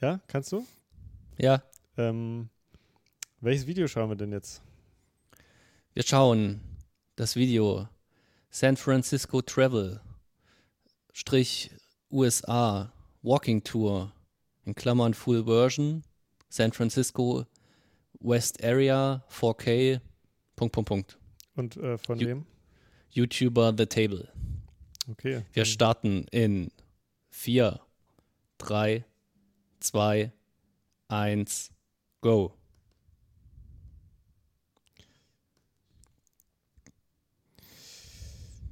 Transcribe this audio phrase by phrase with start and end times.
[0.00, 0.66] Ja, kannst du?
[1.38, 1.62] Ja,
[1.96, 2.48] Ähm,
[3.40, 4.62] welches Video schauen wir denn jetzt?
[5.92, 6.60] wir schauen
[7.16, 7.88] das Video
[8.50, 10.00] San Francisco Travel
[11.12, 11.70] Strich
[12.10, 14.12] USA Walking Tour
[14.64, 16.02] in Klammern Full Version
[16.48, 17.46] San Francisco
[18.20, 20.00] West Area 4K
[20.56, 21.18] Punkt Punkt Punkt
[21.54, 22.46] Und äh, von wem?
[23.10, 24.28] YouTuber The Table.
[25.08, 25.44] Okay.
[25.52, 26.72] Wir starten in
[27.30, 27.78] 4,
[28.58, 29.04] 3,
[29.84, 30.32] 2,
[31.08, 31.72] 1,
[32.20, 32.54] go.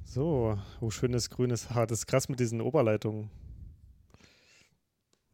[0.05, 1.87] So, oh, schönes grünes Haar.
[1.87, 3.29] Das ist krass mit diesen Oberleitungen.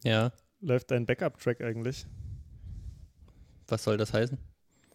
[0.04, 2.06] Ja, Läuft dein Backup-Track eigentlich?
[3.68, 4.38] was soll das heißen?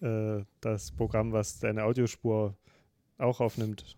[0.01, 2.57] Äh, das Programm, was deine Audiospur
[3.19, 3.97] auch aufnimmt.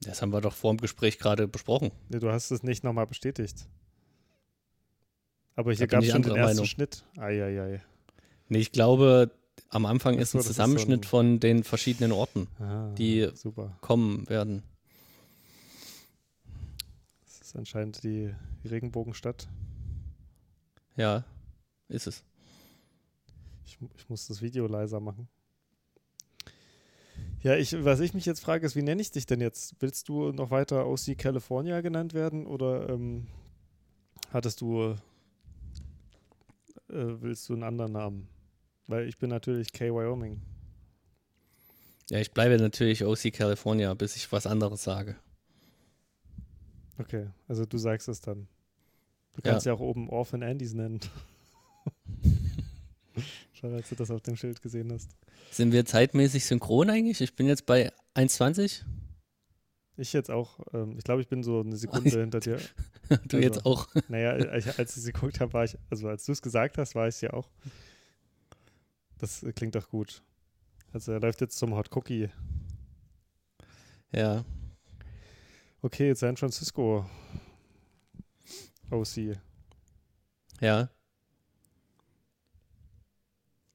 [0.00, 1.92] Das haben wir doch vor dem Gespräch gerade besprochen.
[2.08, 3.68] Nee, du hast es nicht nochmal bestätigt.
[5.58, 6.66] Aber hier gab es schon den ersten Meinung.
[6.66, 7.04] Schnitt.
[7.16, 7.82] Eieiei.
[8.48, 9.32] Nee, ich glaube,
[9.70, 13.28] am Anfang ist ein das ist Zusammenschnitt so ein- von den verschiedenen Orten, Ah, Die-
[13.34, 13.76] super.
[13.80, 14.62] kommen werden.
[17.24, 18.32] Das ist anscheinend die
[18.64, 19.48] Regenbogenstadt.
[20.96, 21.24] Ja,
[21.88, 22.22] ist es.
[23.66, 25.26] Ich, ich muss das Video leiser machen.
[27.42, 29.74] Ja, ich, was ich mich jetzt frage, ist, wie nenne ich dich denn jetzt?
[29.80, 33.26] Willst du noch weiter OC California genannt werden oder ähm,
[34.32, 34.94] hattest du,
[36.88, 38.28] willst du einen anderen Namen?
[38.86, 40.40] Weil ich bin natürlich K Wyoming.
[42.10, 45.16] Ja, ich bleibe natürlich OC California, bis ich was anderes sage.
[46.98, 48.48] Okay, also du sagst es dann.
[49.34, 49.52] Du Ja.
[49.52, 51.00] kannst ja, auch oben Orphan Andys nennen.
[53.52, 55.10] Schade, als du das auf dem Schild gesehen hast.
[55.50, 57.20] Sind wir zeitmäßig synchron eigentlich?
[57.20, 58.82] Ich bin jetzt bei 1,20.
[59.98, 62.58] Ich jetzt auch, ähm, ich glaube, ich bin so eine Sekunde hinter dir.
[63.08, 63.88] Du Also- jetzt auch.
[64.08, 66.94] Naja, ich, als ich sie geguckt habe, war ich, also als du es gesagt hast,
[66.94, 67.50] war ich ja auch.
[69.18, 70.22] Das klingt doch gut.
[70.92, 72.30] Also er läuft jetzt zum Hot Cookie.
[74.12, 74.44] Ja,
[75.80, 77.08] Okay, San Francisco.
[78.90, 79.36] OC.
[80.60, 80.88] ja.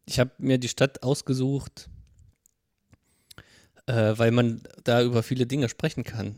[0.06, 1.90] Ich habe mir die Stadt ausgesucht,
[3.88, 6.36] äh, weil man da über viele Dinge sprechen kann,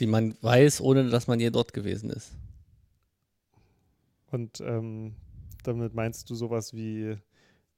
[0.00, 2.32] die man weiß, ohne dass man je dort gewesen ist.
[4.30, 5.14] Und ähm,
[5.62, 7.16] damit meinst du sowas wie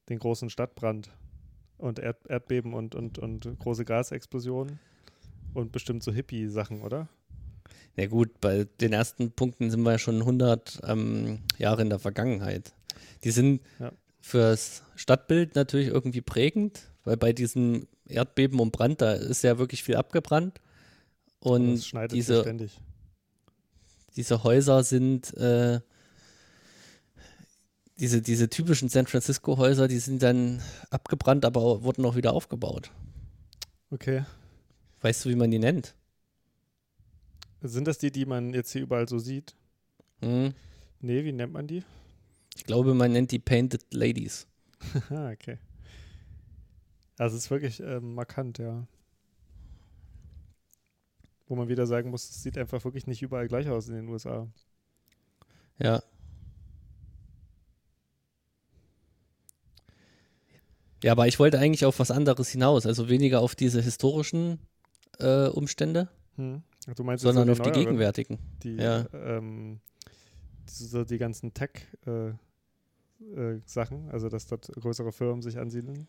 [0.08, 1.10] den großen Stadtbrand
[1.76, 4.78] und Erd Erdbeben und, und, und große Gasexplosionen
[5.54, 7.08] und bestimmt so Hippie-Sachen, oder?
[7.96, 11.98] Ja gut, bei den ersten Punkten sind wir ja schon 100 ähm, Jahre in der
[11.98, 12.72] Vergangenheit.
[13.24, 13.92] Die sind Ja.
[14.20, 19.82] fürs Stadtbild natürlich irgendwie prägend, weil bei diesem Erdbeben und Brand, da ist ja wirklich
[19.82, 20.60] viel abgebrannt.
[21.40, 22.78] Und es schneidet sich diese, ständig.
[24.14, 25.80] diese Häuser sind, äh,
[27.98, 30.60] diese, diese typischen San Francisco-Häuser, die sind dann
[30.90, 32.90] abgebrannt, aber wurden auch wieder aufgebaut.
[33.90, 34.26] Okay.
[35.00, 35.94] Weißt du, wie man die nennt?
[37.62, 39.56] Sind das die, die man jetzt hier überall so sieht?
[40.20, 40.52] Hm?
[41.00, 41.82] Nee, wie nennt man die?
[42.54, 44.46] Ich glaube, man nennt die Painted Ladies.
[45.10, 45.58] ah, okay.
[47.18, 48.86] Also es ist wirklich ähm, markant, ja.
[51.46, 54.08] Wo man wieder sagen muss, es sieht einfach wirklich nicht überall gleich aus in den
[54.08, 54.46] USA.
[55.78, 56.02] Ja.
[61.02, 64.58] Ja, aber ich wollte eigentlich auf was anderes hinaus, also weniger auf diese historischen
[65.18, 66.62] äh, Umstände, Hm.
[66.96, 68.38] Du meinst sondern so auf die neueren, gegenwärtigen.
[68.62, 69.06] Die, Ja.
[69.12, 69.80] ähm,
[70.68, 72.38] die, so die ganzen Tech-Sachen,
[73.36, 76.06] äh, Sachen, also dass dort größere Firmen sich ansiedeln.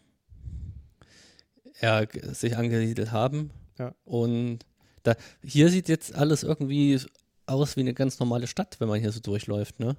[1.82, 3.52] Ja, sich angesiedelt haben.
[3.78, 3.96] Ja.
[4.04, 4.60] Und
[5.04, 7.00] da, hier sieht jetzt alles irgendwie
[7.46, 9.96] aus wie eine ganz normale Stadt, wenn man hier so durchläuft, ne?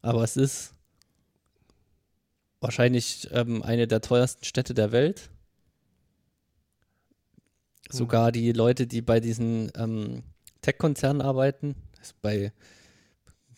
[0.00, 0.74] Aber es ist
[2.60, 5.30] wahrscheinlich ähm, eine der teuersten Städte der Welt.
[7.90, 10.22] Sogar die Leute, die bei diesen ähm,
[10.60, 12.52] Tech-Konzernen arbeiten, also bei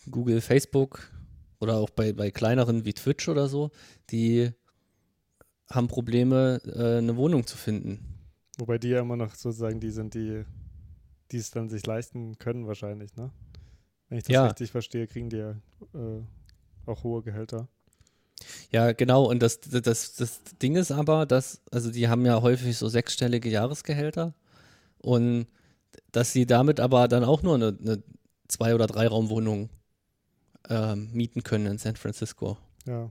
[0.09, 1.11] Google, Facebook
[1.59, 3.71] oder auch bei, bei kleineren wie Twitch oder so,
[4.09, 4.51] die
[5.71, 7.99] haben Probleme, äh, eine Wohnung zu finden.
[8.57, 10.43] Wobei die ja immer noch sozusagen die sind, die
[11.31, 13.31] die es dann sich leisten können wahrscheinlich, ne?
[14.09, 14.45] Wenn ich das Ja.
[14.47, 15.51] richtig verstehe, kriegen die ja
[15.93, 16.21] äh,
[16.85, 17.69] auch hohe Gehälter.
[18.71, 19.29] Ja, genau.
[19.29, 23.49] Und das, das, das Ding ist aber, dass, also die haben ja häufig so sechsstellige
[23.49, 24.33] Jahresgehälter
[24.97, 25.47] und
[26.11, 28.03] dass sie damit aber dann auch nur eine, eine
[28.47, 29.69] Zwei- oder Drei-Raum-Wohnung
[30.69, 32.57] ähm, mieten können in San Francisco.
[32.85, 33.09] Ja.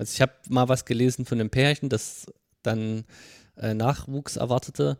[0.00, 2.24] Also ich habe mal was gelesen von einem Pärchen, das
[2.62, 3.04] dann
[3.58, 4.96] äh, Nachwuchs erwartete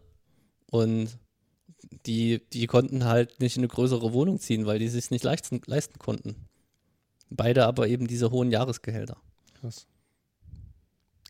[0.70, 1.18] und
[2.04, 5.62] die, die konnten halt nicht in eine größere Wohnung ziehen, weil die sich nicht leisten,
[5.64, 6.36] leisten konnten.
[7.30, 9.16] Beide aber eben diese hohen Jahresgehälter.
[9.58, 9.86] Krass.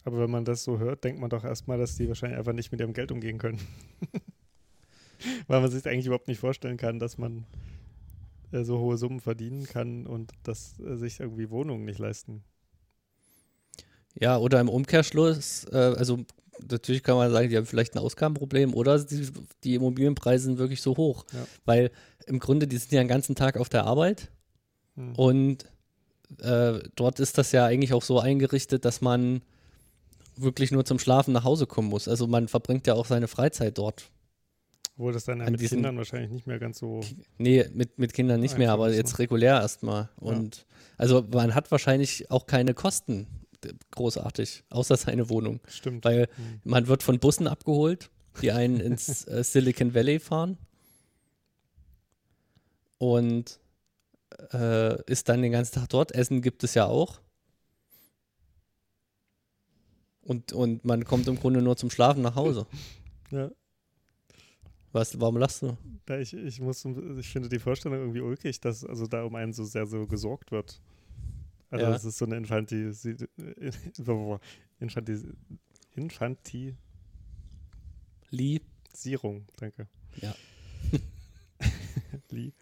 [0.03, 2.73] Aber wenn man das so hört, denkt man doch erstmal, dass die wahrscheinlich einfach nicht
[2.73, 3.61] mit ihrem Geld umgehen können.
[5.47, 7.47] weil man sich eigentlich überhaupt nicht vorstellen kann, dass man
[8.51, 12.43] äh, so hohe Summen verdienen kann und dass äh, sich irgendwie Wohnungen nicht leisten.
[14.19, 16.19] Ja, oder im Umkehrschluss, äh, also
[16.71, 19.29] natürlich kann man sagen, die haben vielleicht ein Ausgabenproblem oder die,
[19.65, 21.25] die Immobilienpreise sind wirklich so hoch.
[21.33, 21.47] Ja.
[21.65, 21.91] Weil
[22.27, 24.31] im Grunde, die sind ja den ganzen Tag auf der Arbeit
[24.97, 25.15] Hm.
[25.15, 25.65] und
[26.41, 29.41] äh, dort ist das ja eigentlich auch so eingerichtet, dass man
[30.37, 32.09] wirklich nur zum Schlafen nach Hause kommen muss.
[32.09, 34.11] Also man verbringt ja auch seine Freizeit dort.
[34.97, 37.01] Obwohl das dann ja mit diesen- Kindern wahrscheinlich nicht mehr ganz so.
[37.39, 40.09] Nee, mit, mit Kindern nicht mehr, Einfach aber jetzt regulär erstmal.
[40.17, 40.67] Und
[40.99, 43.27] also man hat wahrscheinlich auch keine Kosten
[43.91, 45.61] großartig, außer seine Wohnung.
[45.69, 46.05] Stimmt.
[46.05, 46.61] Weil Hm.
[46.65, 48.11] man wird von Bussen abgeholt,
[48.43, 50.59] die einen ins äh, Silicon Valley fahren.
[52.99, 53.59] Und
[54.53, 56.13] äh, ist dann den ganzen Tag dort.
[56.13, 57.21] Essen gibt es ja auch.
[60.23, 62.67] Und, und man kommt im Grunde nur zum Schlafen nach Hause.
[63.33, 63.49] Ja.
[64.91, 65.77] Was, warum lachst du?
[66.09, 69.53] Ja, ich, ich muss, ich finde die Vorstellung irgendwie ulkig, dass also da um einen
[69.53, 70.81] so sehr so gesorgt wird.
[71.71, 71.93] Also Ja.
[71.93, 72.93] das ist so eine Infanti,
[75.97, 76.77] Infanti,
[78.31, 78.61] Lee?
[79.57, 79.89] danke.
[80.21, 80.35] Ja.
[82.31, 82.53] Lee.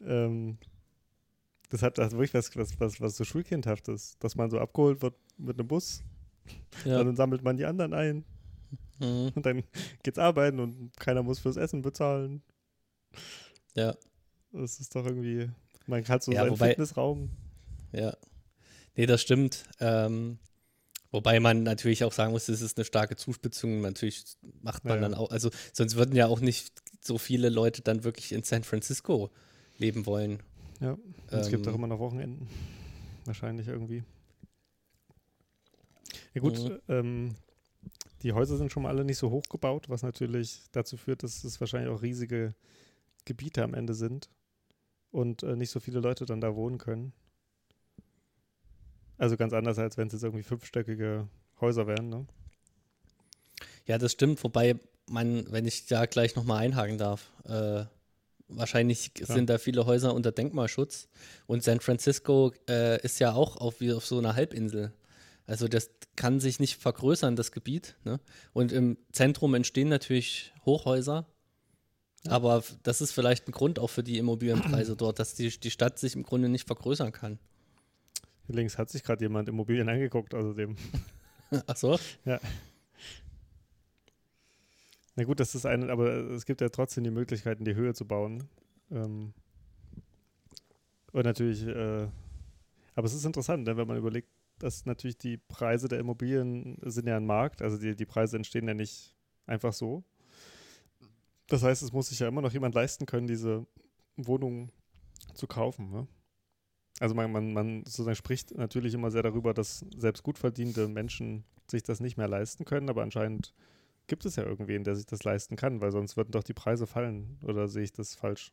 [0.00, 0.58] Ähm,
[1.70, 5.14] das hat hat wirklich was, was, was, was so Schulkindhaftes, dass man so abgeholt wird
[5.38, 6.02] mit einem Bus,
[6.84, 7.02] Ja.
[7.02, 8.24] dann sammelt man die anderen ein
[9.00, 9.32] Mhm.
[9.34, 9.64] und dann
[10.04, 12.42] geht's arbeiten und keiner muss fürs Essen bezahlen.
[13.74, 13.96] Ja.
[14.52, 15.50] Das ist doch irgendwie,
[15.86, 17.30] man hat so Ja, seinen wobei- Fitnessraum.
[17.94, 18.16] Ja.
[18.96, 19.64] Nee, das stimmt.
[19.80, 20.38] Ähm,
[21.10, 23.80] wobei man natürlich auch sagen muss, das ist eine starke Zuspitzung.
[23.80, 24.24] Natürlich
[24.62, 28.04] macht man Ja, dann auch, also sonst würden ja auch nicht so viele Leute dann
[28.04, 29.30] wirklich in San Francisco
[29.78, 30.42] leben wollen.
[30.80, 30.96] Ja,
[31.30, 31.72] es gibt Ähm.
[31.72, 32.48] auch immer noch Wochenenden.
[33.24, 34.04] Wahrscheinlich irgendwie.
[36.34, 36.80] Ja gut, Mhm.
[36.88, 37.34] ähm,
[38.22, 41.44] die Häuser sind schon mal alle nicht so hoch gebaut, was natürlich dazu führt, dass
[41.44, 42.54] es wahrscheinlich auch riesige
[43.24, 44.28] Gebiete am Ende sind
[45.10, 47.12] und äh, nicht so viele Leute dann da wohnen können.
[49.24, 51.26] Also ganz anders, als wenn es jetzt irgendwie fünfstöckige
[51.58, 52.26] Häuser wären, ne?
[53.86, 54.78] Ja, das stimmt, wobei
[55.08, 57.84] man, wenn ich da gleich nochmal einhaken darf, äh,
[58.48, 59.34] wahrscheinlich Klar.
[59.34, 61.08] sind da viele Häuser unter Denkmalschutz
[61.46, 64.92] und San Francisco äh, ist ja auch auf, wie auf so einer Halbinsel.
[65.46, 67.96] Also das kann sich nicht vergrößern, das Gebiet.
[68.04, 68.20] Ne?
[68.52, 71.24] Und im Zentrum entstehen natürlich Hochhäuser,
[72.26, 75.70] aber f- das ist vielleicht ein Grund auch für die Immobilienpreise dort, dass die, die
[75.70, 77.38] Stadt sich im Grunde nicht vergrößern kann.
[78.48, 80.76] Links hat sich gerade jemand Immobilien angeguckt, außerdem.
[81.66, 81.98] Ach so?
[85.16, 87.94] Na gut, das ist eine, aber es gibt ja trotzdem die Möglichkeit, in die Höhe
[87.94, 88.48] zu bauen.
[88.90, 89.32] Ähm,
[91.12, 92.08] und natürlich, äh,
[92.94, 97.06] aber es ist interessant, ne, wenn man überlegt, dass natürlich die Preise der Immobilien sind
[97.06, 99.14] ja ein Markt, also die, die Preise entstehen ja nicht
[99.46, 100.04] einfach so.
[101.46, 103.66] Das heißt, es muss sich ja immer noch jemand leisten können, diese
[104.16, 104.70] Wohnung
[105.34, 105.90] zu kaufen.
[105.90, 106.06] Ne?
[107.00, 111.44] Also man, man, man sozusagen spricht natürlich immer sehr darüber, dass selbst gut verdiente Menschen
[111.70, 113.52] sich das nicht mehr leisten können, aber anscheinend
[114.08, 116.86] gibt es ja irgendwen, der sich das leisten kann, weil sonst würden doch die Preise
[116.86, 117.38] fallen.
[117.42, 118.52] Oder sehe ich das falsch?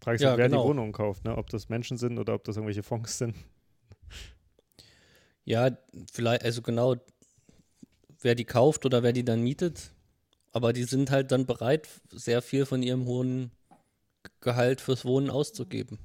[0.00, 0.48] Frage ich Ja, mich, wer genau.
[0.48, 1.36] die Wohnungen kauft, ne?
[1.36, 3.36] ob das Menschen sind oder ob das irgendwelche Fonds sind.
[5.44, 5.70] Ja,
[6.12, 6.96] vielleicht, also genau,
[8.20, 9.92] wer die kauft oder wer die dann mietet.
[10.52, 13.52] Aber die sind halt dann bereit, sehr viel von ihrem hohen
[14.40, 15.98] Gehalt fürs Wohnen auszugeben.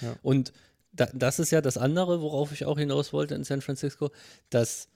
[0.00, 0.16] Ja.
[0.22, 0.52] Und
[0.92, 4.10] da, das ist ja das andere, worauf ich auch hinaus wollte in San Francisco,
[4.50, 4.88] dass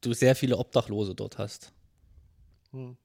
[0.00, 1.72] du sehr viele Obdachlose dort hast.
[2.72, 2.96] Hm.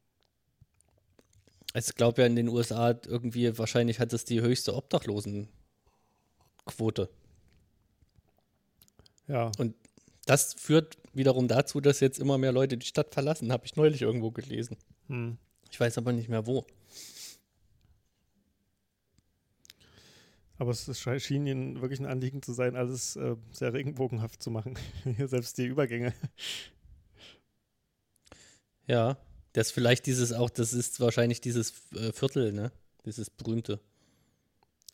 [1.73, 5.49] Ich glaube ja in den USA irgendwie, wahrscheinlich hat es die höchste Obdachlosenquote.
[9.27, 9.51] Ja,
[10.25, 14.01] Das führt wiederum dazu, dass jetzt immer mehr Leute die Stadt verlassen, habe ich neulich
[14.01, 14.77] irgendwo gelesen.
[15.07, 15.37] hm.
[15.69, 16.65] Ich weiß aber nicht mehr wo.
[20.57, 24.51] Aber es ist- schien ihnen wirklich ein Anliegen zu sein, alles äh, sehr regenbogenhaft zu
[24.51, 24.77] machen.
[25.25, 26.13] Selbst die Übergänge.
[28.87, 29.17] Ja,
[29.53, 32.71] das vielleicht dieses auch, das ist wahrscheinlich dieses äh, Viertel, ne?
[33.05, 33.79] Dieses berühmte.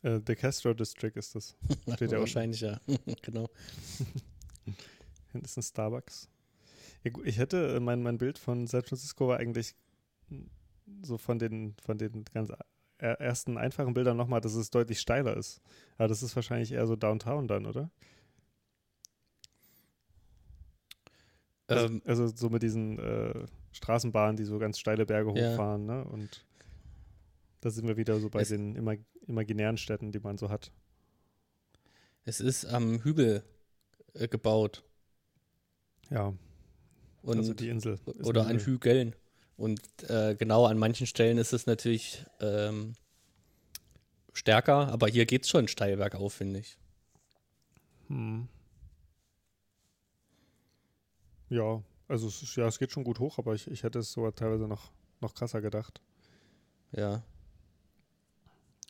[0.01, 1.55] Äh, The Castro District ist das.
[1.95, 2.79] Steht ja wahrscheinlich, ja.
[3.21, 3.49] genau.
[5.31, 6.29] Hinten ist ein Starbucks.
[7.23, 9.75] Ich hätte, äh, mein, mein Bild von San Francisco war eigentlich
[10.29, 10.43] mm,
[11.01, 12.51] so von den, von den ganz
[13.03, 15.61] ersten einfachen Bildern nochmal, dass es deutlich steiler ist.
[15.97, 17.89] Aber das ist wahrscheinlich eher so Downtown dann, oder?
[21.67, 25.51] Also, Ähm, also so mit diesen, äh, Straßenbahnen, die so ganz steile Berge Ja.
[25.51, 26.03] hochfahren, ne?
[26.05, 26.45] Und
[27.61, 30.71] da sind wir wieder so bei Es- den imag imaginären Städten, die man so hat.
[32.25, 33.43] Es ist am Hügel
[34.13, 34.83] äh, gebaut.
[36.09, 36.33] Ja,
[37.21, 37.99] Und, also die Insel.
[38.23, 38.65] oder ein an Hügel.
[38.65, 39.15] Hügeln.
[39.57, 42.95] Und äh, genau an manchen Stellen ist es natürlich ähm,
[44.33, 46.77] stärker, aber hier geht es schon steil bergauf, finde ich.
[48.07, 48.47] Hm.
[51.49, 54.29] Ja, also es, ja, es geht schon gut hoch, aber ich, ich hätte es so
[54.31, 54.91] teilweise noch,
[55.21, 56.01] noch krasser gedacht.
[56.91, 57.23] Ja.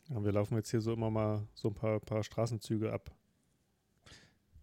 [0.08, 3.10] Ja, wir laufen jetzt hier so immer mal so ein paar, paar Straßenzüge ab.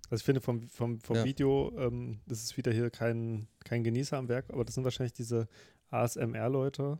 [0.10, 1.24] Also ich finde vom, vom, vom Ja.
[1.24, 5.14] Video, ähm, das ist wieder hier kein, kein Genießer am Werk, aber das sind wahrscheinlich
[5.14, 5.48] diese
[5.92, 7.00] ASMR-Leute,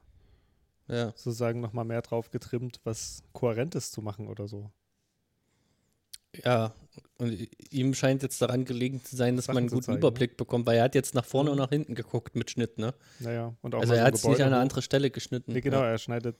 [0.88, 1.08] Ja.
[1.16, 4.72] sozusagen nochmal mehr drauf getrimmt, was Kohärentes zu machen oder so.
[6.46, 6.74] Ja,
[7.18, 10.00] und ihm scheint jetzt daran gelegen zu sein, dass Sachen man einen guten zeigen, ne?
[10.00, 12.94] Überblick bekommt, weil er hat jetzt nach vorne und nach hinten geguckt mit Schnitt, ne?
[13.20, 15.52] Naja, und auch Also er hat es nicht an eine andere Stelle geschnitten.
[15.52, 15.88] Nee, genau, Ja.
[15.92, 16.38] er schneidet.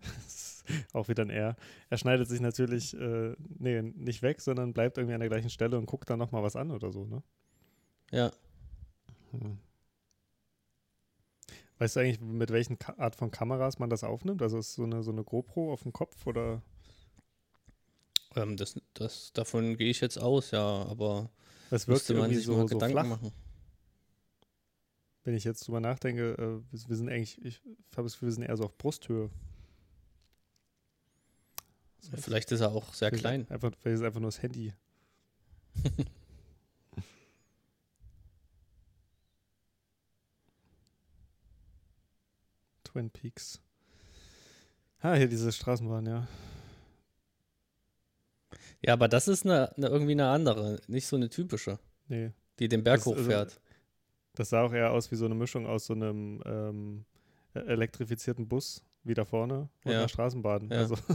[0.92, 1.54] auch wieder ein R.
[1.90, 5.78] Er schneidet sich natürlich, äh, nee, nicht weg, sondern bleibt irgendwie an der gleichen Stelle
[5.78, 7.22] und guckt dann nochmal was an oder so, ne?
[8.10, 8.32] ja.
[9.30, 9.58] Hm.
[11.82, 14.40] Weißt du eigentlich, mit welchen Ka Art von Kameras man das aufnimmt?
[14.40, 16.62] Also ist so eine, so eine GoPro auf dem Kopf oder?
[18.36, 21.28] Ähm, das, das, davon gehe ich jetzt aus, ja, aber
[21.70, 23.08] Das wirkt müsste man irgendwie sich so, mal so Gedanken flach.
[23.08, 23.32] machen.
[25.24, 27.60] Wenn ich jetzt drüber nachdenke, äh, wir, sind eigentlich, ich
[27.96, 29.28] habe das Gefühl, wir sind eher so auf Brusthöhe.
[32.14, 33.50] Vielleicht ist er auch sehr klein.
[33.50, 34.72] Einfach, vielleicht ist es einfach nur das Handy.
[42.92, 43.60] Twin Peaks.
[45.00, 46.28] Ah, hier diese Straßenbahn, ja.
[48.82, 52.32] Ja, aber das ist eine, eine, irgendwie eine andere, nicht so eine typische, Nee.
[52.58, 53.60] die den Berg Das also- hochfährt.
[54.34, 57.04] Das sah auch eher aus wie so eine Mischung aus so einem ähm,
[57.54, 59.98] e- elektrifizierten Bus wie da vorne und Ja.
[59.98, 60.70] einer Straßenbahn.
[60.70, 60.76] Ja.
[60.78, 60.94] Also,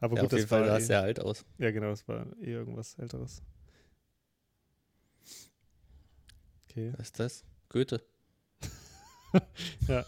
[0.00, 1.44] aber ja, gut, auf jeden das Fall war sah eh, es sehr alt aus.
[1.58, 3.40] Ja, genau, das war eh irgendwas Älteres.
[6.68, 6.92] Okay.
[6.96, 7.44] Was ist das?
[7.68, 8.02] Goethe.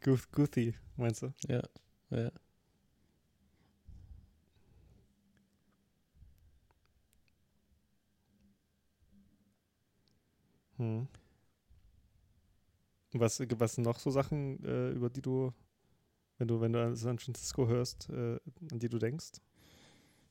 [0.00, 1.32] Guth Guthi, meinst du?
[1.48, 1.62] Ja.
[2.10, 2.30] ja.
[10.78, 11.06] Hm.
[13.12, 15.52] Was, was sind noch so Sachen, äh, über die du,
[16.38, 18.38] wenn du, wenn du an San Francisco hörst, äh,
[18.70, 19.40] an die du denkst?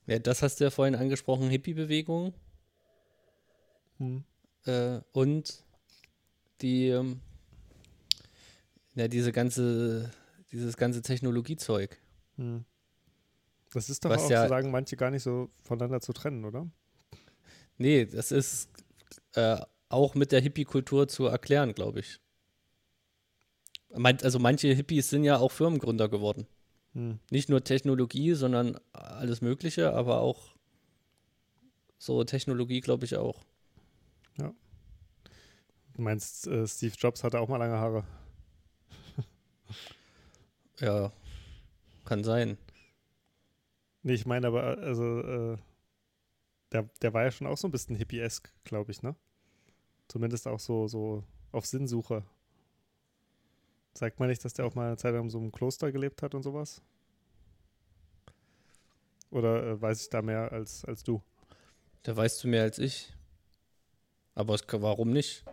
[0.08, 2.34] Ja, das hast du ja vorhin angesprochen, Hippie-Bewegung
[3.98, 4.24] Hm.
[4.66, 5.64] äh, und
[6.62, 7.22] die, ähm,
[9.00, 10.12] ja, diese ganze,
[10.52, 11.98] dieses ganze Technologiezeug.
[12.36, 12.66] Hm.
[13.74, 16.44] Das ist doch Was auch, ja- so sagen manche, gar nicht so voneinander zu trennen,
[16.44, 16.70] oder?
[17.78, 18.70] Nee, das ist
[19.34, 22.20] äh, auch mit der Hippie-Kultur zu erklären, glaube ich.
[23.92, 26.46] Also manche Hippies sind ja auch Firmengründer geworden.
[26.94, 27.20] Hm.
[27.32, 30.56] Nicht nur Technologie, sondern alles Mögliche, aber auch
[31.98, 33.46] so Technologie, glaube ich, auch.
[36.00, 38.06] Du meinst, äh, Steve Jobs hatte auch mal lange Haare.
[40.80, 41.12] Ja,
[42.06, 42.58] kann sein.
[44.04, 45.58] Nee, ich meine aber, also, äh,
[46.72, 49.16] der, der war ja schon auch so ein bisschen hippiesk, glaube ich, ne?
[50.08, 52.24] Zumindest auch so, so auf Sinnsuche.
[53.94, 56.22] Sagt man nicht, dass der auch mal eine Zeit lang in so einem Kloster gelebt
[56.22, 56.82] hat und sowas?
[59.32, 61.22] Oder äh, weiß ich da mehr als, als du?
[62.04, 63.14] Da weißt du mehr als ich.
[64.36, 65.44] Aber es, warum nicht?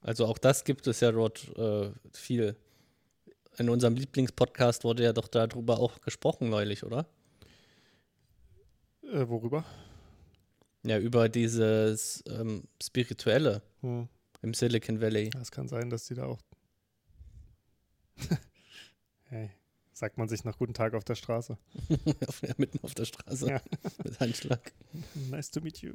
[0.00, 2.56] Also auch das gibt es ja dort äh, viel.
[3.58, 7.06] In unserem Lieblingspodcast wurde ja doch darüber auch gesprochen neulich, oder?
[9.02, 9.64] Äh, worüber?
[10.84, 14.08] Ja, über dieses ähm, Spirituelle Hm.
[14.42, 15.30] im Silicon Valley.
[15.40, 16.38] Es kann sein, dass die da auch.
[19.24, 19.50] hey,
[19.92, 21.58] sagt man sich nach guten Tag auf der Straße.
[22.42, 23.60] Ja, Mitten auf der Straße Ja.
[24.04, 24.72] mit Handschlag.
[25.30, 25.94] Nice to meet you.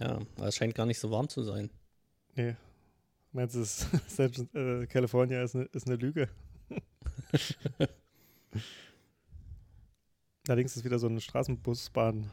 [0.00, 1.70] Ja, aber es scheint gar nicht so warm zu sein.
[2.34, 2.56] Nee.
[3.32, 6.28] Meinst du, es ist, äh, California ist eine, ist eine Lüge?
[10.48, 12.30] Allerdings ist wieder so eine Straßenbusbahn.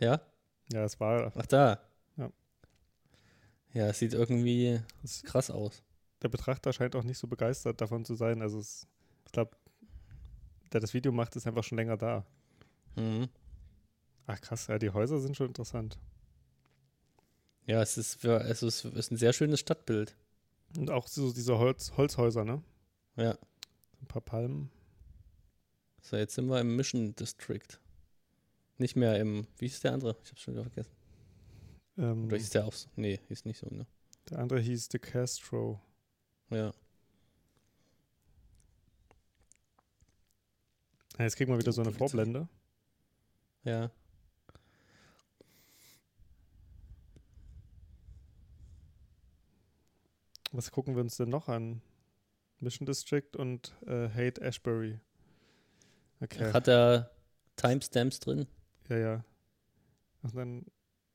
[0.00, 0.20] Ja?
[0.72, 1.32] Ja, es war.
[1.36, 1.80] Ach da.
[2.16, 2.30] Ja.
[3.72, 5.82] Ja, es sieht irgendwie Es, krass aus.
[6.22, 8.42] der Betrachter scheint auch nicht so begeistert davon zu sein.
[8.42, 8.86] Also, es,
[9.26, 9.56] ich glaube,
[10.72, 12.24] der das Video macht, ist einfach schon länger da.
[12.96, 13.28] Mhm.
[14.26, 15.98] Ach, krass, ja, die Häuser sind schon interessant.
[17.66, 20.16] Ja, es ist, für, es ist, ist ein sehr schönes Stadtbild.
[20.76, 22.62] Und auch so diese Holz, Holzhäuser, ne?
[23.16, 23.38] Ja.
[24.00, 24.70] Ein paar Palmen.
[26.00, 27.78] So, jetzt sind wir im Mission District.
[28.78, 30.16] Nicht mehr im, wie hieß der andere?
[30.24, 30.92] Ich hab's schon wieder vergessen.
[31.98, 32.88] Ähm, Oder hieß der auch so?
[32.96, 33.86] Nee, hieß nicht so, ne?
[34.30, 35.80] der andere hieß De Castro.
[36.50, 36.72] Ja.
[41.18, 41.92] Ja, Jetzt kriegen wir wieder so eine.
[41.92, 42.48] Vorblende.
[43.64, 43.90] Ja.
[50.52, 51.80] Was gucken wir uns denn noch an?
[52.60, 55.00] Mission District und äh, Hate Ashbury.
[56.20, 56.52] Okay.
[56.52, 57.10] Hat er
[57.56, 58.46] Timestamps drin?
[58.88, 59.24] Ja, ja.
[60.22, 60.66] Und dann,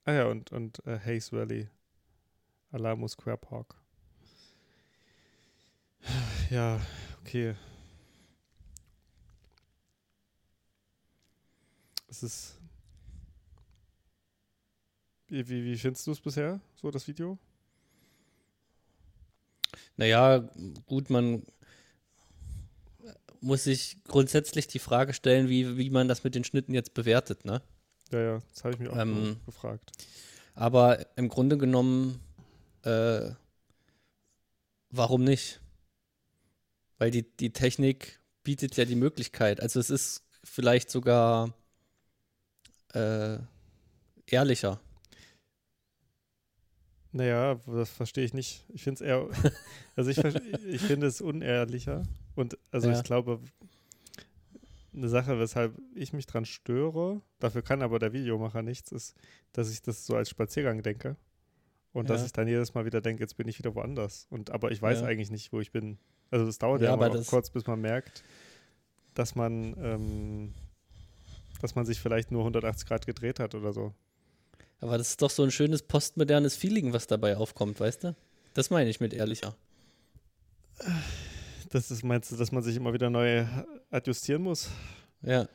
[0.04, 1.70] ah ja, und, und äh, Hayes Valley.
[2.72, 3.76] Alamo Square Park.
[6.50, 6.82] Ja,
[7.22, 7.56] okay.
[12.08, 12.60] Es ist.
[15.28, 17.38] Wie, wie, wie findest du es bisher, so das Video?
[19.96, 20.50] Naja,
[20.86, 21.44] gut, man
[23.42, 27.46] muss sich grundsätzlich die Frage stellen, wie, wie man das mit den Schnitten jetzt bewertet,
[27.46, 27.62] ne?
[28.12, 29.92] Ja, ja, das habe ich mich auch Ähm, gefragt.
[30.54, 32.20] Aber im Grunde genommen,
[32.84, 33.30] äh,
[34.90, 35.60] warum nicht?
[36.98, 39.62] Weil die, die Technik bietet ja die Möglichkeit.
[39.62, 41.54] Also es ist vielleicht sogar
[42.94, 43.38] äh,
[44.26, 44.80] ehrlicher.
[47.18, 48.64] Naja, das verstehe ich nicht.
[48.70, 49.28] Ich finde es eher,
[49.96, 50.18] also ich,
[50.66, 52.04] ich finde es unehrlicher.
[52.36, 52.96] Und also Ja.
[52.98, 53.40] ich glaube,
[54.94, 59.16] eine Sache, weshalb ich mich dran störe, dafür kann aber der Videomacher nichts, ist,
[59.54, 61.16] dass ich das so als Spaziergang denke.
[61.94, 62.26] Und dass Ja.
[62.28, 64.28] ich dann jedes Mal wieder denke, jetzt bin ich wieder woanders.
[64.30, 65.08] Und aber ich weiß Ja.
[65.08, 65.98] eigentlich nicht, wo ich bin.
[66.30, 68.24] Also es dauert ja, aber kurz, bis man merkt,
[69.16, 70.54] dass man, ähm,
[71.62, 73.96] dass man sich vielleicht nur 180 Grad gedreht hat oder so.
[74.80, 78.16] Aber das ist doch so ein schönes postmodernes Feeling, was dabei aufkommt, weißt du?
[78.54, 79.56] Das meine ich mit ehrlicher.
[81.70, 83.46] Das ist, meinst du, dass man sich immer wieder neu
[83.90, 84.70] adjustieren muss?
[85.22, 85.48] Ja.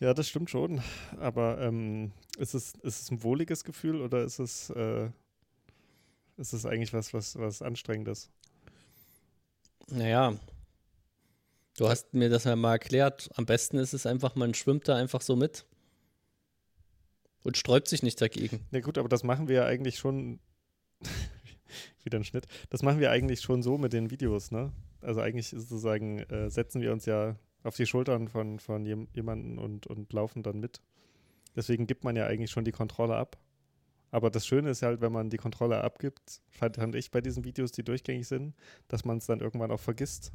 [0.00, 0.80] Ja, das stimmt schon.
[1.18, 5.10] Aber ähm, ist, es, ist es ein wohliges Gefühl oder ist es, äh,
[6.36, 8.30] ist es eigentlich was, was, was Anstrengendes?
[9.88, 10.34] Naja,
[11.78, 13.30] du hast mir das ja mal erklärt.
[13.36, 15.64] Am besten ist es einfach, man schwimmt da einfach so mit
[17.44, 18.60] und sträubt sich nicht dagegen.
[18.70, 20.40] Na gut, aber das machen wir ja eigentlich schon.
[22.04, 22.46] wieder ein Schnitt.
[22.70, 24.72] Das machen wir eigentlich schon so mit den Videos, ne?
[25.00, 29.08] Also eigentlich ist sozusagen, äh, setzen wir uns ja auf die Schultern von, von jem,
[29.12, 30.80] jemanden und, und laufen dann mit.
[31.54, 33.38] Deswegen gibt man ja eigentlich schon die Kontrolle ab.
[34.10, 37.72] Aber das Schöne ist halt, wenn man die Kontrolle abgibt, fand ich bei diesen Videos,
[37.72, 38.54] die durchgängig sind,
[38.88, 40.32] dass man es dann irgendwann auch vergisst.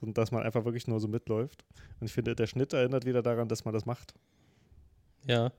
[0.00, 1.64] Und dass man einfach wirklich nur so mitläuft.
[1.98, 4.14] Und ich finde, der Schnitt erinnert wieder daran, dass man das macht.
[5.26, 5.50] Ja.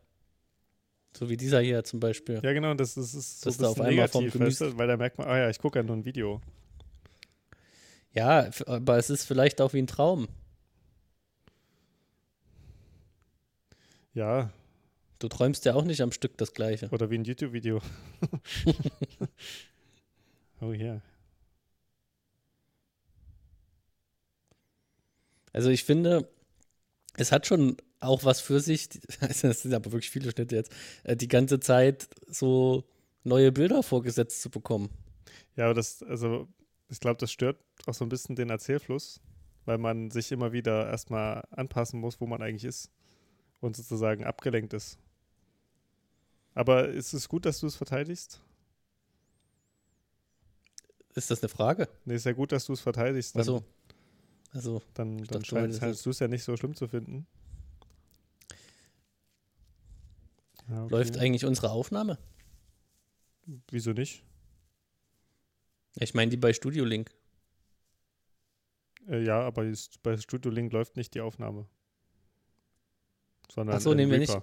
[1.18, 2.40] So wie dieser hier zum Beispiel.
[2.44, 4.72] Ja, genau, das, das ist so Dass ein da auf einmal vom negativ, weißt Gemüse-
[4.72, 4.78] du?
[4.78, 6.42] weil da merkt man, ah ja, ich gucke ja nur ein Video.
[8.14, 10.28] Ja, aber es ist vielleicht auch wie ein Traum.
[14.14, 14.52] Ja,
[15.20, 16.90] Du träumst ja auch nicht am Stück das Gleiche.
[16.90, 17.82] oder wie ein YouTube-Video.
[20.62, 21.02] oh ja.
[25.54, 26.30] Also ich finde,
[27.16, 30.72] es hat schon auch was für sich, das sind aber wirklich viele Schnitte jetzt,
[31.04, 32.84] äh, die ganze Zeit so
[33.24, 34.90] neue Bilder vorgesetzt zu bekommen.
[35.56, 36.48] Ja, aber das, also,
[36.90, 39.20] ich glaube, das stört auch so ein bisschen den Erzählfluss,
[39.66, 42.92] weil man sich immer wieder erstmal anpassen muss, wo man eigentlich ist
[43.60, 44.98] und sozusagen abgelenkt ist.
[46.54, 48.42] Aber ist es gut, dass du es verteidigst?
[51.14, 51.90] Ist das eine Frage?
[52.06, 53.36] Nee, ist ja gut, dass du es verteidigst.
[53.36, 53.64] Dann, Also,
[54.54, 57.28] also dann, dann scheinst du es ja nicht so schlimm zu finden.
[60.70, 60.92] Ja, okay.
[60.94, 62.18] läuft eigentlich unsere Aufnahme?
[63.72, 64.24] Wieso nicht?
[65.96, 67.10] Ich meine die bei Studio Link.
[69.08, 71.66] Äh, ja, aber ist- bei Studio Link läuft nicht die Aufnahme.
[73.52, 74.38] Sondern Ach so, nehmen wir nicht.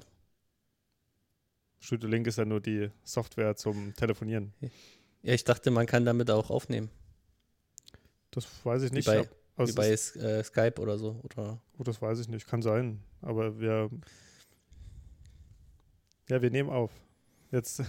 [1.81, 4.55] Studio Link ist ja nur die Software zum Telefonieren.
[5.23, 6.91] Ja, ich dachte, man kann damit auch aufnehmen.
[8.31, 9.07] Das weiß ich Wie nicht.
[9.07, 11.21] bei- ab- aber Wie bei äh, Skype oder so.
[11.23, 12.47] Oder oh, das weiß ich nicht.
[12.49, 13.03] Kann sein.
[13.21, 13.91] Aber wir.
[16.29, 16.91] Ja, wir nehmen auf.
[17.51, 17.83] Jetzt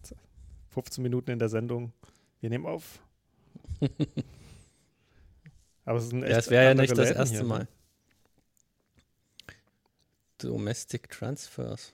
[0.68, 1.92] 15 Minuten in der Sendung.
[2.40, 3.00] Wir nehmen auf.
[5.84, 7.48] aber es ist ein echt ja, es wäre ja nicht das erste hier, ne?
[7.48, 7.68] Mal.
[10.38, 11.92] Domestic Transfers.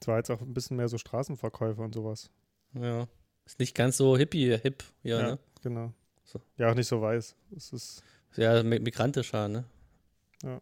[0.00, 2.30] Es war jetzt auch ein bisschen mehr so Straßenverkäufer und sowas.
[2.74, 3.06] Ja.
[3.46, 5.38] Ist nicht ganz so hippie, hip, ja, Ja, ne?
[5.62, 5.92] genau.
[6.24, 6.40] So.
[6.56, 7.34] Ja, auch nicht so weiß.
[7.56, 8.02] Es ist
[8.36, 9.64] Ja, mi- migrantischer, ne?
[10.44, 10.60] auch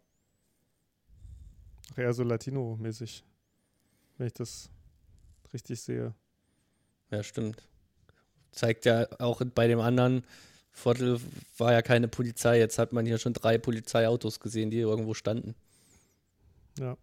[1.95, 3.23] eher so Latino-mäßig,
[4.17, 4.69] wenn ich das
[5.53, 6.13] richtig sehe.
[7.09, 7.67] Ja, stimmt.
[8.51, 10.23] Zeigt ja auch bei dem anderen
[10.73, 11.19] Viertel
[11.57, 12.57] war ja keine Polizei.
[12.57, 15.55] Jetzt hat man hier schon drei Polizeiautos gesehen, die irgendwo standen.
[16.79, 16.97] Ja.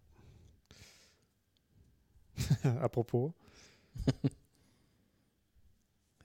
[2.81, 3.33] Apropos.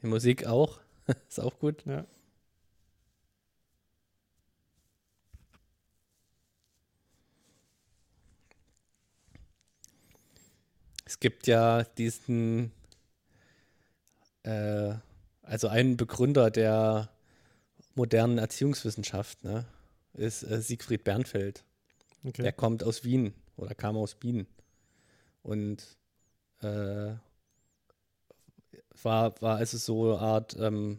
[0.02, 0.80] Die Musik auch.
[1.28, 1.84] ist auch gut.
[1.86, 2.04] Ja.
[11.14, 12.72] Es gibt ja diesen,
[14.42, 14.94] äh,
[15.42, 17.08] also einen Begründer der
[17.94, 19.64] modernen Erziehungswissenschaft, ne,
[20.14, 21.62] ist äh, Siegfried Bernfeld.
[22.24, 22.42] Okay.
[22.42, 24.48] Der kommt aus Wien oder kam aus Wien
[25.44, 25.84] und
[26.62, 27.12] äh,
[29.00, 30.98] war, war also so eine Art ähm,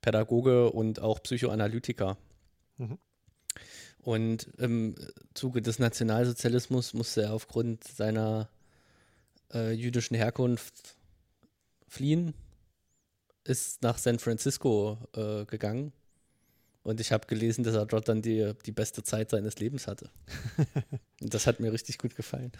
[0.00, 2.18] Pädagoge und auch Psychoanalytiker.
[2.78, 2.98] Mhm.
[4.00, 4.96] Und im
[5.32, 8.48] Zuge des Nationalsozialismus musste er aufgrund seiner
[9.54, 10.96] äh, jüdischen Herkunft
[11.88, 12.34] fliehen,
[13.44, 15.92] ist nach San Francisco äh, gegangen.
[16.82, 20.10] Und ich habe gelesen, dass er dort dann die, die beste Zeit seines Lebens hatte.
[21.22, 22.52] Und das hat mir richtig gut gefallen.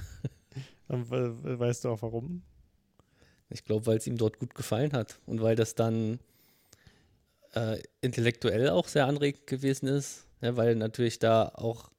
[0.89, 2.43] Weißt du auch warum?
[3.51, 6.19] Ich glaube, weil es ihm dort gut gefallen hat und weil das dann
[7.55, 11.91] äh, intellektuell auch sehr anregend gewesen ist, ja, weil natürlich da auch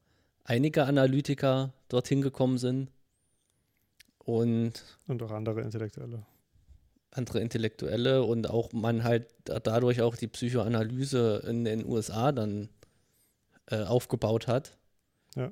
[0.43, 2.89] einige Analytiker dorthin gekommen sind
[4.25, 4.73] und
[5.07, 6.25] Und auch andere Intellektuelle.
[7.11, 12.69] andere Intellektuelle und auch man halt da- dadurch auch die Psychoanalyse in den USA dann
[13.67, 14.77] äh, aufgebaut hat.
[15.35, 15.51] Ja.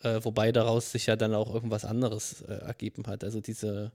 [0.00, 3.24] Äh, wobei daraus sich ja dann auch irgendwas anderes äh, ergeben hat.
[3.24, 3.90] Also diese,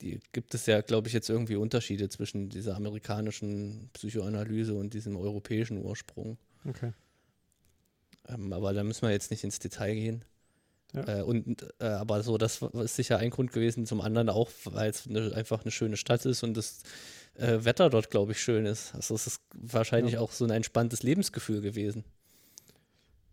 [0.00, 5.16] die gibt es ja, glaube ich, jetzt irgendwie Unterschiede zwischen dieser amerikanischen Psychoanalyse und diesem
[5.16, 6.38] europäischen Ursprung.
[6.66, 6.92] Okay.
[8.28, 10.24] Ähm, aber da müssen wir jetzt nicht ins Detail gehen.
[10.94, 11.18] Ja.
[11.18, 14.90] Äh, und äh, aber so, das ist sicher ein Grund gewesen, zum anderen auch, weil
[14.90, 16.82] es eine, einfach eine schöne Stadt ist und das
[17.34, 18.94] äh, Wetter dort, glaube ich, schön ist.
[18.94, 20.20] Also es ist wahrscheinlich Ja.
[20.20, 22.04] auch so ein entspanntes Lebensgefühl gewesen.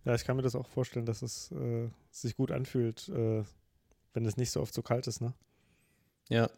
[0.06, 3.44] Ja, ich kann mir das auch vorstellen, dass es äh, sich gut anfühlt, äh,
[4.14, 5.34] wenn es nicht so oft so kalt ist, ne?
[6.30, 6.50] Ja.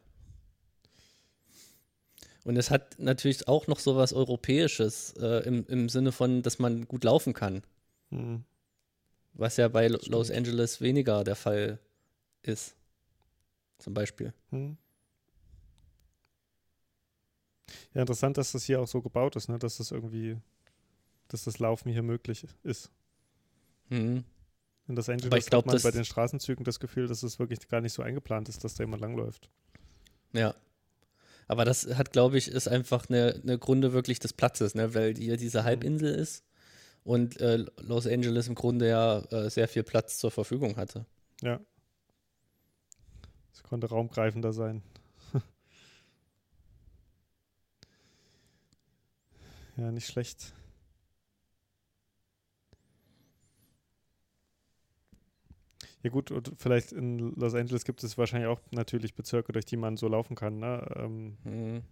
[2.46, 6.60] Und es hat natürlich auch noch so was Europäisches äh, im, im Sinne von, dass
[6.60, 7.64] man gut laufen kann,
[8.10, 8.44] Mhm.
[9.34, 10.38] Was ja bei Lo- Los Stimmt.
[10.48, 11.80] Angeles weniger der Fall
[12.42, 12.76] ist.
[13.80, 14.34] Zum Beispiel.
[14.52, 14.78] Hm.
[17.94, 19.60] Ja, interessant, dass das hier auch so gebaut ist, ne?
[19.60, 20.38] Dass das irgendwie,
[21.28, 22.92] dass das Laufen hier möglich ist.
[23.90, 24.24] Mhm.
[24.88, 27.40] In Los Angeles Aber ich glaub, hat man bei den Straßenzügen das Gefühl, dass es
[27.40, 29.50] wirklich gar nicht so eingeplant ist, dass da jemand langläuft.
[30.34, 30.56] Ja.
[31.48, 34.94] Aber das hat, glaube ich, ist einfach eine, eine Grunde wirklich des Platzes, ne?
[34.94, 36.44] weil hier diese Halbinsel ist
[37.04, 41.06] und äh, Los Angeles im Grunde ja äh, sehr viel Platz zur Verfügung hatte.
[41.42, 41.60] Ja.
[43.54, 44.82] Es konnte raumgreifender sein.
[49.78, 50.54] ja, nicht schlecht.
[56.04, 59.78] Ja gut, und vielleicht in Los Angeles gibt es wahrscheinlich auch natürlich Bezirke, durch die
[59.78, 60.60] man so laufen kann.
[60.60, 60.86] Ne?
[60.98, 61.84] Ähm, Mhm.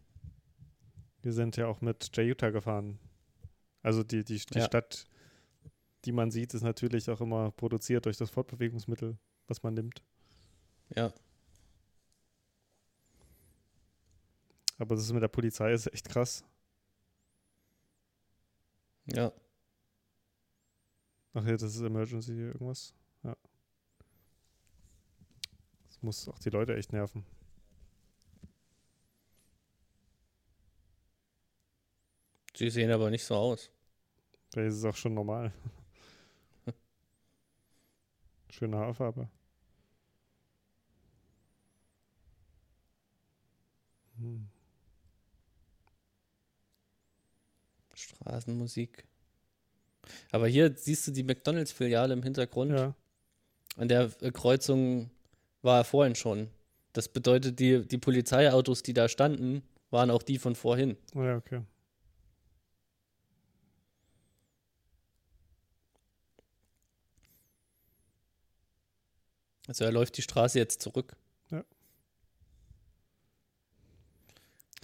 [1.21, 2.99] wir sind ja auch mit Jay Utah gefahren.
[3.81, 4.65] Also die, die, die Ja.
[4.65, 5.05] Stadt,
[6.05, 9.17] die man sieht, ist natürlich auch immer produziert durch das Fortbewegungsmittel,
[9.47, 10.03] was man nimmt.
[10.95, 11.13] Ja.
[14.77, 16.43] Aber das ist mit der Polizei ist echt krass.
[19.05, 19.31] Ja.
[21.33, 22.93] Ach ja, das ist Emergency irgendwas.
[23.23, 23.35] Ja.
[25.87, 27.25] Das muss auch die Leute echt nerven.
[32.55, 33.71] Sie sehen aber nicht so aus.
[34.51, 35.53] Vielleicht ist es auch schon normal.
[38.49, 39.29] Schöne Haarfarbe.
[44.17, 44.47] Hm.
[47.93, 49.05] Straßenmusik.
[50.31, 52.71] Aber hier siehst du die McDonalds-Filiale im Hintergrund.
[52.71, 52.95] Ja,
[53.77, 55.09] An der äh, Kreuzung
[55.61, 56.49] war er vorhin schon.
[56.93, 60.97] Das bedeutet, die, die Polizeiautos, die da standen, waren auch die von vorhin.
[61.13, 61.61] ja, okay.
[69.71, 71.15] Also er läuft die Straße jetzt zurück.
[71.49, 71.63] Ja.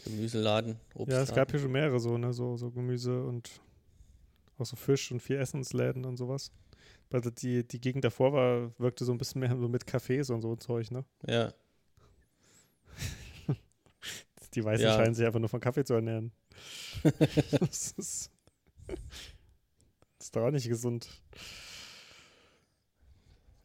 [0.06, 3.50] Gemüseladen, Ja, es gab hier schon mehrere so, ne, so, so Gemüse und
[4.58, 6.54] auch so Fisch und vier Essensläden und sowas.
[7.12, 10.42] Also die, die Gegend davor war, wirkte so ein bisschen mehr so mit Cafés und
[10.42, 11.04] so ein Zeug, ne?
[11.28, 11.52] Ja,
[14.54, 14.96] Die Weißen Ja.
[14.96, 16.32] scheinen sich einfach nur von Kaffee zu ernähren.
[17.60, 18.32] das, ist,
[18.88, 21.10] das ist doch auch nicht gesund.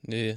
[0.02, 0.36] nee.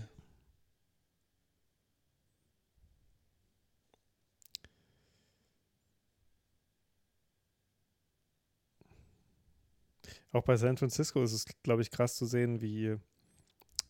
[10.35, 12.97] Auch bei San Francisco ist es, glaube ich, krass zu sehen, wie äh,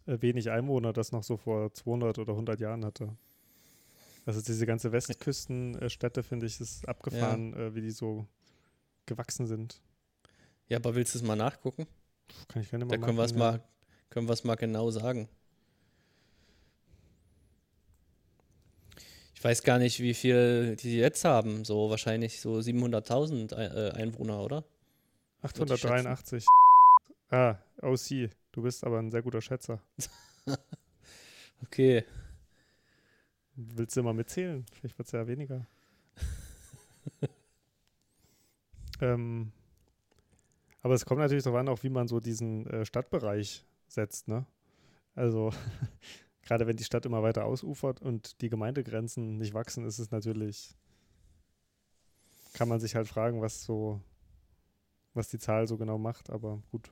[0.06, 3.18] wenig Einwohner das noch so vor 200 oder 100 Jahren hatte.
[4.28, 7.60] Also diese ganze Westküstenstädte, finde ich, ist abgefahren, ja.
[7.62, 8.28] äh, wie die so
[9.08, 9.82] gewachsen sind.
[10.68, 11.88] Ja, aber willst du es mal nachgucken?
[12.48, 13.64] Kann ich gerne mal Da können wir es mal,
[14.12, 15.28] können mal genau sagen.
[19.34, 21.66] Ich weiß gar nicht, wie viel die jetzt haben.
[21.66, 24.64] So wahrscheinlich so 700.000 äh, Einwohner, oder?
[25.41, 26.45] 883.
[27.30, 28.30] Ah, OC.
[28.52, 29.82] Du bist aber ein sehr guter Schätzer.
[31.63, 32.06] okay.
[33.56, 34.65] Willst du mal mitzählen?
[34.71, 35.67] Vielleicht wird es ja weniger.
[39.02, 39.52] ähm,
[40.82, 44.45] aber es kommt natürlich darauf an, auch wie man so diesen äh, Stadtbereich setzt, ne?
[45.15, 45.52] Also,
[46.43, 50.76] gerade wenn die Stadt immer weiter ausufert und die Gemeindegrenzen nicht wachsen, ist es natürlich,
[52.54, 54.02] kann man sich halt fragen, was so,
[55.15, 56.91] was die Zahl so genau macht, aber gut.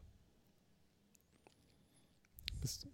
[2.62, 2.88] Bist,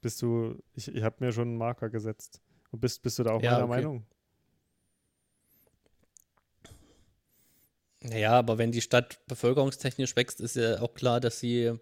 [0.00, 2.40] bist du, ich, ich habe mir schon einen Marker gesetzt.
[2.70, 3.74] Und bist, bist du da auch ja, meiner okay.
[3.74, 4.06] Meinung?
[8.02, 11.72] Naja, aber wenn die Stadt bevölkerungstechnisch wächst, ist ja auch klar, dass sie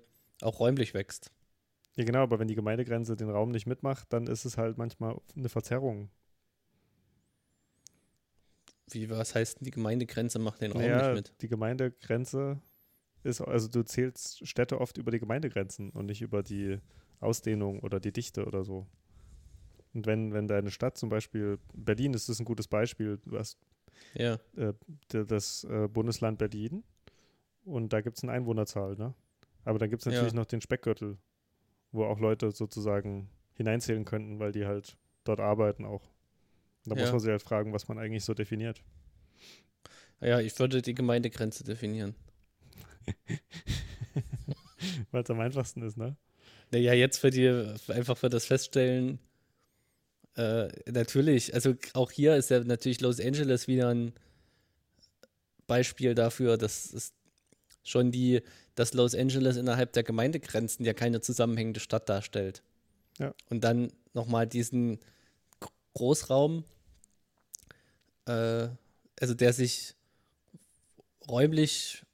[0.40, 1.30] auch räumlich wächst.
[1.96, 5.20] Ja, genau, aber wenn die Gemeindegrenze den Raum nicht mitmacht, dann ist es halt manchmal
[5.36, 6.10] eine Verzerrung.
[8.90, 11.42] Wie, was heißt denn, die Gemeindegrenze macht den Raum naja, nicht mit?
[11.42, 12.60] Die Gemeindegrenze
[13.22, 16.78] ist, also du zählst Städte oft über die Gemeindegrenzen und nicht über die
[17.20, 18.86] Ausdehnung oder die Dichte oder so.
[19.94, 23.58] Und wenn, wenn deine Stadt zum Beispiel, Berlin ist das ein gutes Beispiel, du hast
[24.14, 24.38] ja.
[24.56, 24.74] äh,
[25.08, 26.84] das äh, Bundesland Berlin
[27.64, 29.14] und da gibt es eine Einwohnerzahl, ne?
[29.64, 30.38] Aber dann gibt es natürlich ja.
[30.38, 31.16] noch den Speckgürtel,
[31.90, 36.10] wo auch Leute sozusagen hineinzählen könnten, weil die halt dort arbeiten auch.
[36.84, 37.02] Da ja.
[37.02, 38.82] muss man sich halt fragen, was man eigentlich so definiert.
[40.20, 42.14] Ja, ich würde die Gemeindegrenze definieren.
[45.10, 46.16] weil es am einfachsten ist, ne?
[46.70, 47.48] Naja, jetzt für die,
[47.88, 49.18] einfach für das Feststellen,
[50.36, 54.12] äh, natürlich, also auch hier ist ja natürlich Los Angeles wieder ein
[55.66, 57.12] Beispiel dafür, dass es
[57.84, 58.42] schon die,
[58.74, 62.62] dass Los Angeles innerhalb der Gemeindegrenzen ja keine zusammenhängende Stadt darstellt.
[63.18, 63.34] Ja.
[63.48, 64.98] Und dann nochmal diesen
[65.94, 66.64] Großraum,
[68.26, 68.68] äh,
[69.20, 69.94] also der sich
[71.28, 72.04] räumlich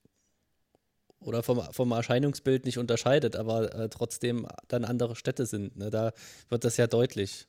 [1.20, 5.76] oder vom, vom Erscheinungsbild nicht unterscheidet, aber äh, trotzdem dann andere Städte sind.
[5.76, 5.90] Ne?
[5.90, 6.12] Da
[6.48, 7.46] wird das ja deutlich.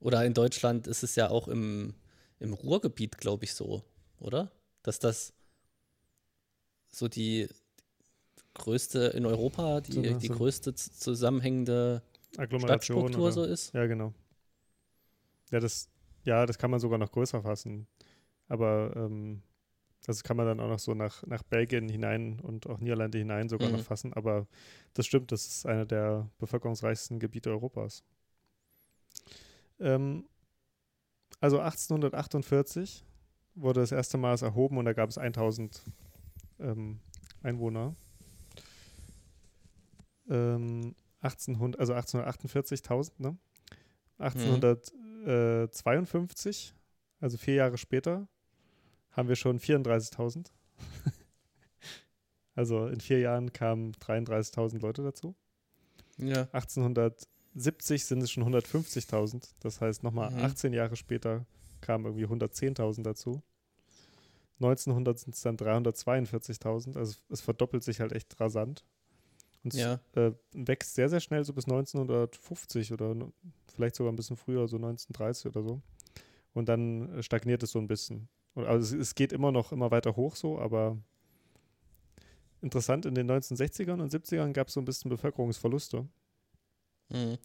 [0.00, 1.94] Oder in Deutschland ist es ja auch im,
[2.38, 3.84] im Ruhrgebiet, glaube ich, so,
[4.18, 4.50] oder?
[4.82, 5.34] Dass das
[6.90, 7.48] so die
[8.54, 13.32] größte in Europa, die, so, die größte zusammenhängende Stadtstruktur oder?
[13.32, 13.72] so ist.
[13.74, 14.12] Ja, genau.
[15.50, 15.88] Ja, das,
[16.30, 17.88] ja, das kann man sogar noch größer fassen.
[18.46, 19.42] Aber ähm,
[20.06, 23.48] das kann man dann auch noch so nach, nach Belgien hinein und auch Niederlande hinein
[23.48, 23.78] sogar mhm.
[23.78, 24.12] noch fassen.
[24.14, 24.46] Aber
[24.94, 28.04] das stimmt, das ist einer der bevölkerungsreichsten Gebiete Europas.
[29.80, 30.24] Ähm,
[31.40, 33.04] also 1848
[33.56, 35.82] wurde das erste Mal erhoben und da gab es 1000
[36.60, 37.00] ähm,
[37.42, 37.96] Einwohner.
[40.28, 43.36] Ähm, 1800, also 1848.000, ne?
[44.18, 44.99] 1852, mhm.
[47.20, 48.28] Also vier Jahre später,
[49.12, 50.50] haben wir schon 34.000.
[52.54, 55.34] also in vier Jahren kamen 33.000 Leute dazu.
[56.16, 56.42] Ja.
[56.52, 59.50] 1870 sind es schon 150.000.
[59.60, 60.44] Das heißt, nochmal mhm.
[60.44, 61.46] 18 Jahre später
[61.80, 63.42] kamen irgendwie 110.000 dazu.
[64.60, 66.96] 1900 sind es dann 342.000.
[66.98, 68.84] Also es verdoppelt sich halt echt rasant.
[69.62, 70.00] Und es ja.
[70.14, 73.14] äh, wächst sehr, sehr schnell, so bis 1950 oder
[73.74, 75.82] vielleicht sogar ein bisschen früher, so 1930 oder so.
[76.52, 78.28] Und dann stagniert es so ein bisschen.
[78.54, 80.98] Also es, es geht immer noch immer weiter hoch so, aber
[82.62, 86.06] interessant, in den 1960ern und 70ern gab es so ein bisschen Bevölkerungsverluste.
[87.10, 87.38] Mhm.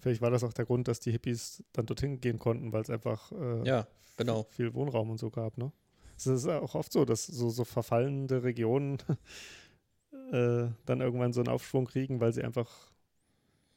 [0.00, 2.90] Vielleicht war das auch der Grund, dass die Hippies dann dorthin gehen konnten, weil es
[2.90, 4.46] einfach äh, ja, genau.
[4.50, 5.58] viel Wohnraum und so gab.
[5.58, 5.72] Ne?
[6.16, 8.98] Es ist auch oft so, dass so, so verfallende Regionen
[10.12, 12.92] äh, dann irgendwann so einen Aufschwung kriegen, weil sie einfach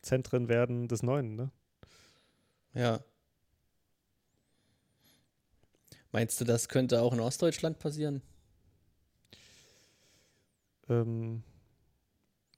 [0.02, 1.36] Zentren werden des Neuen.
[1.36, 1.52] Ne?
[2.74, 3.04] Ja.
[6.12, 8.22] Meinst du, das könnte auch in Ostdeutschland passieren?
[10.89, 11.44] Ähm,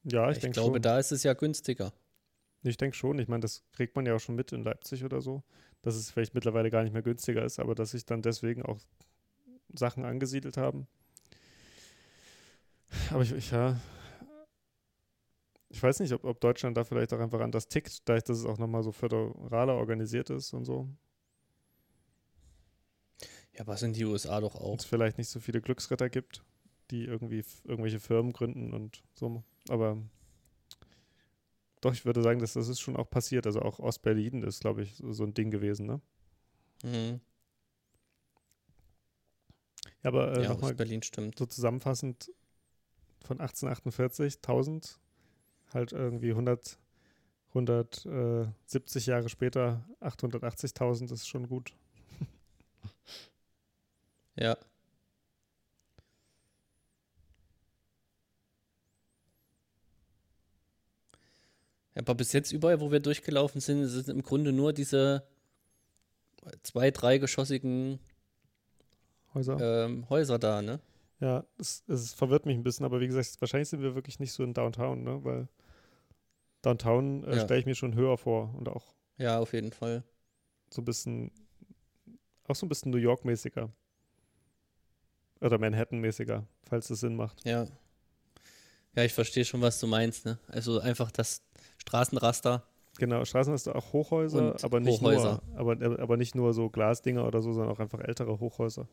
[0.04, 1.94] ja, ich, ich denke glaube, da ist es ja günstiger.
[2.64, 3.20] Ich denke schon.
[3.20, 5.44] Ich meine, das kriegt man ja auch schon mit in Leipzig oder so,
[5.82, 8.80] dass es vielleicht mittlerweile gar nicht mehr günstiger ist, aber dass sich dann deswegen auch
[9.74, 10.88] Sachen angesiedelt haben.
[13.12, 13.78] Aber ich, ich ja,
[15.74, 18.46] ich weiß nicht, ob, ob Deutschland da vielleicht auch einfach anders tickt, da dass es
[18.46, 20.88] auch nochmal so föderaler organisiert ist und so.
[23.58, 24.78] Ja, was in die USA doch auch.
[24.78, 26.44] Es vielleicht nicht so viele Glücksritter gibt,
[26.92, 29.44] die irgendwie irgendwelche Firmen gründen und so.
[29.68, 29.98] Aber
[31.82, 33.48] doch, ich würde sagen, dass das ist schon auch passiert.
[33.48, 36.02] Also auch Ostberlin ist, glaube ich, so, ein Ding gewesen, ne?
[36.84, 37.20] Mhm.
[40.04, 40.76] Ja, aber äh, ja, nochmal
[41.36, 42.32] so zusammenfassend
[43.24, 45.00] von 1848, 1000,
[45.74, 46.78] halt irgendwie 100,
[47.50, 51.74] 170 Jahre später 880.000 ist schon gut.
[54.36, 54.58] Ja.
[61.96, 65.24] Aber bis jetzt überall, wo wir durchgelaufen sind, sind im Grunde nur diese
[66.64, 68.00] zwei, dreigeschossigen
[69.34, 69.86] Häuser.
[69.86, 70.80] ähm, Häuser da, ne?
[71.24, 74.34] Ja, es, es verwirrt mich ein bisschen, aber wie gesagt, wahrscheinlich sind wir wirklich nicht
[74.34, 75.24] so in Downtown, ne?
[75.24, 75.48] Weil
[76.64, 77.40] Downtown äh, Ja.
[77.46, 80.04] stelle ich mir schon höher vor und auch Ja, auf jeden Fall.
[80.70, 81.32] so ein bisschen,
[82.48, 83.70] auch so ein bisschen New York-mäßiger.
[85.40, 87.46] Oder Manhattan-mäßiger, falls das Sinn macht.
[87.46, 87.68] Ja.
[88.96, 90.40] Ja, ich verstehe schon, was du meinst, ne?
[90.48, 91.42] Also einfach das
[91.78, 92.68] Straßenraster.
[92.98, 95.42] Genau, Straßen hast du auch Hochhäuser, aber nicht Hochhäuser.
[95.48, 98.88] nur, aber, aber nicht nur so Glasdinger oder so, sondern auch einfach ältere Hochhäuser.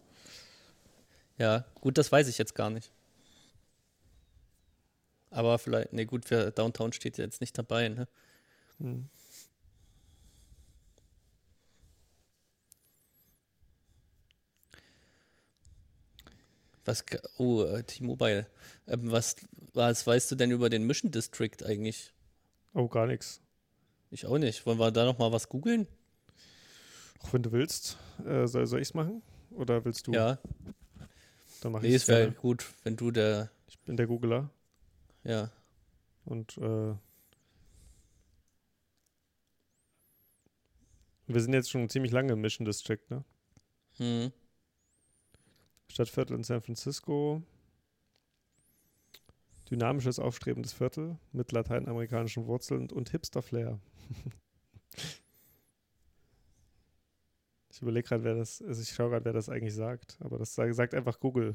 [1.40, 2.92] Ja, gut, das weiß ich jetzt gar nicht.
[5.30, 8.08] Aber vielleicht, ne, gut, für Downtown steht ja jetzt nicht dabei, ne?
[8.76, 9.08] Hm.
[16.84, 17.06] Was,
[17.38, 18.46] oh, äh, T-Mobile.
[18.86, 19.36] Ähm, was,
[19.72, 22.12] was weißt du denn über den Mission District eigentlich?
[22.74, 23.40] Oh, gar nichts.
[24.10, 24.66] Ich auch nicht.
[24.66, 25.86] Wollen wir da nochmal was googeln?
[27.22, 29.22] Auch wenn du willst, äh, soll, soll ich es machen?
[29.52, 30.12] Oder willst du?
[30.12, 30.38] Ja.
[31.60, 34.50] Dann mach Nee, es wäre gut, wenn du der, Ich bin der Googler
[35.24, 35.50] ja.
[36.24, 36.94] und äh,
[41.26, 43.24] wir sind jetzt schon ziemlich lange im Mission District, ne?
[43.98, 44.32] Hm.
[45.88, 47.42] Stadtviertel in San Francisco.
[49.70, 53.78] Dynamisches, aufstrebendes Viertel mit lateinamerikanischen Wurzeln und Hipster-Flair.
[57.80, 60.54] ich überlege gerade, wer das, also ich schaue gerade, wer das eigentlich sagt, aber das
[60.54, 61.54] sagt, einfach Google.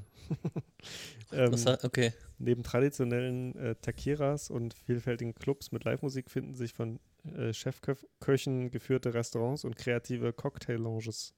[1.32, 2.14] ähm, okay.
[2.40, 7.00] Neben traditionellen äh, Takiras und vielfältigen Clubs mit Live-Musik finden sich von
[7.38, 11.36] äh, Chefköchen geführte Restaurants und kreative Cocktail-Lounges.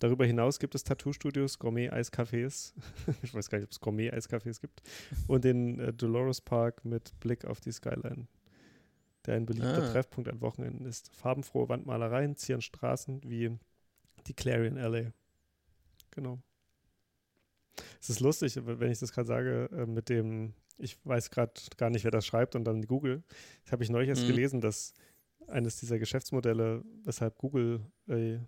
[0.00, 2.72] Darüber hinaus gibt es Tattoo-Studios, Gourmet-Eiscafés,
[3.22, 4.82] ich weiß gar nicht, ob es Gourmet-Eiscafés gibt,
[5.28, 8.26] und den äh, Dolores Park mit Blick auf die Skyline,
[9.26, 9.92] der ein beliebter Ah.
[9.92, 11.14] Treffpunkt an Wochenenden ist.
[11.14, 13.60] Farbenfrohe Wandmalereien zieren Straßen wie
[14.26, 15.10] die Clarion Alley.
[16.10, 16.38] Genau.
[18.00, 21.90] Es ist lustig, wenn ich das gerade sage, äh, mit dem, ich weiß gerade gar
[21.90, 23.22] nicht, wer das schreibt und dann Google.
[23.64, 24.26] Das habe ich neulich erst Mhm.
[24.26, 24.92] gelesen, dass
[25.48, 28.38] eines dieser Geschäftsmodelle, weshalb Google, äh,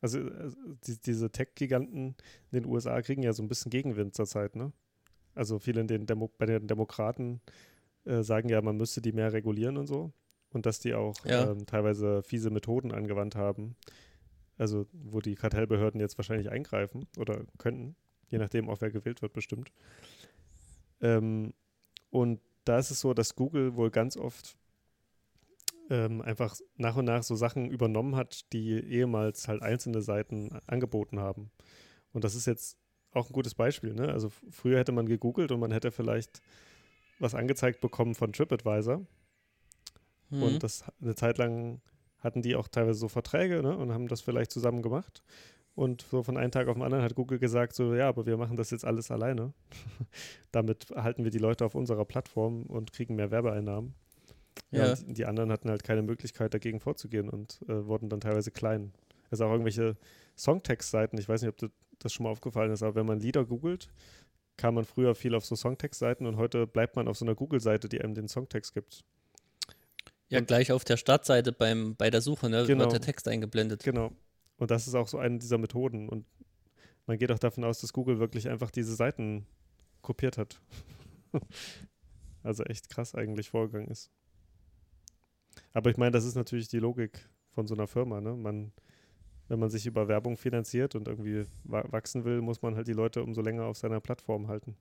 [0.00, 0.50] also äh,
[0.86, 2.16] die, diese Tech-Giganten
[2.50, 4.72] in den USA kriegen ja so ein bisschen Gegenwind zurzeit, ne?
[5.34, 7.40] Also viele in den Demo bei den Demokraten
[8.04, 10.12] äh, sagen ja, man müsste die mehr regulieren und so.
[10.50, 11.50] Und dass die auch Ja.
[11.50, 13.74] ähm, teilweise fiese Methoden angewandt haben.
[14.56, 17.96] Also, wo die Kartellbehörden jetzt wahrscheinlich eingreifen oder könnten,
[18.28, 19.72] je nachdem, auch wer gewählt wird, bestimmt.
[21.00, 21.52] Ähm,
[22.10, 24.56] und da ist es so, dass Google wohl ganz oft
[25.90, 31.20] ähm, einfach nach und nach so Sachen übernommen hat, die ehemals halt einzelne Seiten angeboten
[31.20, 31.50] haben.
[32.12, 32.78] Und das ist jetzt
[33.12, 33.94] auch ein gutes Beispiel.
[33.94, 34.08] Ne?
[34.08, 36.40] Also früher hätte man gegoogelt und man hätte vielleicht
[37.18, 39.04] was angezeigt bekommen von TripAdvisor.
[40.30, 40.42] Hm.
[40.42, 41.80] Und das eine Zeit lang
[42.24, 45.22] hatten die auch teilweise so Verträge ne, und haben das vielleicht zusammen gemacht.
[45.76, 48.36] Und so von einem Tag auf den anderen hat Google gesagt, so ja, aber wir
[48.36, 49.52] machen das jetzt alles alleine.
[50.52, 53.94] Damit halten wir die Leute auf unserer Plattform und kriegen mehr Werbeeinnahmen.
[54.70, 54.94] Ja, Ja.
[54.94, 58.92] die anderen hatten halt keine Möglichkeit dagegen vorzugehen und äh, wurden dann teilweise klein.
[59.30, 59.96] Also auch irgendwelche
[60.38, 63.44] Songtext-Seiten, ich weiß nicht, ob dir das schon mal aufgefallen ist, aber wenn man Lieder
[63.44, 63.88] googelt,
[64.56, 67.88] kam man früher viel auf so Songtext-Seiten und heute bleibt man auf so einer Google-Seite,
[67.88, 69.04] die einem den Songtext gibt.
[70.34, 72.64] Ja, und- gleich auf der Startseite beim, bei der Suche, ne?
[72.66, 72.84] Genau.
[72.84, 73.82] Wird der Text eingeblendet.
[73.82, 74.12] Genau.
[74.56, 76.08] Und das ist auch so eine dieser Methoden.
[76.08, 76.26] Und
[77.06, 79.46] man geht auch davon aus, dass Google wirklich einfach diese Seiten
[80.02, 80.60] kopiert hat.
[82.42, 84.10] also echt krass eigentlich vorgegangen ist.
[85.72, 88.20] Aber ich meine, das ist natürlich die Logik von so einer Firma.
[88.20, 88.34] Ne?
[88.34, 88.72] Man,
[89.48, 92.92] wenn man sich über Werbung finanziert und irgendwie wa wachsen will, muss man halt die
[92.92, 94.76] Leute umso länger auf seiner Plattform halten.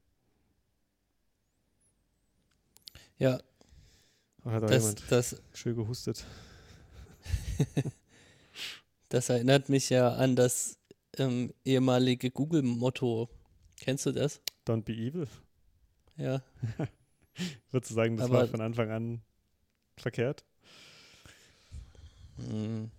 [3.18, 3.40] Ja,
[4.46, 6.26] Oh, hat da das, jemand das, schön gehustet.
[9.10, 10.78] das erinnert mich ja an das
[11.18, 13.30] ähm, ehemalige Google-Motto.
[13.80, 14.42] Kennst du das?
[14.68, 15.28] Don't be evil.
[16.18, 16.42] Ja.
[17.72, 19.22] Würdest du sagen, das Aber- war von Anfang an
[19.98, 20.44] verkehrt?
[22.38, 22.92] Hm.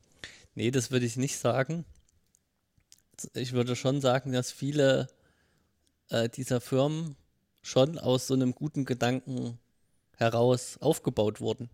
[0.55, 1.84] Nee, das würde ich nicht sagen.
[3.34, 5.09] Ich würde schon sagen, dass viele
[6.11, 7.16] äh, dieser Firmen
[7.62, 9.59] schon aus so einem guten Gedanken
[10.16, 11.70] heraus aufgebaut wurden.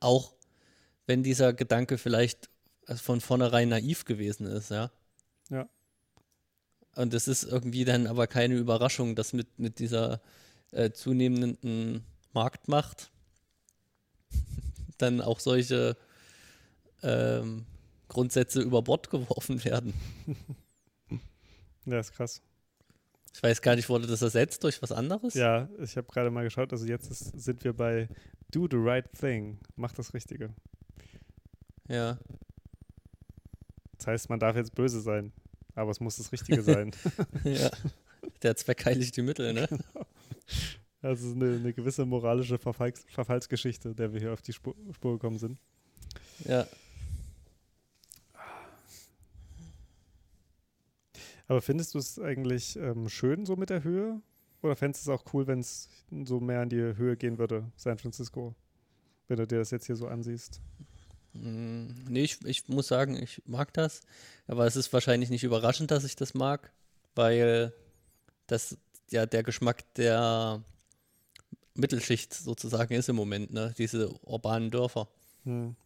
[0.00, 0.34] Auch
[1.06, 2.48] wenn dieser Gedanke vielleicht
[2.86, 4.90] von vornherein naiv gewesen ist, ja.
[5.50, 5.68] Ja.
[6.94, 10.20] Und es ist irgendwie dann aber keine Überraschung, dass mit, mit dieser
[10.70, 13.10] äh, zunehmenden Marktmacht
[14.98, 15.96] dann auch solche
[17.02, 17.66] ähm,
[18.08, 19.94] Grundsätze über Bord geworfen werden.
[21.86, 22.40] Ja, ist krass.
[23.34, 25.34] Ich weiß gar nicht, wurde das ersetzt durch was anderes?
[25.34, 28.08] Ja, ich habe gerade mal geschaut, also jetzt ist, sind wir bei
[28.52, 29.58] Do the right thing.
[29.74, 30.54] Mach das Richtige.
[31.88, 32.18] Ja.
[33.98, 35.32] Das heißt, man darf jetzt böse sein,
[35.74, 36.92] aber es muss das Richtige sein.
[37.44, 37.70] ja.
[38.42, 39.68] Der Zweck heiligt die Mittel, ne?
[41.02, 45.38] Also eine, eine gewisse moralische Verfalls Verfallsgeschichte, der wir hier auf die Spur, Spur gekommen
[45.38, 45.58] sind.
[46.46, 46.66] Ja.
[51.48, 54.20] Aber findest du es eigentlich ähm, schön so mit der Höhe?
[54.62, 55.88] Oder fändest du es auch cool, wenn es
[56.24, 58.54] so mehr in die Höhe gehen würde, San Francisco?
[59.28, 60.60] Wenn du dir das jetzt hier so ansiehst.
[61.34, 64.00] Mm, nee, ich, ich muss sagen, ich mag das.
[64.46, 66.72] Aber es ist wahrscheinlich nicht überraschend, dass ich das mag,
[67.14, 67.74] weil
[68.46, 68.78] das
[69.10, 70.62] ja der Geschmack der
[71.74, 73.74] Mittelschicht sozusagen ist im Moment, ne?
[73.76, 75.08] Diese urbanen Dörfer.
[75.44, 75.76] Hm.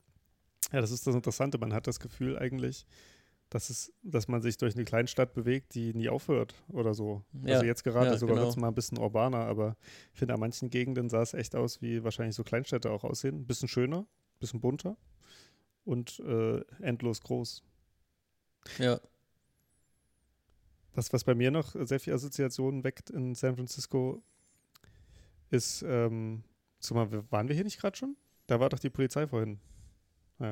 [0.72, 1.59] Ja, das ist das Interessante.
[1.59, 2.86] Man hat das Gefühl eigentlich,
[3.51, 7.22] dass es, dass man sich durch eine Kleinstadt bewegt, die nie aufhört oder so.
[7.44, 8.46] Ja, also jetzt gerade ja, sogar genau.
[8.46, 9.76] wird es mal ein bisschen urbaner, aber
[10.12, 13.36] ich finde, an manchen Gegenden sah es echt aus, wie wahrscheinlich so Kleinstädte auch aussehen.
[13.36, 14.96] Ein bisschen schöner, ein bisschen bunter
[15.84, 17.62] und äh, endlos groß.
[18.78, 19.01] Ja.
[20.94, 24.22] Was, was bei mir noch sehr viel Assoziationen weckt in San Francisco,
[25.51, 26.42] ist, ähm,
[26.90, 28.16] mal, waren wir hier nicht gerade schon?
[28.46, 29.59] Da war doch die Polizei vorhin.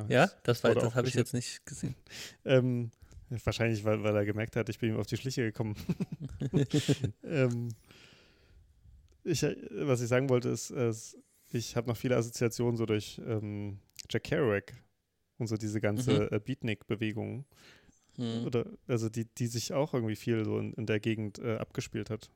[0.09, 1.95] Ja, das, war- wurde das auch habe ich jetzt nicht gesehen.
[2.45, 2.91] Ähm,
[3.45, 5.76] wahrscheinlich, weil, weil er gemerkt hat, ich bin ihm auf die Schliche gekommen.
[7.24, 7.68] ähm,
[9.24, 9.57] ich, äh,
[9.87, 11.16] was ich sagen wollte, ist, es-
[11.53, 13.78] ich habe noch viele Assoziationen so durch ähm,
[14.11, 14.72] Jack Kerouac
[15.39, 17.45] und so diese ganze äh, Beatnik-Bewegung.
[18.16, 18.45] Hm.
[18.47, 22.11] Oder, also die, die sich auch irgendwie viel so in, in der Gegend äh, abgespielt
[22.11, 22.30] hat.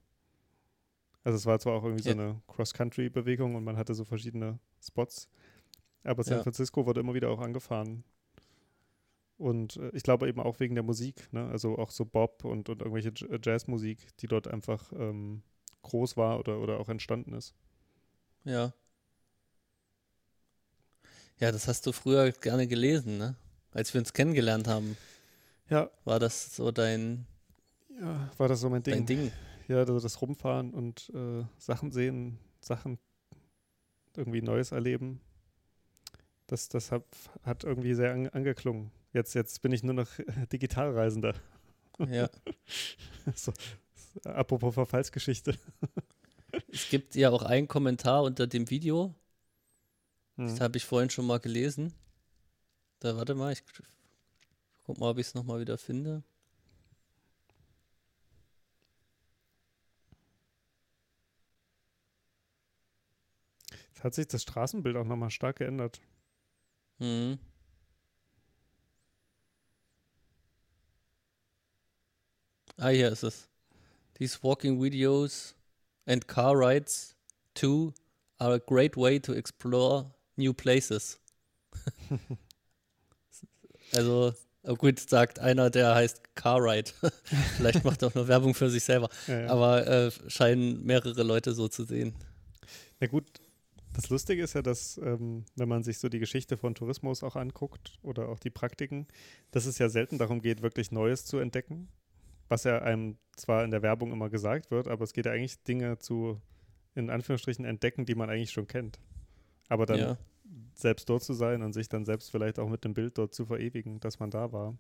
[1.25, 2.15] Also es war zwar auch irgendwie Ja.
[2.15, 5.29] so eine Cross-Country-Bewegung und man hatte so verschiedene Spots,
[6.05, 6.43] aber San Ja.
[6.43, 8.05] Francisco wurde immer wieder auch angefahren.
[9.39, 11.49] Und äh, ich glaube eben auch wegen der Musik, ne?
[11.49, 15.43] also auch so Bob und, und irgendwelche J- Jazzmusik, die dort einfach ähm,
[15.83, 17.55] groß war oder, oder auch entstanden ist.
[18.45, 18.73] Ja.
[21.39, 23.35] Ja, das hast du früher gerne gelesen, ne?
[23.73, 24.97] Als wir uns kennengelernt haben,
[25.71, 27.27] Ja, war das so dein,
[27.99, 28.95] ja war das so mein Ding.
[28.95, 29.33] dein Ding.
[29.69, 32.99] Ja, also das Rumfahren und äh, Sachen sehen, Sachen
[34.17, 35.21] irgendwie Neues erleben.
[36.51, 37.05] Das, das hat,
[37.45, 38.91] hat irgendwie sehr an, angeklungen.
[39.13, 40.09] Jetzt, jetzt bin ich nur noch
[40.53, 41.37] Digitalreisender.
[42.09, 42.29] Ja.
[43.37, 43.53] so,
[44.25, 45.57] apropos Verfallsgeschichte.
[46.67, 49.15] Es gibt ja auch einen Kommentar unter dem Video,
[50.37, 50.49] Hm.
[50.49, 51.95] das habe ich vorhin schon mal gelesen.
[52.99, 53.63] Da, warte mal, ich
[54.85, 56.25] guck mal, ob ich es nochmal wieder finde.
[63.91, 66.01] Jetzt hat sich das Straßenbild auch nochmal stark geändert.
[67.01, 67.39] Mhm.
[72.77, 73.49] Ah, hier ist es.
[74.15, 75.55] These walking videos
[76.07, 77.15] and car rides
[77.55, 77.93] too
[78.39, 81.19] are a great way to explore new places.
[83.95, 84.33] also,
[84.65, 86.91] oh gut, sagt einer, der heißt Car Ride.
[87.57, 89.09] Vielleicht macht er auch nur Werbung für sich selber.
[89.27, 89.49] Ja, ja.
[89.49, 92.15] Aber äh, scheinen mehrere Leute so zu sehen.
[92.99, 93.27] Na gut,
[93.93, 97.37] das Lustige ist ja, dass, ähm, wenn man sich so die Geschichte von Tourismus auch
[97.37, 99.07] anguckt oder auch die Praktiken,
[99.51, 101.89] dass es ja selten darum geht, wirklich Neues zu entdecken.
[102.49, 105.63] Was ja einem zwar in der Werbung immer gesagt wird, aber es geht ja eigentlich
[105.63, 106.41] Dinge zu,
[106.95, 109.01] in Anführungsstrichen, entdecken, die man eigentlich schon kennt.
[109.69, 110.19] Aber dann ja.
[110.75, 113.47] selbst dort zu sein und sich dann selbst vielleicht auch mit dem Bild dort zu
[113.47, 114.77] verewigen, dass man da war.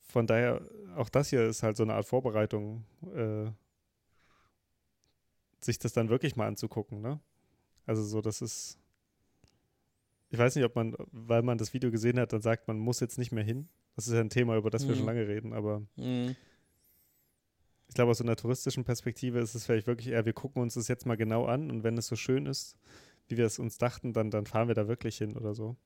[0.00, 0.62] Von daher,
[0.96, 3.50] auch das hier ist halt so eine Art Vorbereitung, äh,
[5.64, 7.20] sich das dann wirklich mal anzugucken, ne?
[7.86, 8.78] Also so, das ist,
[10.30, 13.00] ich weiß nicht, ob man, weil man das Video gesehen hat, dann sagt, man muss
[13.00, 13.68] jetzt nicht mehr hin.
[13.96, 14.98] Das ist ja ein Thema, über das wir Mhm.
[14.98, 16.34] schon lange reden, aber Mhm.
[17.88, 20.74] ich glaube, aus so einer touristischen Perspektive ist es vielleicht wirklich eher, wir gucken uns
[20.74, 22.76] das jetzt mal genau an und wenn es so schön ist,
[23.28, 25.76] wie wir es uns dachten, dann, dann fahren wir da wirklich hin oder so.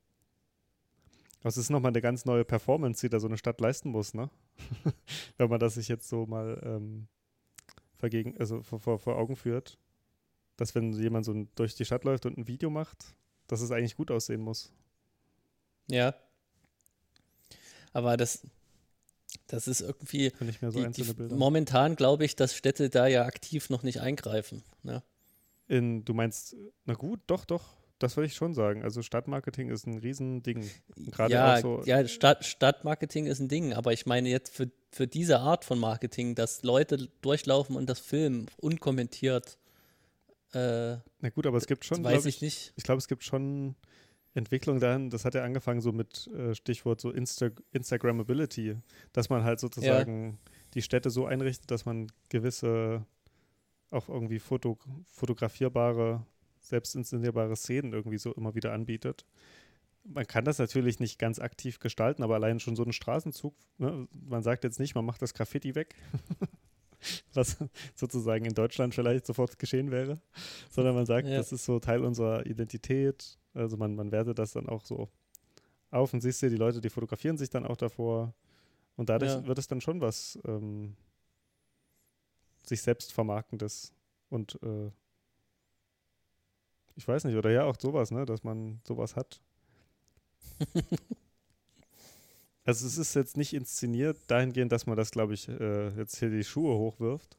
[1.40, 4.14] Aber es ist nochmal eine ganz neue Performance, die da so eine Stadt leisten muss,
[4.14, 4.30] ne?
[5.36, 7.08] wenn man das sich jetzt so mal ähm,
[7.96, 9.78] vergegen, also vor, vor, vor Augen führt,
[10.56, 13.14] dass wenn jemand so durch die Stadt läuft und ein Video macht,
[13.46, 14.72] dass es eigentlich gut aussehen muss.
[15.88, 16.14] Ja.
[17.92, 18.46] Aber das,
[19.46, 21.36] das ist irgendwie, nicht mehr so die, einzelne die, Bilder.
[21.36, 24.62] momentan glaube ich, dass Städte da ja aktiv noch nicht eingreifen.
[24.82, 25.02] Ne?
[25.68, 27.76] In, du meinst, na gut, doch, doch.
[27.98, 28.82] Das würde ich schon sagen.
[28.82, 30.68] Also Stadtmarketing ist ein Riesending.
[31.10, 31.82] Gerade ja, auch so.
[31.84, 35.78] ja Stadt, Stadtmarketing ist ein Ding, aber ich meine jetzt für, für diese Art von
[35.78, 39.58] Marketing, dass Leute durchlaufen und das filmen, unkommentiert.
[40.52, 42.04] Äh, Na gut, aber es gibt schon.
[42.04, 42.72] weiß ich ich nicht.
[42.76, 43.74] Ich glaube, es gibt schon
[44.34, 48.76] Entwicklung dahin, das hat ja angefangen so mit äh, Stichwort so Insta Instagrammability,
[49.12, 50.38] dass man halt sozusagen
[50.74, 53.06] die Städte so einrichtet, dass man gewisse
[53.90, 56.26] auch irgendwie Foto, fotografierbare,
[56.66, 59.24] selbst inszenierbare Szenen irgendwie so immer wieder anbietet.
[60.04, 64.06] Man kann das natürlich nicht ganz aktiv gestalten, aber allein schon so einen Straßenzug, ne,
[64.28, 65.96] man sagt jetzt nicht, man macht das Graffiti weg,
[67.34, 67.56] was
[67.94, 70.20] sozusagen in Deutschland vielleicht sofort geschehen wäre,
[70.70, 71.36] sondern man sagt, Ja.
[71.38, 73.38] das ist so Teil unserer Identität.
[73.54, 75.08] Also man, man wertet das dann auch so
[75.90, 78.34] auf und siehst du, die Leute, die fotografieren sich dann auch davor.
[78.96, 79.46] Und dadurch Ja.
[79.46, 80.94] wird es dann schon was ähm,
[82.64, 83.92] sich selbst vermarktendes
[84.28, 84.90] und äh,
[86.96, 89.40] ich weiß nicht, oder ja auch sowas, ne, dass man sowas hat.
[92.64, 96.30] also es ist jetzt nicht inszeniert dahingehend, dass man das, glaube ich, äh, jetzt hier
[96.30, 97.36] die Schuhe hochwirft.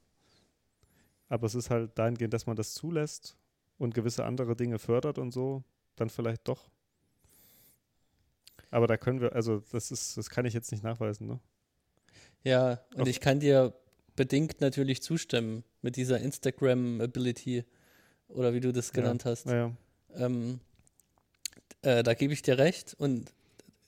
[1.28, 3.36] Aber es ist halt dahingehend, dass man das zulässt
[3.78, 5.64] und gewisse andere Dinge fördert und so,
[5.96, 6.70] dann vielleicht doch.
[8.70, 11.40] Aber da können wir, also das ist, das kann ich jetzt nicht nachweisen, ne?
[12.44, 13.74] Ja, und Auf- ich kann dir
[14.16, 17.66] bedingt natürlich zustimmen mit dieser Instagram-Ability
[18.30, 19.46] oder wie du das genannt hast.
[19.46, 19.72] Naja.
[20.16, 20.60] Ähm,
[21.82, 23.32] äh, da gebe ich dir recht und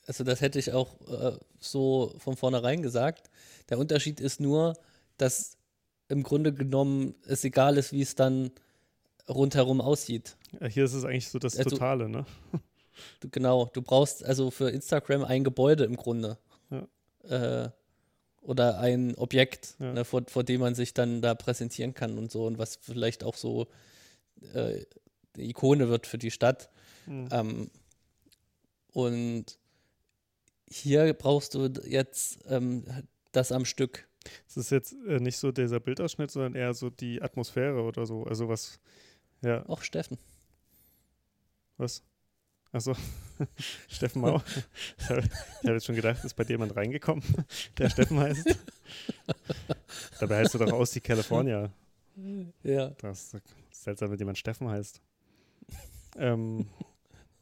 [0.06, 3.30] also das hätte ich auch äh, so von vornherein gesagt.
[3.70, 4.76] Der Unterschied ist nur,
[5.18, 5.58] dass
[6.08, 8.52] im Grunde genommen es egal ist, wie es dann
[9.28, 10.36] rundherum aussieht.
[10.60, 12.26] Ja, Hier ist es eigentlich so das Also- Totale, ne?
[13.22, 16.38] Du, genau, du brauchst also für Instagram ein Gebäude im Grunde.
[16.70, 17.64] Ja.
[17.66, 17.70] Äh,
[18.42, 19.94] oder ein Objekt, Ja.
[19.94, 23.24] ne, vor, vor dem man sich dann da präsentieren kann und so und was vielleicht
[23.24, 23.68] auch so
[24.54, 24.86] äh,
[25.38, 26.70] Ikone wird für die Stadt.
[27.06, 27.30] Mhm.
[27.32, 27.72] Ähm,
[28.92, 29.58] und
[30.70, 32.86] hier brauchst du jetzt ähm,
[33.32, 34.08] das am Stück.
[34.48, 38.24] Es ist jetzt äh, nicht so dieser Bildausschnitt, sondern eher so die Atmosphäre oder so.
[38.26, 38.80] Also was,
[39.42, 40.18] ja, Auch Steffen.
[41.78, 42.04] was?
[42.72, 42.94] Achso,
[43.88, 44.44] Steffen Mau.
[45.00, 47.24] Ich habe hab jetzt schon gedacht, ist bei dir jemand reingekommen,
[47.80, 48.46] der Steffen heißt.
[50.20, 51.72] Dabei heißt du doch aus die California.
[52.64, 53.32] Ja, Das
[53.84, 55.02] seltsam, wenn jemand Steffen heißt.
[56.18, 56.68] Ähm,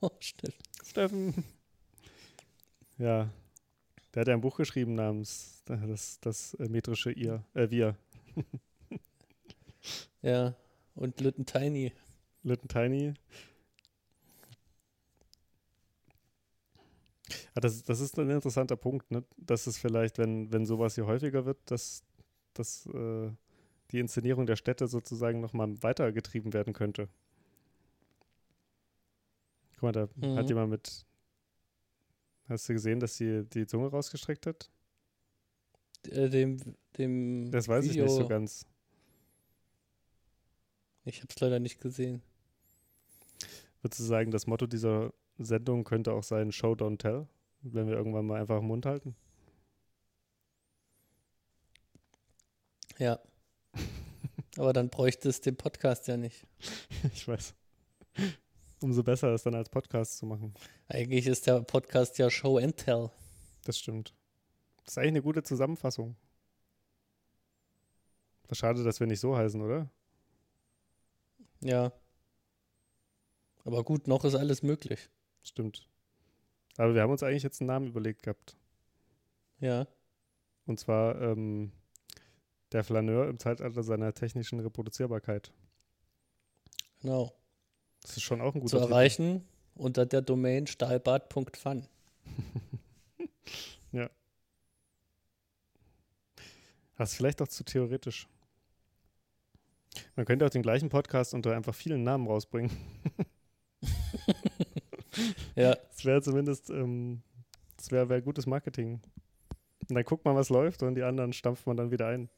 [0.02, 0.64] oh, Steffen.
[0.84, 1.44] Steffen.
[2.98, 3.32] Ja,
[4.14, 7.98] der hat ja ein Buch geschrieben namens das, das äh, metrische Ihr, äh, Wir.
[10.22, 10.56] Ja,
[10.96, 11.94] und Litten Tiny.
[12.44, 13.14] Little Tiny.
[17.54, 19.24] Ah, das, das ist ein interessanter Punkt, ne?
[19.38, 22.04] dass es vielleicht, wenn, wenn sowas hier häufiger wird, dass,
[22.54, 23.32] dass äh,
[23.92, 27.08] die Inszenierung der Städte sozusagen nochmal weitergetrieben werden könnte.
[29.74, 30.36] Guck mal, da Mhm.
[30.36, 31.06] hat jemand mit.
[32.50, 34.70] Hast du gesehen, dass sie die Zunge rausgestreckt hat?
[36.10, 36.58] Äh, dem,
[36.98, 38.06] dem Das weiß Video.
[38.06, 38.66] ich nicht so ganz.
[41.06, 42.22] Ich habe es leider nicht gesehen.
[43.82, 47.28] Würdest du sagen, das Motto dieser Sendung könnte auch sein Show, don't tell?
[47.62, 49.16] Wenn wir irgendwann mal einfach den Mund halten?
[52.98, 53.20] Ja.
[54.58, 56.46] Aber dann bräuchte es den Podcast ja nicht.
[57.14, 57.54] Ich weiß.
[58.82, 60.54] Umso besser ist dann als Podcast zu machen.
[60.88, 63.10] Eigentlich ist der Podcast ja Show and Tell.
[63.64, 64.14] Das stimmt.
[64.84, 66.16] Das ist eigentlich eine gute Zusammenfassung.
[68.48, 69.90] Was schade, dass wir nicht so heißen, oder?
[71.62, 71.92] Ja.
[73.66, 75.10] Aber gut, noch ist alles möglich.
[75.44, 75.88] Stimmt.
[76.78, 78.56] Aber wir haben uns eigentlich jetzt einen Namen überlegt gehabt.
[79.60, 79.88] Ja.
[80.66, 81.72] Und zwar ähm,
[82.72, 85.52] der Flaneur im Zeitalter seiner technischen Reproduzierbarkeit.
[87.02, 87.34] Genau.
[88.02, 88.92] Das ist schon auch ein Zu guter Titel.
[88.92, 91.88] erreichen unter der Domain stahlbad.fun.
[96.98, 98.28] Das ist vielleicht auch zu theoretisch.
[100.16, 102.72] Man könnte auch den gleichen Podcast unter einfach vielen Namen rausbringen.
[105.56, 107.24] Ja, Das wäre zumindest, ähm,
[107.76, 109.02] das wäre wär gutes Marketing.
[109.90, 112.30] Und dann guckt man, was läuft und die anderen stampft man dann wieder ein.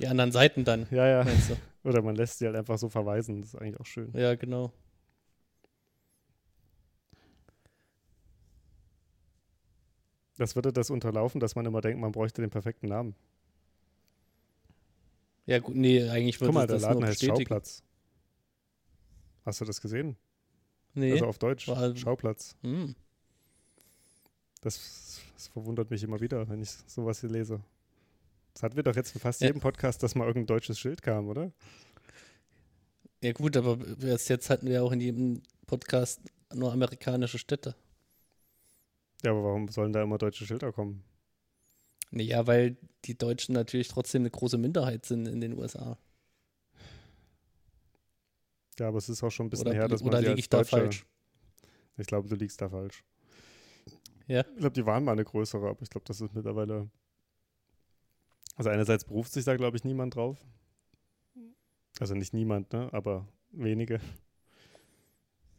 [0.00, 1.26] die anderen Seiten dann, Ja, ja.
[1.84, 3.40] Oder man lässt sie halt einfach so verweisen.
[3.40, 4.12] Das ist eigentlich auch schön.
[4.14, 4.72] Ja, genau.
[10.36, 13.14] Das würde das unterlaufen, dass man immer denkt, man bräuchte den perfekten Namen.
[15.46, 17.38] Ja, gut, nee, eigentlich würde Guck mal, es der das Laden heißt bestätigen.
[17.48, 17.82] Schauplatz.
[19.44, 20.16] Hast du das gesehen?
[20.94, 21.12] Nee.
[21.12, 21.66] Also auf Deutsch.
[21.68, 22.54] War- Schauplatz.
[22.62, 22.94] hm.
[24.60, 27.60] Das, das verwundert mich immer wieder, wenn ich sowas hier lese.
[28.54, 29.46] Das hatten wir doch jetzt in fast Ja.
[29.48, 31.52] jedem Podcast, dass mal irgendein deutsches Schild kam, oder?
[33.22, 36.20] Ja gut, aber bis jetzt hatten wir auch in jedem Podcast
[36.54, 37.74] nur amerikanische Städte.
[39.24, 41.02] Ja, aber warum sollen da immer deutsche Schilder kommen?
[42.10, 45.98] Naja, weil die Deutschen natürlich trotzdem eine große Minderheit sind in den USA.
[48.78, 50.48] Ja, aber es ist auch schon ein bisschen Oder, her, dass man oder liege ich
[50.48, 51.04] da falsch?
[51.96, 53.02] Ich glaube, du liegst da falsch.
[54.28, 54.40] Ja.
[54.40, 56.90] Ich glaube, die waren mal eine größere, aber ich glaube, das ist mittlerweile.
[58.56, 60.36] Also einerseits beruft sich da, glaube ich, niemand drauf.
[61.98, 62.88] Also nicht niemand, ne?
[62.92, 64.00] Aber wenige.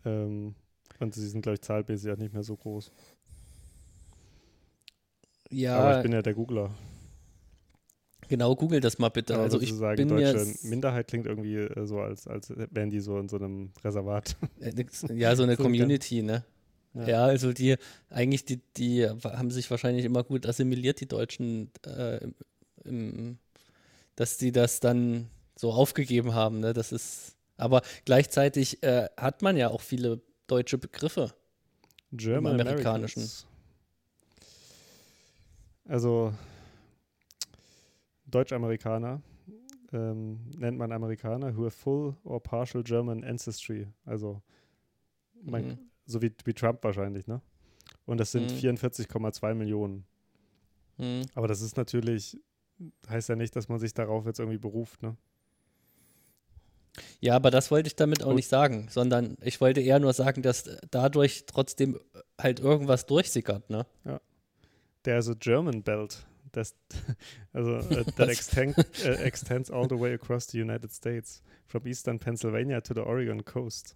[0.05, 0.55] Ähm,
[0.99, 2.89] und sie sind, glaube ich, zahlmäßig auch nicht mehr so groß.
[2.89, 2.95] Aber
[5.51, 6.71] Ja, ich bin ja der Googler.
[8.29, 9.35] genau, google das mal bitte.
[9.35, 13.01] Aber also ich sozusagen bin deutsche Minderheit klingt irgendwie äh, so, als, als wären die
[13.01, 14.37] so in so einem Reservat.
[14.61, 16.45] Äh, Ja, so eine Community, ne?
[16.93, 17.07] Ja.
[17.07, 17.25] Ja.
[17.25, 17.75] also die,
[18.09, 22.27] eigentlich, die, die haben sich wahrscheinlich immer gut assimiliert, die Deutschen, äh,
[22.83, 23.37] im,
[24.15, 26.73] dass die das dann so aufgegeben haben, ne?
[26.73, 31.33] Das ist, aber gleichzeitig äh, hat man ja auch viele deutsche Begriffe.
[32.11, 33.19] German Im Amerikanischen.
[33.19, 33.45] Americans.
[35.85, 36.33] Also
[38.27, 39.21] Deutsch-Amerikaner
[39.91, 43.87] ähm, nennt man Amerikaner who have full or partial German ancestry.
[44.05, 44.41] Also
[45.43, 45.88] man, Mhm.
[46.09, 47.41] So wie, wie Trump wahrscheinlich, ne?
[48.05, 48.57] Und das sind Mhm.
[48.57, 50.05] 44,2 Millionen.
[50.97, 51.21] Hm.
[51.35, 52.37] Aber das ist natürlich,
[53.07, 55.15] heißt ja nicht, dass man sich darauf jetzt irgendwie beruft, ne?
[57.21, 58.35] Ja, aber das wollte ich damit auch Gut.
[58.37, 61.99] nicht sagen, sondern ich wollte eher nur sagen, dass dadurch trotzdem
[62.39, 63.85] halt irgendwas durchsickert, ne?
[65.03, 66.25] There's a German belt.
[66.51, 66.75] Das,
[67.53, 68.81] also, uh, that extend, uh,
[69.23, 73.95] extends all the way across the United States, from eastern Pennsylvania to the Oregon coast.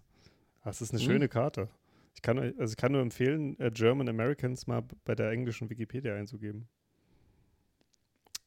[0.60, 1.06] Ah, Das ist eine Hm.
[1.06, 1.68] schöne Karte.
[2.14, 6.14] Ich kann, also ich kann nur empfehlen, äh, German Americans mal bei der englischen Wikipedia
[6.14, 6.68] einzugeben.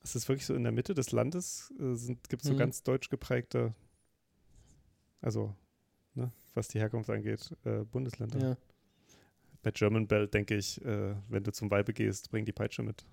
[0.03, 2.57] Es ist wirklich so in der Mitte des Landes, äh, gibt es so Mhm.
[2.57, 3.73] ganz deutsch geprägte,
[5.21, 5.53] also,
[6.13, 8.39] ne, was die Herkunft angeht, äh, Bundesländer.
[8.39, 8.57] Ja.
[9.63, 13.05] Bei German Belt denke ich, äh, wenn du zum Weibe gehst, bring die Peitsche mit.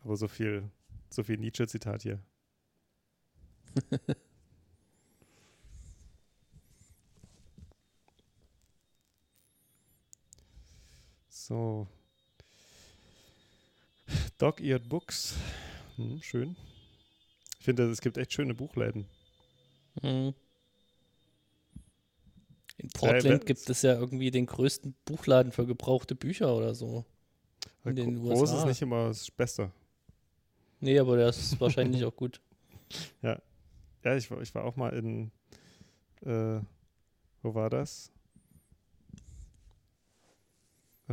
[0.00, 0.68] Aber so viel,
[1.08, 2.18] so viel Nietzsche-Zitat hier.
[11.46, 11.86] so.
[14.38, 15.34] Dog-Eared Books.
[15.96, 16.56] Hm, schön.
[17.58, 19.06] Ich finde, es gibt echt schöne Buchläden.
[20.02, 20.34] Mhm.
[22.78, 27.04] In Portland gibt es ja irgendwie den größten Buchladen für gebrauchte Bücher oder so.
[27.84, 28.66] In den Gro- Groß ist USA.
[28.66, 29.70] nicht immer das Beste.
[30.80, 32.40] Nee, aber der ist wahrscheinlich auch gut.
[33.22, 33.40] Ja,
[34.16, 35.30] ich, war- ich war auch mal in,
[36.22, 36.60] äh,
[37.42, 38.10] wo war das?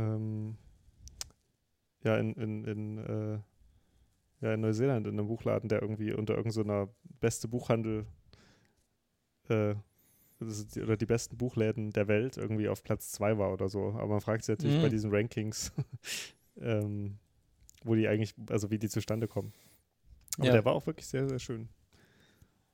[0.00, 0.56] Ähm,
[2.02, 3.38] ja, in, in, in, äh,
[4.40, 6.88] ja, in Neuseeland in einem Buchladen, der irgendwie unter irgendeiner
[7.20, 8.06] beste Buchhandel
[9.48, 9.74] äh,
[10.40, 13.90] die, oder die besten Buchläden der Welt irgendwie auf Platz zwei war oder so.
[13.90, 14.82] Aber man fragt sich natürlich Mhm.
[14.82, 15.72] bei diesen Rankings,
[16.60, 17.18] ähm,
[17.84, 19.52] wo die eigentlich, also wie die zustande kommen.
[20.38, 20.52] Aber Ja.
[20.52, 21.68] der war auch wirklich sehr, sehr schön.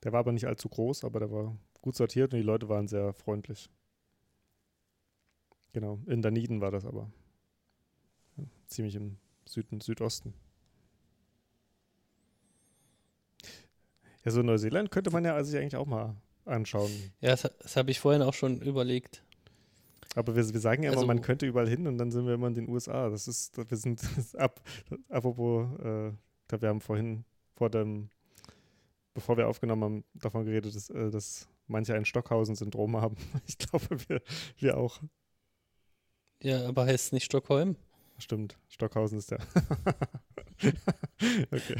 [0.04, 2.88] Der war aber nicht allzu groß, aber der war gut sortiert und die Leute waren
[2.88, 3.68] sehr freundlich.
[5.72, 7.10] Genau, in Daniden war das aber.
[8.36, 10.32] Ja, ziemlich im Süden, Südosten.
[14.24, 16.90] Ja, so Neuseeland könnte man ja sich eigentlich auch mal anschauen.
[17.20, 19.22] Ja, das, das habe ich vorhin auch schon überlegt.
[20.14, 22.34] Aber wir, wir sagen ja immer, Also- man könnte überall hin und dann sind wir
[22.34, 23.08] immer in den USA.
[23.10, 24.00] Das ist, wir sind
[24.36, 24.60] ab,
[25.08, 28.08] apropos, äh, ich glaube, wir haben vorhin vor dem,
[29.14, 33.16] bevor wir aufgenommen haben, davon geredet, dass, äh, dass manche ein Stockhausen-Syndrom haben.
[33.46, 34.22] Ich glaube, wir,
[34.58, 35.00] wir auch.
[36.42, 37.76] Ja, aber heißt es nicht Stockholm?
[38.18, 39.40] Stimmt, Stockhausen ist der.
[41.50, 41.76] okay.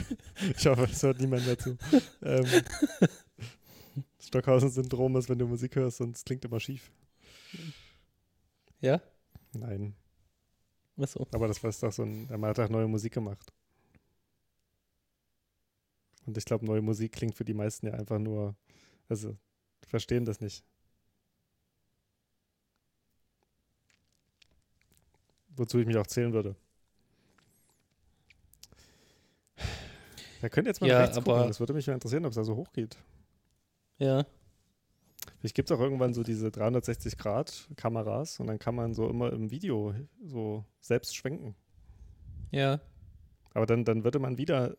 [0.57, 1.78] Ich hoffe, es hört niemand mehr zu.
[2.22, 2.46] Ähm,
[4.20, 6.90] Stockhausen-Syndrom ist, wenn du Musik hörst und es klingt immer schief.
[8.80, 9.00] Ja?
[9.52, 9.94] Nein,
[10.98, 11.26] Achso.
[11.32, 13.52] aber das war doch so ein, der hat auch neue Musik gemacht.
[16.26, 18.57] Und ich glaube, neue Musik klingt für die meisten ja einfach nur,
[19.09, 19.36] also
[19.86, 20.64] verstehen das nicht.
[25.57, 26.54] Wozu ich mich auch zählen würde.
[30.40, 31.48] Wir können jetzt mal Ja, rechts gucken.
[31.48, 32.96] Das würde mich mal interessieren, ob es da so hoch geht.
[33.98, 34.26] Ja.
[35.38, 39.50] Vielleicht gibt es auch irgendwann so diese 360-Grad-Kameras und dann kann man so immer im
[39.50, 41.54] Video so selbst schwenken.
[42.50, 42.80] Ja.
[43.54, 44.76] Aber dann, dann würde man wieder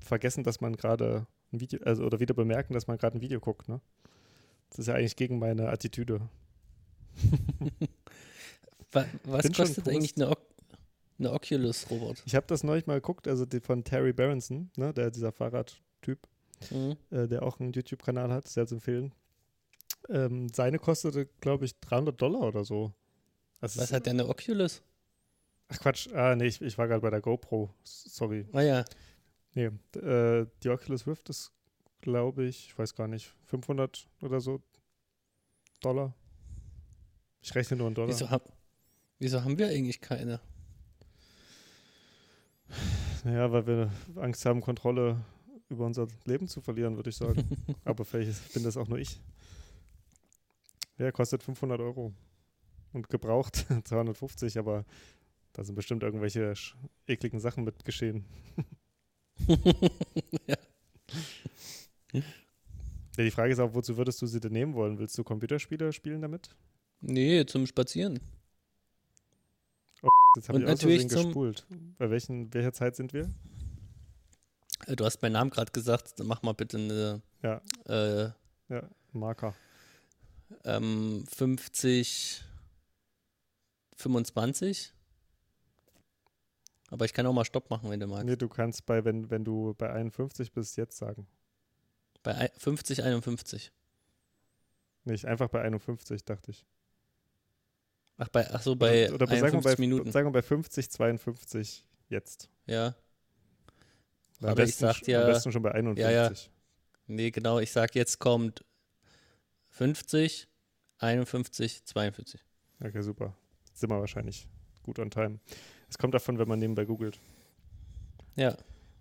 [0.00, 3.40] vergessen, dass man gerade ein Video, also oder wieder bemerken, dass man gerade ein Video
[3.40, 3.80] guckt, ne?
[4.70, 6.28] Das ist ja eigentlich gegen meine Attitüde.
[8.92, 10.36] Wa was Bin kostet eigentlich eine,
[11.18, 12.22] eine Oculus, Robert?
[12.26, 16.18] Ich habe das neulich mal geguckt, also die von Terry Berenson, ne, der dieser Fahrradtyp.
[16.70, 16.96] Mhm.
[17.10, 19.14] äh, der auch einen YouTube-Kanal hat, sehr zu empfehlen.
[20.08, 22.92] Ähm, seine kostete, glaube ich, 300 Dollar oder so.
[23.60, 24.82] Also Was hat der eine Oculus?
[25.68, 27.70] Ach Quatsch, ah nee, ich, ich war gerade bei der GoPro.
[27.84, 28.46] Sorry.
[28.52, 28.84] Ah ja,
[29.54, 31.52] Nee, äh, die Oculus Rift ist,
[32.00, 34.62] glaube ich, ich weiß gar nicht, 500 oder so
[35.80, 36.14] Dollar.
[37.42, 38.08] Ich rechne nur in Dollar.
[38.08, 38.52] wieso, hab,
[39.18, 40.40] wieso haben wir eigentlich keine?
[43.24, 45.16] Ja, weil wir Angst haben, Kontrolle
[45.68, 47.44] über unser Leben zu verlieren, würde ich sagen.
[47.84, 49.20] Aber vielleicht bin das auch nur ich.
[50.98, 52.12] Ja, kostet 500 Euro.
[52.92, 54.86] Und gebraucht 250, aber
[55.52, 56.54] da sind bestimmt irgendwelche
[57.06, 58.24] ekligen Sachen mit geschehen.
[60.46, 60.56] Ja.
[62.12, 64.98] Ja, die Frage ist auch, wozu würdest du sie denn nehmen wollen?
[64.98, 66.54] Willst du Computerspiele spielen damit?
[67.00, 68.20] Nee, zum Spazieren.
[70.36, 71.66] Jetzt habe ich natürlich zum- gespult.
[71.98, 73.30] Bei welchen, welcher Zeit sind wir?
[74.86, 78.30] Äh, Du hast meinen Namen gerade gesagt, dann mach mal bitte eine Ja, äh,
[78.68, 79.54] ja, Marker.
[80.64, 82.42] ähm, 50,
[83.96, 84.92] 25.
[86.90, 88.24] Aber ich kann auch mal Stopp machen, wenn du magst.
[88.24, 91.26] Nee, du kannst bei, wenn, wenn du bei 51 bist, jetzt sagen.
[92.22, 93.72] Bei ein- 50, 51.
[95.04, 96.64] Nicht, einfach bei 51, dachte ich.
[98.18, 100.10] Ach, bei, ach so, bei oder, oder sag mal 51 bei, Minuten.
[100.12, 102.50] Sag mal bei 50, 52 jetzt.
[102.66, 102.94] Ja.
[104.40, 106.02] Am Aber ich besten, sag dir- Am besten schon bei 51.
[106.02, 106.32] Ja, ja.
[107.06, 108.64] Nee, genau, ich sag jetzt kommt
[109.70, 110.48] 50,
[110.98, 112.44] 51, 42.
[112.84, 113.34] Okay, super.
[113.72, 114.48] Sind wir wahrscheinlich
[114.82, 115.38] gut on time.
[115.88, 117.20] Es kommt davon, wenn man nebenbei googelt.
[118.36, 118.56] Ja.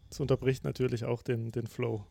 [0.10, 2.06] Das unterbricht natürlich auch den, den Flow.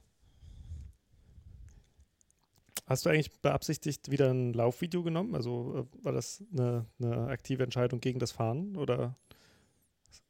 [2.86, 5.34] Hast du eigentlich beabsichtigt wieder ein Laufvideo genommen?
[5.34, 9.16] Also äh, war das eine, eine aktive Entscheidung gegen das Fahren oder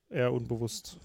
[0.08, 0.98] eher unbewusst?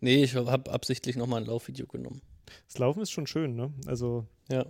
[0.00, 2.22] Nee, ich habe absichtlich nochmal ein Laufvideo genommen.
[2.66, 3.72] Das Laufen ist schon schön, ne?
[3.86, 4.66] Also Ja.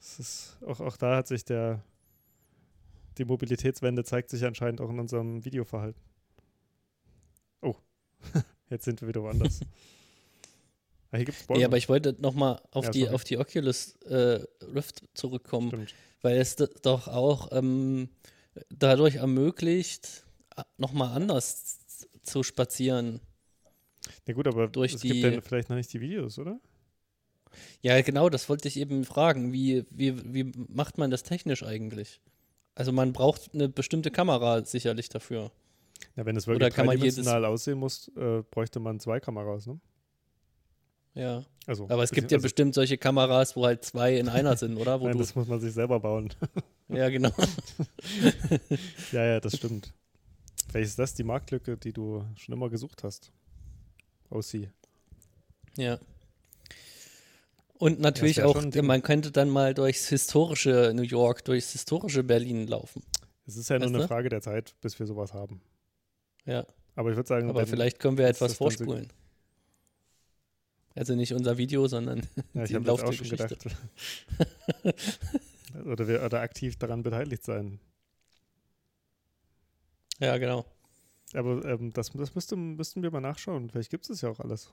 [0.00, 1.82] es ist auch, auch da hat sich der
[3.18, 6.00] die Mobilitätswende zeigt sich anscheinend auch in unserem Videoverhalten.
[7.60, 7.74] Oh,
[8.70, 9.60] jetzt sind wir wieder woanders.
[11.10, 11.60] ah, hier gibt's Bäume.
[11.60, 14.40] Ja, aber ich wollte nochmal auf, Ja, die, auf die Oculus äh,
[14.74, 15.94] Rift zurückkommen, Stimmt.
[16.22, 18.08] weil es doch auch ähm,
[18.70, 20.24] dadurch ermöglicht,
[20.76, 21.78] nochmal anders
[22.22, 23.20] zu spazieren.
[24.26, 26.60] Ja gut, aber Durch es die- gibt ja vielleicht noch nicht die Videos, oder?
[27.80, 29.52] Ja, genau, das wollte ich eben fragen.
[29.52, 32.20] Wie, wie, wie macht man das technisch eigentlich?
[32.74, 35.50] Also man braucht eine bestimmte Kamera sicherlich dafür.
[36.14, 39.80] Ja, wenn es wirklich dreidimensional aussehen muss, äh, bräuchte man zwei Kameras, ne?
[41.18, 41.44] Ja.
[41.66, 44.76] Also, Aber es gibt ja also, bestimmt solche Kameras, wo halt zwei in einer sind,
[44.76, 45.00] oder?
[45.00, 46.32] Wo Nein, du, das muss man sich selber bauen.
[46.88, 47.30] ja, genau.
[49.12, 49.92] ja, ja, das stimmt.
[50.70, 53.32] Vielleicht ist das die Marktlücke, die du schon immer gesucht hast.
[54.30, 54.68] OC.
[55.76, 55.98] Ja.
[57.74, 62.66] Und natürlich wär auch, man könnte dann mal durchs historische New York, durchs historische Berlin
[62.66, 63.02] laufen.
[63.46, 64.08] Es ist ja nur Weißt eine du?
[64.08, 65.60] Frage der Zeit, bis wir sowas haben.
[66.44, 66.66] Ja.
[66.96, 69.08] Aber ich würde sagen, Aber vielleicht können wir etwas vorspulen.
[70.98, 73.54] Also nicht unser Video, sondern ja, ich habe Lauf auch der schon gedacht.
[75.84, 77.78] oder, wir, oder aktiv daran beteiligt sein.
[80.18, 80.64] ja, genau.
[81.34, 83.70] Aber ähm, das, das müsste, müssten wir mal nachschauen.
[83.70, 84.72] Vielleicht gibt es ja auch alles.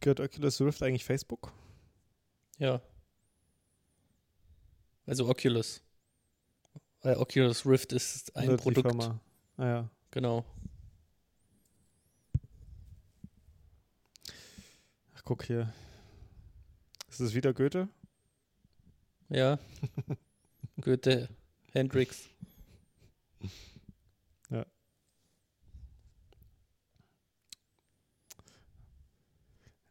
[0.00, 1.52] Gehört Oculus Rift eigentlich Facebook?
[2.58, 2.82] Ja.
[5.10, 5.82] Also Oculus.
[7.02, 8.86] Weil Oculus Rift ist ein die Produkt.
[8.86, 9.20] Firma?
[9.56, 9.90] Ah, ja.
[10.12, 10.44] Genau.
[15.16, 15.74] Ach, guck hier.
[17.08, 17.88] Ist es wieder Goethe?
[19.30, 19.58] Ja.
[20.80, 21.28] Goethe,
[21.72, 22.28] Hendrix.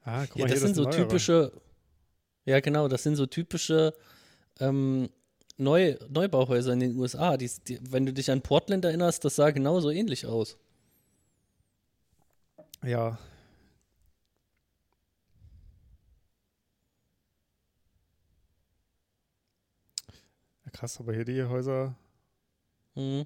[0.01, 1.51] Ah, guck Ja, mal das hier, sind so ist typische.
[2.45, 3.93] Ja, genau, das sind so typische
[4.59, 5.09] ähm,
[5.57, 7.35] Neu, Neubauhäuser in den USA.
[7.37, 10.57] Die, die, wenn du dich an Portland erinnerst, das sah genauso ähnlich aus.
[12.83, 12.89] Ja.
[12.89, 13.19] ja.
[20.71, 21.93] Krass, aber hier die Häuser.
[22.95, 23.25] Mhm.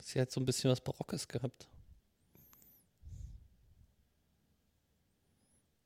[0.00, 1.68] Sie hat so ein bisschen was Barockes gehabt.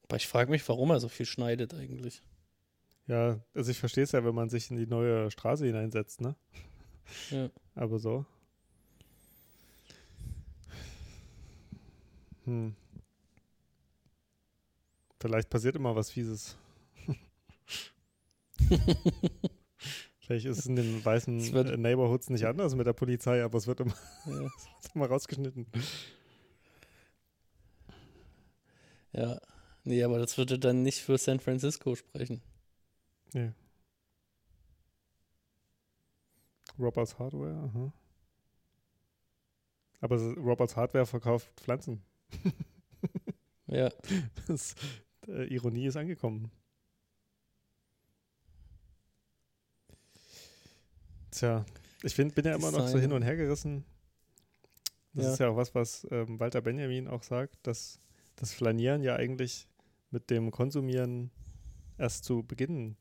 [0.02, 2.22] Aber ich frage mich, warum er so viel schneidet eigentlich.
[3.07, 6.36] Ja, also ich verstehe es ja, wenn man sich in die neue Straße hineinsetzt, ne?
[7.30, 7.50] Ja.
[7.74, 8.24] Aber so.
[12.44, 12.74] Hm.
[15.20, 16.57] Vielleicht passiert immer was Fieses.
[20.20, 23.66] Vielleicht ist es in den weißen äh, Neighborhoods nicht anders mit der Polizei, aber es
[23.66, 23.94] wird immer,
[24.26, 24.40] Ja.
[24.78, 25.66] es wird immer rausgeschnitten.
[29.12, 29.38] ja.
[29.86, 32.40] Nee, aber das würde dann nicht für San Francisco sprechen.
[33.35, 33.53] Nee.
[36.78, 37.93] Roberts Hardware, aha.
[40.01, 42.03] Aber s- Roberts Hardware verkauft Pflanzen.
[43.66, 43.89] Ja.
[44.47, 44.74] Das,
[45.26, 46.51] äh, Ironie ist angekommen.
[51.30, 51.64] Tja,
[52.03, 53.01] ich find, bin ja immer noch so Design.
[53.01, 53.85] hin und her gerissen.
[55.14, 55.32] Das Ja.
[55.32, 57.99] ist ja auch was, was ähm, Walter Benjamin auch sagt, dass
[58.37, 59.66] das Flanieren ja eigentlich
[60.11, 61.30] mit dem Konsumieren
[61.99, 62.97] erst zu Beginn,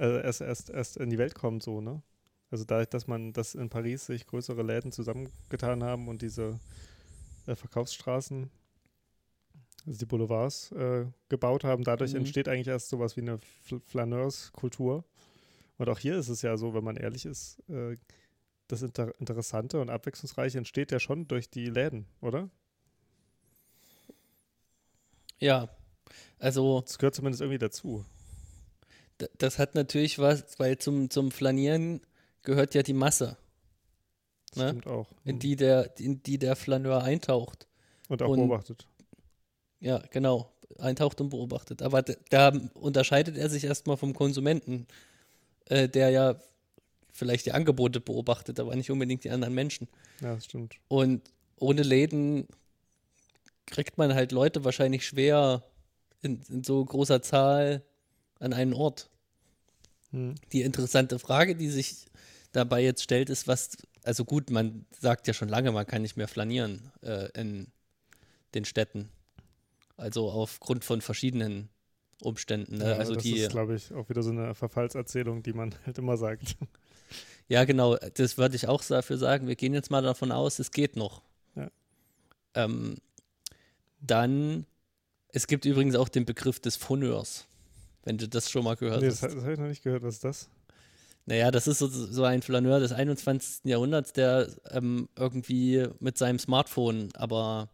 [0.00, 2.02] äh, erst, erst, erst in die Welt kommt, so, ne?
[2.50, 6.58] Also dadurch, dass man, dass in Paris sich größere Läden zusammengetan haben und diese
[7.46, 8.50] äh, Verkaufsstraßen,
[9.86, 12.18] also die Boulevards, äh, gebaut haben, dadurch Mhm.
[12.20, 15.04] entsteht eigentlich erst sowas wie eine Fl Flaneurskultur.
[15.78, 17.96] Und auch hier ist es ja so, wenn man ehrlich ist, äh,
[18.68, 22.50] das Inter Interessante und Abwechslungsreiche entsteht ja schon durch die Läden, oder?
[25.38, 25.68] Ja.
[26.38, 28.04] Also, Das gehört zumindest irgendwie dazu.
[29.38, 32.00] Das hat natürlich was, weil zum, zum Flanieren
[32.42, 33.36] gehört ja die Masse,
[34.56, 34.68] Ne?
[34.68, 35.06] stimmt auch.
[35.24, 35.40] in Mhm.
[35.40, 37.66] die der, in die der Flaneur eintaucht.
[38.08, 38.86] und auch und- beobachtet.
[39.80, 40.50] Ja, genau.
[40.78, 41.82] Eintaucht und beobachtet.
[41.82, 44.86] Aber da unterscheidet er sich erstmal vom Konsumenten,
[45.66, 46.36] äh, der ja
[47.12, 49.88] vielleicht die Angebote beobachtet, aber nicht unbedingt die anderen Menschen.
[50.20, 50.76] Ja, das stimmt.
[50.88, 51.22] Und
[51.56, 52.46] ohne Läden
[53.66, 55.62] kriegt man halt Leute wahrscheinlich schwer
[56.22, 57.82] in, in so großer Zahl
[58.38, 59.09] an einen Ort.
[60.12, 60.34] Mhm.
[60.52, 62.06] Die interessante Frage, die sich
[62.52, 66.16] dabei jetzt stellt, ist, was, also gut, man sagt ja schon lange, man kann nicht
[66.16, 67.68] mehr flanieren äh, in
[68.54, 69.08] den Städten.
[69.96, 71.68] Also aufgrund von verschiedenen
[72.22, 72.78] Umständen.
[72.78, 72.90] Ne?
[72.90, 75.98] Ja, also das die, ist, glaube ich, auch wieder so eine Verfallserzählung, die man halt
[75.98, 76.56] immer sagt.
[77.48, 79.46] ja genau, das würde ich auch dafür sagen.
[79.46, 81.22] Wir gehen jetzt mal davon aus, es geht noch.
[81.54, 81.70] Ja.
[82.54, 82.96] Ähm,
[84.00, 84.66] dann,
[85.28, 87.46] es gibt übrigens auch den Begriff des Phoneurs,
[88.04, 89.34] wenn du das schon mal gehört nee, das, hast.
[89.34, 90.02] das habe ich noch nicht gehört.
[90.02, 90.50] Was ist das?
[91.26, 93.64] Naja, das ist so, so ein Flaneur des 21.
[93.64, 97.68] Jahrhunderts, der ähm, irgendwie mit seinem Smartphone aber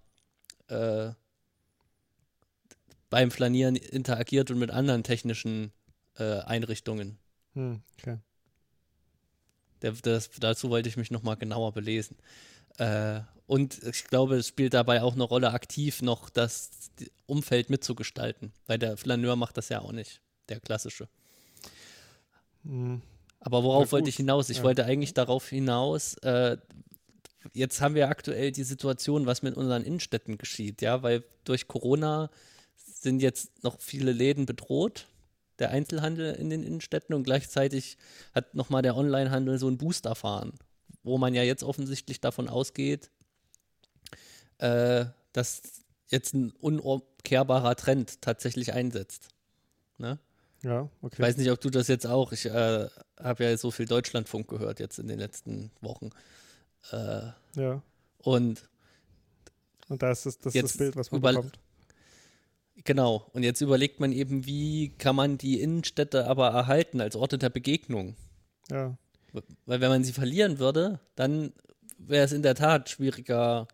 [0.69, 1.11] äh,
[3.09, 5.73] beim Flanieren interagiert und mit anderen technischen
[6.19, 7.19] äh, Einrichtungen.
[7.55, 8.19] Hm, okay.
[9.83, 12.17] Der, das, dazu wollte ich mich nochmal genauer belesen.
[12.79, 16.71] Äh, und ich glaube, es spielt dabei auch eine Rolle, aktiv noch das
[17.27, 21.09] Umfeld mitzugestalten, weil der Flaneur macht das ja auch nicht, der klassische.
[22.65, 23.03] Hm,
[23.41, 24.51] Aber worauf wollte ich hinaus?
[24.51, 24.63] Ich ja.
[24.65, 26.57] wollte eigentlich darauf hinaus, äh,
[27.53, 32.31] jetzt haben wir aktuell die Situation, was mit unseren Innenstädten geschieht, ja, weil durch Corona
[32.75, 35.07] sind jetzt noch viele Läden bedroht,
[35.61, 37.97] der Einzelhandel in den Innenstädten und gleichzeitig
[38.35, 40.55] hat nochmal der Onlinehandel so einen Boost erfahren,
[41.05, 43.11] wo man ja jetzt offensichtlich davon ausgeht,
[44.59, 45.63] äh, dass
[46.09, 49.29] jetzt ein unumkehrbarer Trend tatsächlich einsetzt.
[49.99, 50.19] Ne?
[50.63, 51.15] ja, okay.
[51.15, 52.33] Ich weiß nicht, ob du das jetzt auch.
[52.33, 52.89] Ich äh,
[53.19, 56.11] habe ja so viel Deutschlandfunk gehört jetzt in den letzten Wochen.
[56.91, 57.83] Äh, ja.
[58.19, 58.69] und
[59.89, 61.59] Und da ist das, das, ist das Bild, was man bekommt.
[62.85, 67.39] genau, und jetzt überlegt man eben, wie kann man die Innenstädte aber erhalten als Orte
[67.39, 68.17] der Begegnung.
[68.71, 68.97] Ja.
[69.67, 71.53] Weil wenn man sie verlieren würde, dann
[71.99, 73.69] wäre es in der Tat schwieriger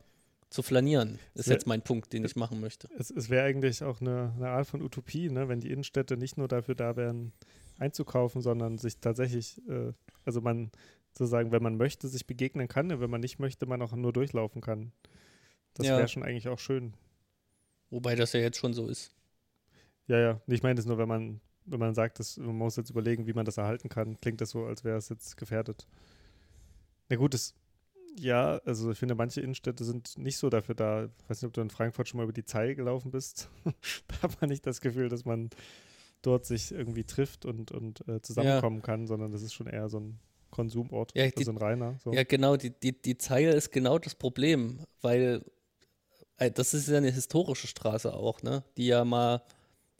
[0.52, 1.18] zu flanieren.
[1.34, 2.88] Ist Wär- jetzt mein Punkt, den ich machen möchte.
[2.98, 5.48] Es, es wäre eigentlich auch eine, eine Art von Utopie, ne?
[5.48, 7.32] wenn die Innenstädte nicht nur dafür da wären,
[7.78, 9.92] einzukaufen, sondern sich tatsächlich, äh,
[10.24, 10.70] also man
[11.12, 14.60] sozusagen, wenn man möchte, sich begegnen kann, wenn man nicht möchte, man auch nur durchlaufen
[14.62, 14.92] kann.
[15.74, 15.96] Das Ja.
[15.98, 16.94] wäre schon eigentlich auch schön.
[17.90, 19.14] Wobei das ja jetzt schon so ist.
[20.06, 20.40] Ja, ja.
[20.46, 23.32] Ich meine das nur, wenn man, wenn man sagt, dass, man muss jetzt überlegen, wie
[23.34, 25.86] man das erhalten kann, klingt das so, als wäre es jetzt gefährdet.
[27.08, 27.54] Na gut, es,
[28.18, 31.04] ja, also ich finde, manche Innenstädte sind nicht so dafür da.
[31.04, 33.48] Ich weiß nicht, ob du in Frankfurt schon mal über die Zeil gelaufen bist.
[34.08, 35.50] da hat man nicht das Gefühl, dass man
[36.22, 39.98] dort sich irgendwie trifft und, und äh, zusammenkommen kann, sondern das ist schon eher so
[40.00, 40.18] ein
[40.50, 41.98] Konsumort, Ja, die- also ein reiner.
[42.04, 42.12] So.
[42.12, 45.42] Ja, genau, die, die, die Zeile ist genau das Problem, weil
[46.36, 48.62] äh, das ist ja eine historische Straße auch, ne?
[48.76, 49.42] Die ja mal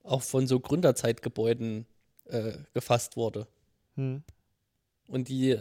[0.05, 1.87] auch von so Gründerzeitgebäuden
[2.27, 3.49] äh, gefasst wurde.
[3.95, 4.23] Hm.
[5.09, 5.59] Und die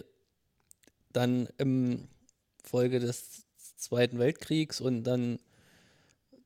[1.11, 2.07] dann im
[2.63, 3.45] Folge des
[3.77, 5.39] Zweiten Weltkriegs und dann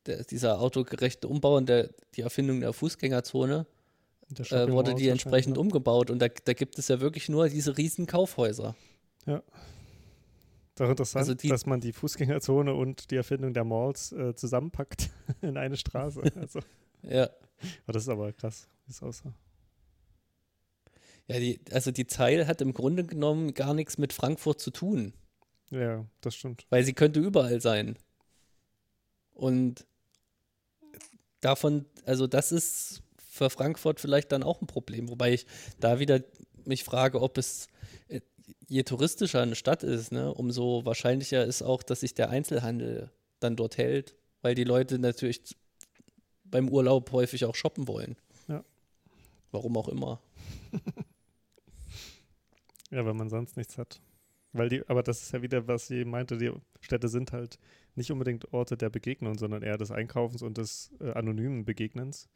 [0.06, 3.66] der, dieser autogerechte Umbau und der, die Erfindung der Fußgängerzone
[4.38, 6.10] äh, wurde die entsprechend wahrscheinlich, umgebaut.
[6.10, 8.76] Und da, da gibt es ja wirklich nur diese riesen Kaufhäuser.
[9.26, 9.44] ne?
[10.76, 15.10] Doch interessant, also die- dass man die Fußgängerzone und die Erfindung der Malls äh, zusammenpackt
[15.42, 16.22] in eine Straße.
[16.36, 16.60] Also,
[17.02, 17.30] Ja.
[17.86, 19.34] aber das ist aber krass, wie es aussah.
[21.28, 25.14] Ja, die, also die Zeil hat im Grunde genommen gar nichts mit Frankfurt zu tun.
[25.76, 26.66] Ja, das stimmt.
[26.70, 27.98] Weil sie könnte überall sein.
[29.34, 29.86] Und
[31.42, 35.10] davon, also das ist für Frankfurt vielleicht dann auch ein Problem.
[35.10, 35.46] Wobei ich
[35.82, 36.22] da wieder
[36.64, 37.68] mich frage, ob es,
[38.08, 38.22] äh,
[38.70, 43.12] je touristischer eine Stadt ist, ne, umso wahrscheinlicher ist auch, dass sich der Einzelhandel
[43.42, 45.58] dann dort hält, weil die Leute natürlich
[46.46, 48.16] beim Urlaub häufig auch shoppen wollen.
[48.48, 48.64] Ja.
[49.52, 50.22] Warum auch immer.
[52.92, 54.00] ja, weil man sonst nichts hat.
[54.58, 57.60] Weil die, aber das ist ja wieder, was sie meinte, die Städte sind halt
[57.96, 62.30] nicht unbedingt Orte der Begegnung, sondern eher des Einkaufens und des äh, anonymen Begegnens.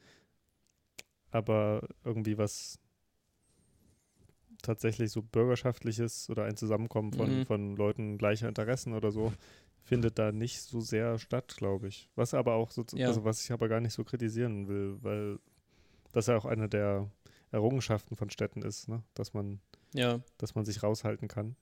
[1.31, 2.79] Aber irgendwie was
[4.61, 7.45] tatsächlich so bürgerschaftliches oder ein Zusammenkommen von, Mhm.
[7.45, 9.31] von Leuten gleicher Interessen oder so
[9.83, 12.09] findet da nicht so sehr statt, glaube ich.
[12.15, 13.07] Was aber auch so, Ja.
[13.07, 15.39] also was ich aber gar nicht so kritisieren will, weil
[16.11, 17.09] das ja auch eine der
[17.51, 19.03] Errungenschaften von Städten ist, ne?
[19.13, 19.61] dass man
[19.93, 21.55] Ja, dass man sich raushalten kann.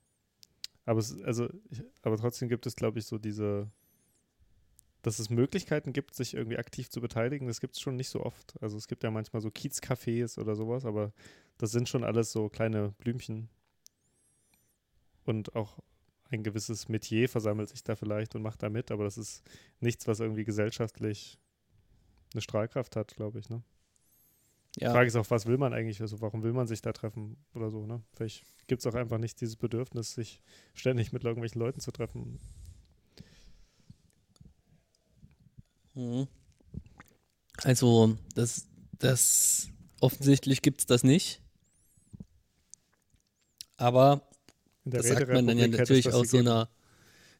[0.88, 3.70] Aber es, also, ich, aber trotzdem gibt es, glaube ich, so diese,
[5.02, 7.46] dass es Möglichkeiten gibt, sich irgendwie aktiv zu beteiligen.
[7.46, 8.54] Das gibt es schon nicht so oft.
[8.62, 11.12] Also es gibt ja manchmal so Kiezcafés oder sowas, aber
[11.58, 13.50] das sind schon alles so kleine Blümchen.
[15.26, 15.78] Und auch
[16.30, 19.42] ein gewisses Metier versammelt sich da vielleicht und macht da mit, aber das ist
[19.80, 21.38] nichts, was irgendwie gesellschaftlich
[22.32, 23.50] eine Strahlkraft hat, glaube ich.
[23.50, 23.62] Ne?
[24.78, 24.92] Die ja.
[24.92, 26.00] Frage ist auch, was will man eigentlich?
[26.00, 28.02] Also warum will man sich da treffen oder so, ne?
[28.12, 30.40] Vielleicht gibt es auch einfach nicht dieses Bedürfnis, sich
[30.74, 32.38] ständig mit irgendwelchen Leuten zu treffen.
[35.94, 36.28] Mhm.
[37.64, 38.68] Also, das,
[38.98, 39.68] das
[40.00, 41.42] offensichtlich gibt es das nicht.
[43.76, 44.28] Aber
[44.84, 46.68] das sagt man dann ja natürlich aus so einer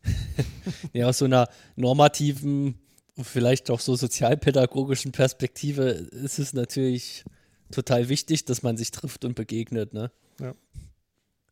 [0.93, 2.79] ja, aus so einer normativen,
[3.23, 7.25] vielleicht auch so sozialpädagogischen Perspektive ist es natürlich
[7.71, 10.11] total wichtig, dass man sich trifft und begegnet, ne?
[10.41, 10.55] Ja.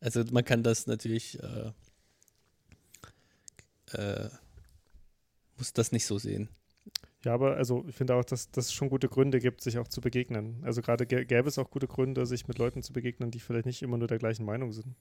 [0.01, 1.73] Also man kann das natürlich äh,
[3.93, 4.29] äh,
[5.59, 6.49] muss das nicht so sehen.
[7.25, 9.89] Ja, aber also ich finde auch, dass dass es schon gute Gründe gibt, sich auch
[9.89, 10.63] zu begegnen.
[10.63, 13.67] Also gerade gä- gäbe es auch gute Gründe, sich mit Leuten zu begegnen, die vielleicht
[13.67, 14.95] nicht immer nur der gleichen Meinung sind.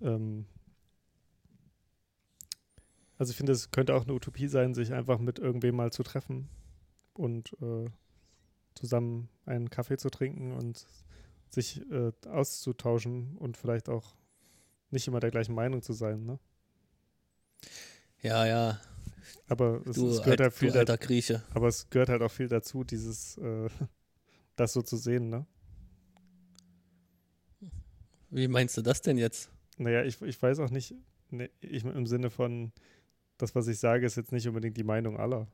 [0.00, 0.44] Ähm
[3.18, 6.02] also ich finde, es könnte auch eine Utopie sein, sich einfach mit irgendwem mal zu
[6.02, 6.48] treffen
[7.14, 7.90] und äh,
[8.74, 10.86] zusammen einen Kaffee zu trinken und
[11.50, 14.14] sich äh, auszutauschen und vielleicht auch
[14.90, 16.24] nicht immer der gleichen Meinung zu sein.
[16.24, 16.38] Ne?
[18.22, 18.80] Ja, ja,
[19.48, 21.42] Aber es, du, es gehört alt, ja viel alter Grieche.
[21.50, 23.68] aber es gehört halt auch viel dazu, dieses äh,
[24.56, 25.46] das so zu sehen, ne?
[28.30, 29.50] Wie meinst du das denn jetzt?
[29.78, 30.94] Naja, ich, ich weiß auch nicht,
[31.30, 32.72] ne, ich, im Sinne von,
[33.38, 35.46] das, was ich sage, ist jetzt nicht unbedingt die Meinung aller.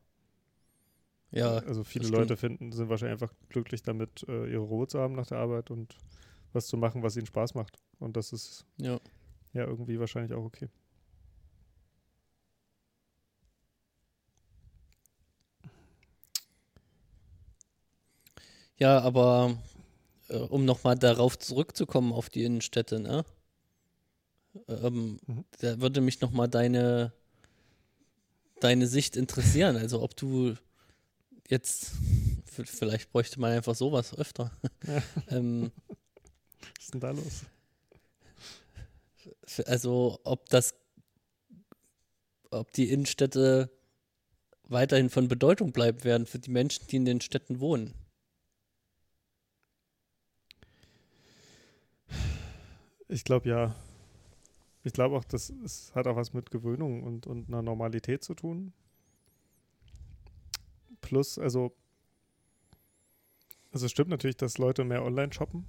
[1.30, 5.14] Ja, also viele Leute finden, sind wahrscheinlich einfach glücklich damit, äh, ihre Ruhe zu haben
[5.14, 5.96] nach der Arbeit und
[6.52, 7.78] was zu machen, was ihnen Spaß macht.
[7.98, 9.00] Und das ist ja.
[9.52, 10.68] ja irgendwie wahrscheinlich auch okay.
[18.76, 19.56] Ja, aber
[20.28, 23.24] äh, um nochmal darauf zurückzukommen, auf die Innenstädte, ne?
[24.68, 25.44] Ähm, Mhm.
[25.60, 27.12] Da würde mich nochmal deine,
[28.64, 29.76] deine Sicht interessieren.
[29.76, 30.54] Also ob du
[31.48, 31.92] jetzt,
[32.46, 34.50] vielleicht bräuchte man einfach sowas öfter.
[34.86, 35.02] Ja.
[35.36, 37.44] ähm, Was ist denn da los?
[39.66, 40.74] also ob das,
[42.50, 43.70] ob die Innenstädte
[44.64, 47.92] weiterhin von Bedeutung bleiben werden für die Menschen, die in den Städten wohnen.
[53.08, 53.76] Ich glaube ja.
[54.84, 58.34] Ich glaube auch, das es hat auch was mit Gewöhnung und, und einer Normalität zu
[58.34, 58.72] tun.
[61.00, 61.74] Plus, also,
[63.72, 65.66] also es stimmt natürlich, dass Leute mehr online shoppen.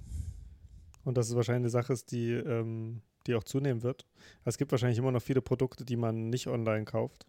[1.04, 4.06] Und dass es wahrscheinlich eine Sache ist, die, ähm, die auch zunehmen wird.
[4.44, 7.26] Es gibt wahrscheinlich immer noch viele Produkte, die man nicht online kauft.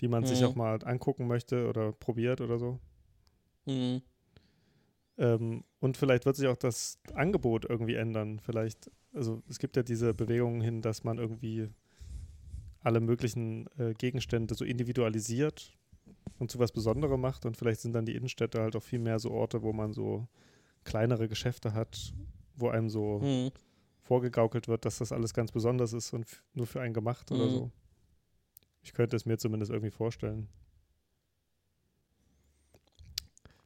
[0.00, 0.46] Die man sich Mhm.
[0.46, 2.78] auch mal angucken möchte oder probiert oder so.
[3.64, 4.02] Mhm.
[5.16, 8.40] Ähm, und vielleicht wird sich auch das Angebot irgendwie ändern.
[8.40, 11.68] Vielleicht, also es gibt ja diese Bewegungen hin, dass man irgendwie
[12.80, 15.72] alle möglichen äh, Gegenstände so individualisiert
[16.38, 17.46] und zu was Besonderem macht.
[17.46, 20.28] Und vielleicht sind dann die Innenstädte halt auch viel mehr so Orte, wo man so
[20.84, 22.12] kleinere Geschäfte hat,
[22.56, 23.50] wo einem so Mhm.
[24.02, 27.52] vorgegaukelt wird, dass das alles ganz besonders ist und nur für einen gemacht oder Mhm.
[27.52, 27.70] so.
[28.82, 30.46] Ich könnte es mir zumindest irgendwie vorstellen.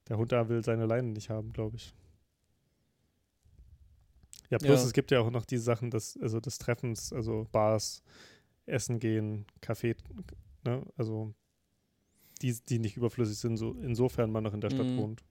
[0.08, 1.92] Der Hund da will seine Leine nicht haben, glaube ich.
[4.50, 4.86] Ja, plus Ja.
[4.86, 8.02] es gibt ja auch noch die Sachen des, also des Treffens, also Bars,
[8.66, 9.94] Essen gehen, Kaffee,
[10.64, 10.82] ne?
[10.96, 11.34] also
[12.42, 14.96] die, die nicht überflüssig sind, so insofern man noch in der Stadt Mhm.
[14.96, 15.22] wohnt.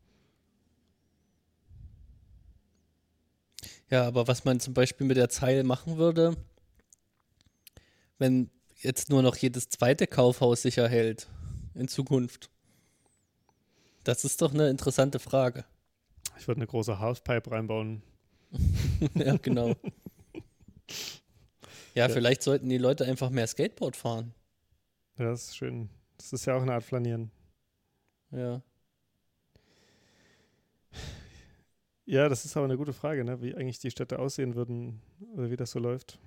[3.89, 6.35] Ja, aber was man zum Beispiel mit der Zeile machen würde,
[8.17, 8.49] wenn
[8.81, 11.27] jetzt nur noch jedes zweite Kaufhaus sich erhält
[11.73, 12.49] in Zukunft.
[14.03, 15.65] Das ist doch eine interessante Frage.
[16.37, 18.01] Ich würde eine große Halfpipe reinbauen.
[19.15, 19.75] ja, genau.
[21.93, 24.33] Ja, ja, vielleicht sollten die Leute einfach mehr Skateboard fahren.
[25.17, 25.89] Ja, das ist schön.
[26.17, 27.31] Das ist ja auch eine Art Flanieren.
[28.31, 28.61] Ja.
[32.05, 33.41] Ja, das ist aber eine gute Frage, ne?
[33.41, 35.01] wie eigentlich die Städte aussehen würden
[35.35, 36.19] oder wie das so läuft.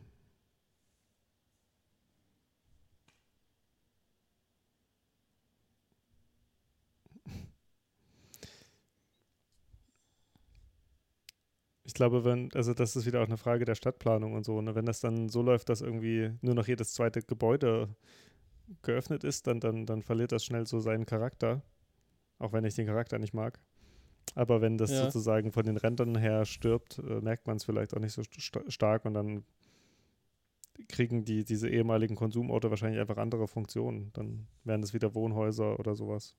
[11.90, 14.76] Ich glaube, wenn, also das ist wieder auch eine Frage der Stadtplanung und so, ne?
[14.76, 17.88] wenn das dann so läuft, dass irgendwie nur noch jedes zweite Gebäude
[18.82, 21.62] geöffnet ist, dann, dann, dann verliert das schnell so seinen Charakter.
[22.38, 23.58] Auch wenn ich den Charakter nicht mag.
[24.36, 25.02] Aber wenn das ja.
[25.02, 28.60] sozusagen von den Rändern her stirbt, äh, merkt man es vielleicht auch nicht so st
[28.68, 29.42] stark und dann
[30.86, 34.12] kriegen die, diese ehemaligen Konsumorte wahrscheinlich einfach andere Funktionen.
[34.12, 36.36] Dann werden es wieder Wohnhäuser oder sowas.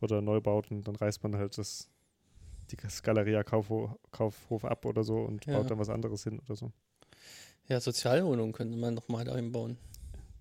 [0.00, 0.82] Oder Neubauten.
[0.82, 1.88] Dann reißt man halt das,
[2.70, 5.58] die Galeria Kaufhof, Kaufhof ab oder so und ja.
[5.58, 6.72] baut dann was anderes hin oder so.
[7.68, 9.78] Ja, Sozialwohnungen könnte man nochmal da einbauen.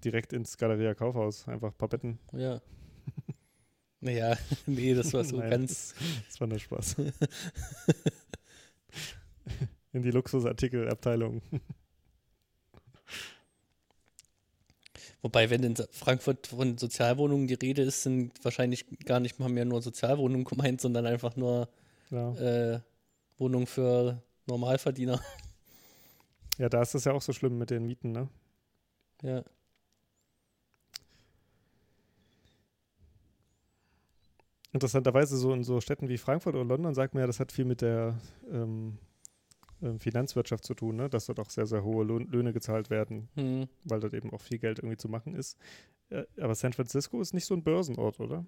[0.04, 2.20] Direkt ins Galeria Kaufhaus, einfach ein paar Betten.
[2.34, 2.62] Ja.
[4.02, 5.94] Naja, nee, das war so Nein, ganz.
[5.94, 6.96] Das, das war nur Spaß.
[9.92, 11.42] In die Luxusartikelabteilung.
[15.22, 19.66] Wobei, wenn in Frankfurt von Sozialwohnungen die Rede ist, sind wahrscheinlich gar nicht mal mehr
[19.66, 21.68] nur Sozialwohnungen gemeint, sondern einfach nur
[22.10, 22.34] ja.
[22.36, 22.82] äh,
[23.38, 25.22] Wohnungen für Normalverdiener.
[26.58, 28.28] Ja, da ist es ja auch so schlimm mit den Mieten, ne?
[29.22, 29.46] Ja.
[34.74, 37.64] Interessanterweise so in so Städten wie Frankfurt oder London sagt man ja, das hat viel
[37.64, 38.20] mit der
[38.52, 39.00] ähm,
[39.82, 41.10] ähm, Finanzwirtschaft zu tun, ne?
[41.10, 43.68] dass dort auch sehr, sehr hohe Löhne gezahlt werden, hm.
[43.86, 45.58] weil dort eben auch viel Geld irgendwie zu machen ist.
[46.10, 48.46] Äh, aber San Francisco ist nicht so ein Börsenort, oder?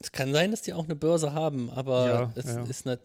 [0.00, 2.62] Es kann sein, dass die auch eine Börse haben, aber ja, es ja.
[2.64, 3.00] ist nicht.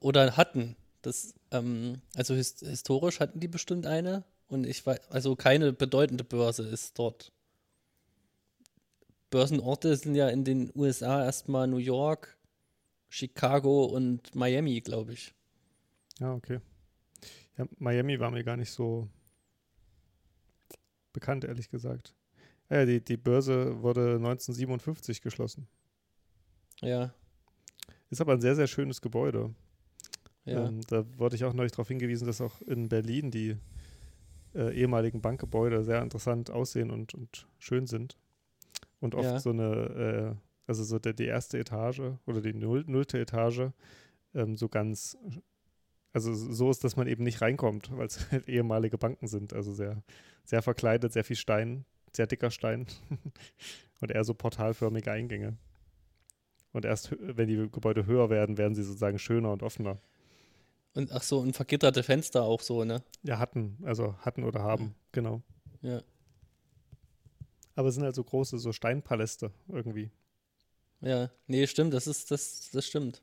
[0.00, 0.76] Oder hatten.
[1.02, 4.24] Das, ähm, also his historisch hatten die bestimmt eine.
[4.48, 7.32] Und ich weiß, also keine bedeutende Börse ist dort.
[9.30, 12.38] Börsenorte sind ja in den USA erstmal New York,
[13.08, 15.34] Chicago und Miami, glaube ich.
[16.20, 16.60] Ja, okay.
[17.58, 19.08] Ja, Miami war mir gar nicht so
[21.12, 22.14] bekannt, ehrlich gesagt.
[22.70, 25.68] Ja, die, die Börse wurde 1957 geschlossen.
[26.80, 27.12] Ja.
[28.10, 29.54] Ist aber ein sehr, sehr schönes Gebäude.
[30.44, 30.66] Ja.
[30.66, 33.56] Ähm, da wurde ich auch neulich darauf hingewiesen, dass auch in Berlin die
[34.54, 38.18] äh, ehemaligen Bankgebäude sehr interessant aussehen und, und schön sind
[39.00, 39.40] und oft ja.
[39.40, 40.36] so eine, äh,
[40.66, 43.70] also so der, die erste Etage oder die Null, nullte Etage
[44.34, 45.16] ähm, so ganz,
[46.12, 49.72] also so ist, dass man eben nicht reinkommt, weil es halt ehemalige Banken sind, also
[49.72, 50.02] sehr,
[50.44, 51.84] sehr verkleidet, sehr viel Stein,
[52.16, 52.86] sehr dicker Stein
[54.00, 55.56] und eher so portalförmige Eingänge.
[56.72, 59.98] Und erst, wenn die Gebäude höher werden, werden sie sozusagen schöner und offener.
[60.94, 63.02] Und ach so, und vergitterte Fenster auch so, ne?
[63.22, 64.94] Ja, hatten, also hatten oder haben, ja.
[65.12, 65.42] genau.
[65.82, 66.02] Ja.
[67.76, 70.10] Aber es sind halt so große, so Steinpaläste irgendwie.
[71.00, 73.22] Ja, nee, stimmt, das ist, das, das stimmt.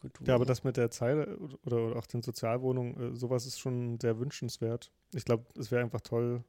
[0.00, 3.58] Gut, ja, aber das mit der Zeile oder, oder auch den Sozialwohnungen, äh, sowas ist
[3.58, 4.90] schon sehr wünschenswert.
[5.14, 6.42] Ich glaube, es wäre einfach toll,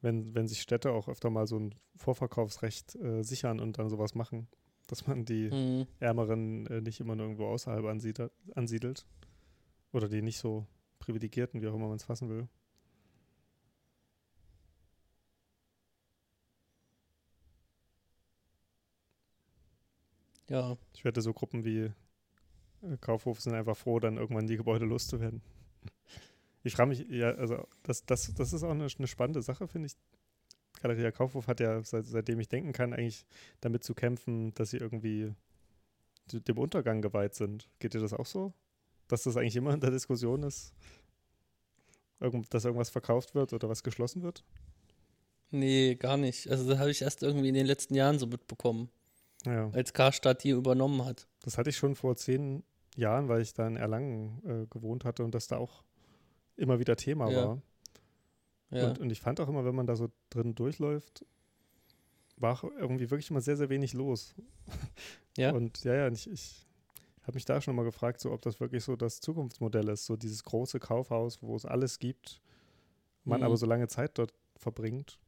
[0.00, 4.14] wenn, wenn sich Städte auch öfter mal so ein Vorverkaufsrecht äh, sichern und dann sowas
[4.14, 4.48] machen
[4.86, 5.86] dass man die mhm.
[6.00, 9.06] Ärmeren äh, nicht immer nur irgendwo außerhalb ansiedelt, ansiedelt.
[9.92, 10.66] Oder die nicht so
[10.98, 12.48] privilegierten, wie auch immer man es fassen will.
[20.48, 20.76] Ja.
[20.92, 21.92] Ich wette, so Gruppen wie
[23.00, 25.42] Kaufhof sind einfach froh, dann irgendwann die Gebäude loszuwerden.
[26.62, 29.86] Ich frage mich, ja, also das, das, das ist auch eine, eine spannende Sache, finde
[29.86, 29.96] ich,
[30.80, 33.26] Galeria Kaufhof hat ja, seit, seitdem ich denken kann, eigentlich
[33.60, 35.32] damit zu kämpfen, dass sie irgendwie
[36.32, 37.68] dem Untergang geweiht sind.
[37.78, 38.52] Geht dir das auch so?
[39.08, 40.74] Dass das eigentlich immer in der Diskussion ist,
[42.50, 44.44] dass irgendwas verkauft wird oder was geschlossen wird?
[45.50, 46.50] Nee, gar nicht.
[46.50, 48.90] Also das habe ich erst irgendwie in den letzten Jahren so mitbekommen.
[49.44, 49.70] Ja.
[49.70, 51.28] Als Karstadt die übernommen hat.
[51.40, 52.64] Das hatte ich schon vor zehn
[52.94, 55.84] Jahren, weil ich da in Erlangen äh, gewohnt hatte und das da auch
[56.56, 57.36] immer wieder Thema ja.
[57.36, 57.62] war.
[58.70, 58.88] Ja.
[58.88, 61.24] Und, und ich fand auch immer, wenn man da so drin durchläuft,
[62.36, 64.34] war irgendwie wirklich immer sehr, sehr wenig los.
[65.36, 65.50] Ja.
[65.50, 66.64] Und ja, ja, ich, ich
[67.22, 70.14] habe mich da schon mal gefragt, so, ob das wirklich so das Zukunftsmodell ist, so
[70.14, 72.40] dieses große Kaufhaus, wo es alles gibt,
[73.24, 73.46] man mhm.
[73.46, 75.18] aber so lange Zeit dort verbringt.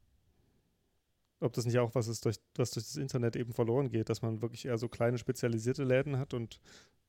[1.41, 4.23] ob das nicht auch was ist, durch, was durch das Internet eben verloren geht, dass
[4.23, 6.61] man wirklich eher so kleine spezialisierte Läden hat und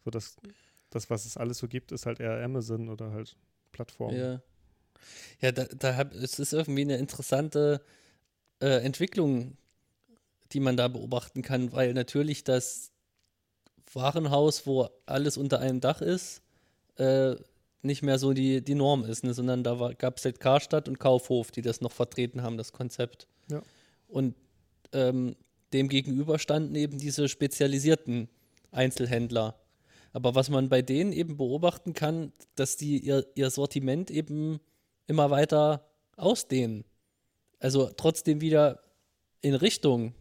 [0.07, 0.37] so das,
[0.89, 3.35] das was es alles so gibt, ist halt eher Amazon oder halt
[3.71, 4.17] Plattformen.
[4.17, 4.41] Ja.
[5.41, 7.81] Ja, da, da hab, es ist irgendwie eine interessante
[8.61, 9.57] äh, Entwicklung,
[10.53, 12.91] die man da beobachten kann, weil natürlich das
[13.93, 16.41] Warenhaus, wo alles unter einem Dach ist,
[16.95, 17.35] äh,
[17.83, 19.33] nicht mehr so die, die Norm ist, ne?
[19.33, 23.27] sondern da gab es halt Karstadt und Kaufhof, die das noch vertreten haben, das Konzept.
[23.51, 23.61] Ja.
[24.07, 24.35] Und
[24.93, 25.35] ähm,
[25.73, 28.29] dem gegenüber standen eben diese spezialisierten
[28.71, 29.55] Einzelhändler.
[30.13, 34.59] Aber was man bei denen eben beobachten kann, dass die ihr, ihr Sortiment eben
[35.07, 36.83] immer weiter ausdehnen.
[37.59, 38.83] Also trotzdem wieder
[39.41, 40.13] in Richtung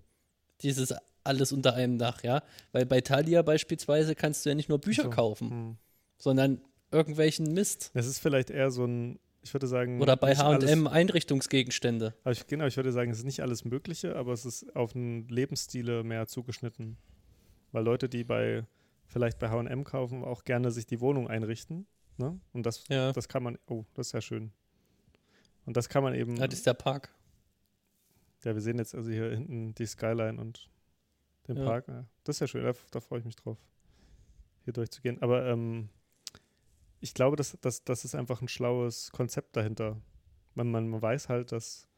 [0.63, 0.95] dieses
[1.25, 2.43] alles unter einem Dach, ja.
[2.73, 5.11] Weil bei Thalia beispielsweise kannst du ja nicht nur Bücher so.
[5.11, 5.77] kaufen, hm.
[6.19, 6.61] sondern
[6.91, 7.91] irgendwelchen Mist.
[7.95, 10.01] Es ist vielleicht eher so ein, ich würde sagen.
[10.01, 12.15] Oder bei HM Einrichtungsgegenstände.
[12.31, 15.29] Ich, genau, ich würde sagen, es ist nicht alles Mögliche, aber es ist auf einen
[15.29, 16.97] Lebensstile mehr zugeschnitten.
[17.73, 18.65] Weil Leute, die bei
[19.07, 21.87] vielleicht bei HM kaufen, auch gerne sich die Wohnung einrichten.
[22.17, 22.41] Ne?
[22.53, 23.13] Und das, ja.
[23.13, 24.53] das kann man, oh, das ist ja schön.
[25.65, 26.37] Und das kann man eben.
[26.37, 27.13] Das ist der Park.
[28.45, 30.71] Ja, wir sehen jetzt also hier hinten die Skyline und
[31.49, 31.65] den ja.
[31.65, 31.89] Park.
[31.89, 33.59] Ja, das ist ja schön, da, da freue ich mich drauf,
[34.65, 35.21] hier durchzugehen.
[35.21, 35.89] Aber ähm,
[37.01, 40.01] ich glaube, das, das, das ist einfach ein schlaues Konzept dahinter.
[40.55, 41.89] Man, man weiß halt, dass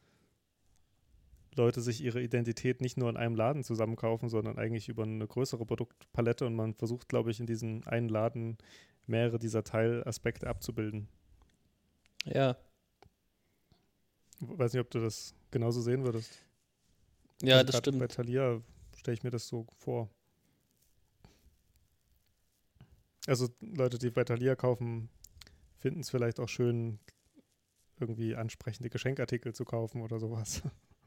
[1.59, 5.66] Leute sich ihre Identität nicht nur in einem Laden zusammenkaufen, sondern eigentlich über eine größere
[5.66, 8.56] Produktpalette und man versucht, glaube ich, in diesem einen Laden
[9.06, 11.09] mehrere dieser Teilaspekte abzubilden.
[12.24, 12.56] Ja.
[14.40, 16.44] Weiß nicht, ob du das genauso sehen würdest.
[17.43, 17.98] Ja, also das stimmt.
[17.98, 18.62] Bei Thalia
[18.97, 20.09] stelle ich mir das so vor.
[23.26, 25.10] Also Leute, die bei Thalia kaufen,
[25.76, 26.98] finden es vielleicht auch schön,
[28.01, 30.62] irgendwie ansprechende Geschenkartikel zu kaufen oder sowas.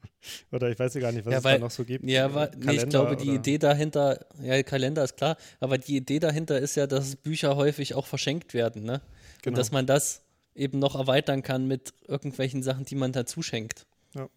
[0.52, 2.07] oder ich weiß ja gar nicht, was ja, es weil, da noch so gibt.
[2.07, 6.19] Ja, weil, nee, ich glaube, die Idee dahinter, ja, Kalender ist klar, aber die Idee
[6.19, 9.02] dahinter ist ja, dass Bücher häufig auch verschenkt werden, ne?
[9.41, 9.52] Genau.
[9.52, 10.23] Und dass man das
[10.53, 13.86] eben noch erweitern kann mit irgendwelchen Sachen, die man dazu schenkt.
[14.15, 14.30] Ja.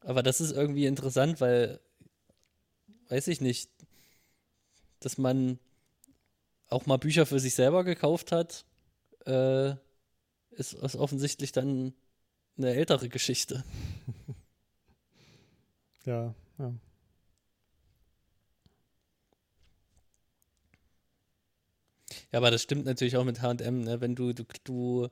[0.00, 1.80] Aber das ist irgendwie interessant, weil,
[3.08, 3.70] weiß ich nicht,
[5.00, 5.58] dass man
[6.68, 8.64] auch mal Bücher für sich selber gekauft hat,
[9.26, 9.70] äh,
[10.50, 11.94] ist, ist offensichtlich dann
[12.56, 13.64] eine ältere Geschichte.
[16.08, 16.72] ja, ja.
[22.32, 24.00] Ja, aber das stimmt natürlich auch mit HM, ne?
[24.00, 25.08] Wenn du, du, du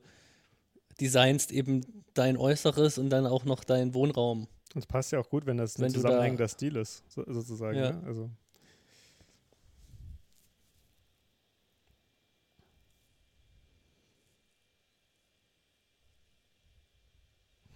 [1.01, 1.83] designst eben
[2.15, 4.49] dein Äußeres und dann auch noch deinen Wohnraum.
[4.75, 7.79] Und es passt ja auch gut, wenn das ein zusammenhängender da, Stil ist, so, sozusagen.
[7.79, 7.93] Ja.
[7.93, 8.03] Ne?
[8.07, 8.31] Also.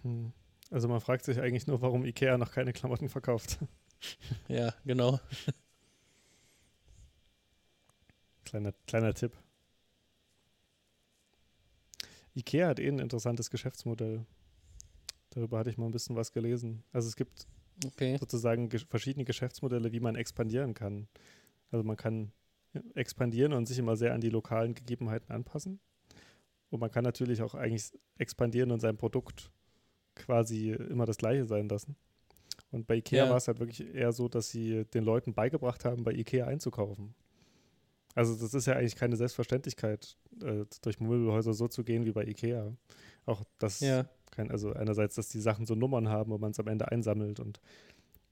[0.03, 0.33] Hm.
[0.71, 3.59] Also man fragt sich eigentlich nur, warum Ikea noch keine Klamotten verkauft.
[4.47, 5.19] Ja, genau.
[8.45, 9.37] Kleiner, kleiner Tipp.
[12.33, 14.25] Ikea hat eh ein interessantes Geschäftsmodell.
[15.29, 16.83] Darüber hatte ich mal ein bisschen was gelesen.
[16.91, 17.45] Also es gibt
[17.85, 18.17] okay.
[18.17, 21.07] sozusagen ge verschiedene Geschäftsmodelle, wie man expandieren kann.
[21.69, 22.31] Also man kann
[22.95, 25.79] expandieren und sich immer sehr an die lokalen Gegebenheiten anpassen.
[26.71, 29.51] Und man kann natürlich auch eigentlich expandieren und sein Produkt
[30.21, 31.95] quasi immer das gleiche sein lassen.
[32.71, 33.29] Und bei Ikea ja.
[33.29, 37.13] war es halt wirklich eher so, dass sie den Leuten beigebracht haben, bei Ikea einzukaufen.
[38.15, 42.25] Also das ist ja eigentlich keine Selbstverständlichkeit, äh, durch Möbelhäuser so zu gehen wie bei
[42.25, 42.73] Ikea.
[43.25, 44.05] Auch das, ja.
[44.31, 47.39] kein, also einerseits, dass die Sachen so Nummern haben, wo man es am Ende einsammelt
[47.39, 47.61] und,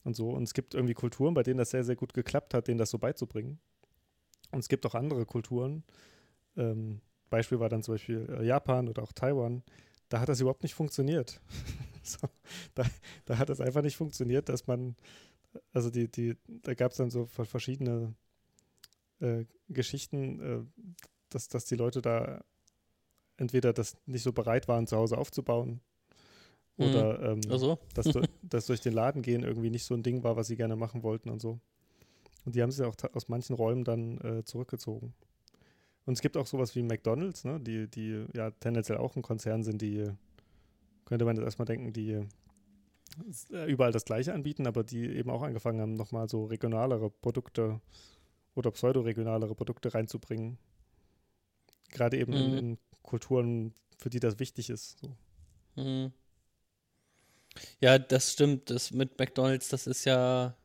[0.03, 0.29] und so.
[0.29, 2.89] Und es gibt irgendwie Kulturen, bei denen das sehr, sehr gut geklappt hat, denen das
[2.89, 3.59] so beizubringen.
[4.51, 5.83] Und es gibt auch andere Kulturen.
[6.57, 9.63] Ähm, Beispiel war dann zum Beispiel äh, Japan oder auch Taiwan.
[10.09, 11.39] Da hat das überhaupt nicht funktioniert.
[12.03, 12.27] so,
[12.75, 12.83] da,
[13.25, 14.95] da hat das einfach nicht funktioniert, dass man,
[15.71, 18.13] also die, die, da gab es dann so verschiedene
[19.19, 20.85] äh, Geschichten, äh,
[21.29, 22.43] dass, dass die Leute da
[23.37, 25.79] entweder das nicht so bereit waren, zu Hause aufzubauen
[26.77, 26.85] mhm.
[26.85, 27.79] oder ähm, also.
[27.93, 28.07] dass,
[28.41, 31.03] dass durch den Laden gehen irgendwie nicht so ein Ding war, was sie gerne machen
[31.03, 31.59] wollten und so.
[32.45, 35.13] Und die haben sich auch aus manchen Räumen dann äh, zurückgezogen.
[36.09, 39.61] Und es gibt auch sowas wie McDonalds, ne, die, die ja tendenziell auch ein Konzern
[39.61, 40.11] sind, die
[41.05, 42.25] könnte man jetzt erstmal denken, die
[43.51, 47.79] äh, überall das Gleiche anbieten, aber die eben auch angefangen haben, nochmal so regionalere Produkte
[48.55, 50.57] oder pseudoregionalere Produkte reinzubringen.
[51.91, 52.37] Gerade eben mhm.
[52.39, 54.97] in, in, Kulturen, für die das wichtig ist.
[54.97, 55.15] So.
[55.75, 56.11] Mhm.
[57.81, 58.71] Ja, das stimmt.
[58.71, 60.57] Das mit McDonalds, das ist ja,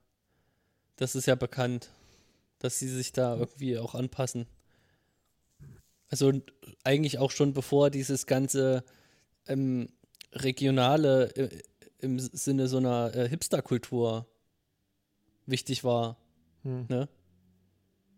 [0.96, 1.90] das ist ja bekannt,
[2.60, 4.46] dass sie sich da irgendwie auch anpassen.
[6.14, 6.32] Also
[6.84, 8.84] eigentlich auch schon bevor dieses ganze
[9.48, 9.88] ähm,
[10.32, 11.48] regionale äh,
[11.98, 14.24] im Sinne so einer äh, Hipster-Kultur
[15.44, 16.16] wichtig war.
[16.62, 16.86] Hm.
[16.88, 17.08] Ne?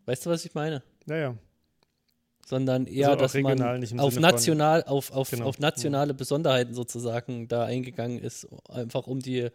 [0.05, 0.83] Weißt du, was ich meine?
[1.07, 1.39] Ja, ja.
[2.47, 5.47] Sondern eher, Also dass man regional, auf, Sinne von- national, auf, auf, Genau.
[5.47, 9.49] auf nationale Besonderheiten sozusagen da eingegangen ist, einfach um die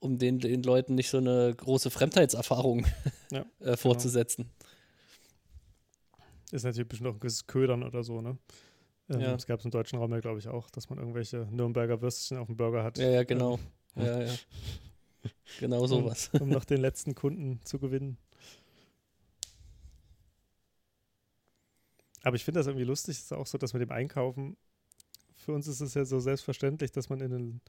[0.00, 2.84] um den, den Leuten nicht so eine große Fremdheitserfahrung
[3.30, 4.50] Ja, äh, vorzusetzen.
[6.54, 8.38] Ist natürlich bestimmt auch ein gewisses Ködern oder so, ne?
[9.10, 9.34] Ähm, Ja.
[9.34, 12.38] Es gab es im deutschen Raum ja, glaube ich, auch, dass man irgendwelche Nürnberger Würstchen
[12.38, 12.96] auf dem Burger hat.
[12.96, 13.58] Ja, ja, genau.
[13.96, 14.34] Ähm, Ja, ja.
[15.58, 16.30] Genau sowas.
[16.40, 18.18] um noch den letzten Kunden zu gewinnen.
[22.22, 24.56] Aber ich finde das irgendwie lustig, ist auch so, dass mit dem Einkaufen,
[25.34, 27.60] für uns ist es ja so selbstverständlich, dass man in den,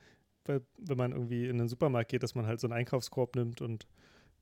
[0.45, 3.87] wenn man irgendwie in den Supermarkt geht, dass man halt so einen Einkaufskorb nimmt und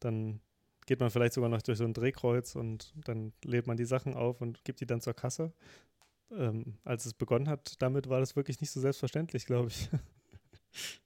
[0.01, 0.41] dann
[0.85, 4.13] geht man vielleicht sogar noch durch so ein Drehkreuz und dann lädt man die Sachen
[4.15, 5.53] auf und gibt die dann zur Kasse.
[6.31, 9.89] Ähm, als es begonnen hat, damit war das wirklich nicht so selbstverständlich, glaube ich.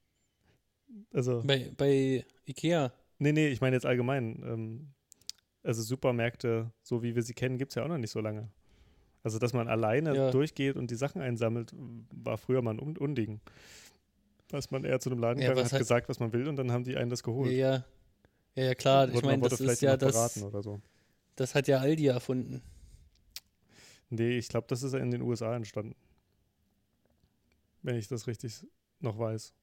[1.14, 1.44] also.
[1.46, 2.92] Bei, bei Ikea.
[3.20, 4.42] Nee, nee, ich meine jetzt allgemein.
[4.46, 4.94] Ähm,
[5.64, 8.50] also Supermärkte, so wie wir sie kennen, gibt es ja auch noch nicht so lange.
[9.24, 10.32] Also, dass man alleine Ja.
[10.32, 11.74] durchgeht und die Sachen einsammelt,
[12.14, 13.42] war früher mal ein Un- Unding.
[14.50, 16.56] Was man eher zu einem Laden Ja, gegangen hat, hat- gesagt, was man will und
[16.56, 17.52] dann haben die einen das geholt.
[17.52, 17.84] Ja,
[18.58, 19.10] ja, ja klar.
[19.10, 20.82] Ich meine, das ist ja das, so.
[21.36, 22.62] das hat ja Aldi erfunden.
[24.10, 25.96] Nee, ich glaube, das ist in den USA entstanden.
[27.84, 28.66] Wenn ich das richtig
[29.00, 29.54] noch weiß.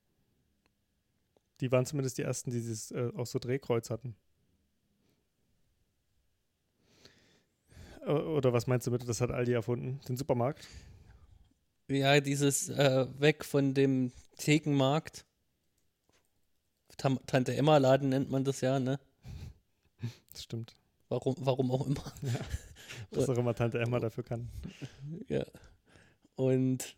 [1.61, 4.17] Die waren zumindest die ersten, die dieses, äh, auch so Drehkreuz hatten.
[8.07, 10.01] Oder was meinst du mit, das hat Aldi erfunden?
[10.07, 10.69] Den Supermarkt?
[11.89, 15.25] Ja, dieses äh, weg von dem Thekenmarkt.
[16.97, 18.99] Tam Tante Emma Laden nennt man das ja, ne?
[20.33, 20.77] Das stimmt.
[21.09, 22.03] Warum, warum auch immer.
[23.11, 24.49] Was auch immer Tante Emma dafür kann.
[25.29, 25.45] Ja.
[26.35, 26.97] Und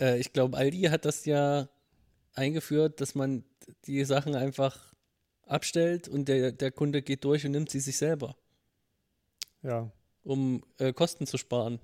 [0.00, 1.68] äh, ich glaube, Aldi hat das ja
[2.34, 3.44] eingeführt, dass man
[3.86, 4.94] die Sachen einfach
[5.46, 8.36] abstellt und der, der Kunde geht durch und nimmt sie sich selber,
[9.62, 9.90] Ja,
[10.24, 11.78] um äh, Kosten zu sparen.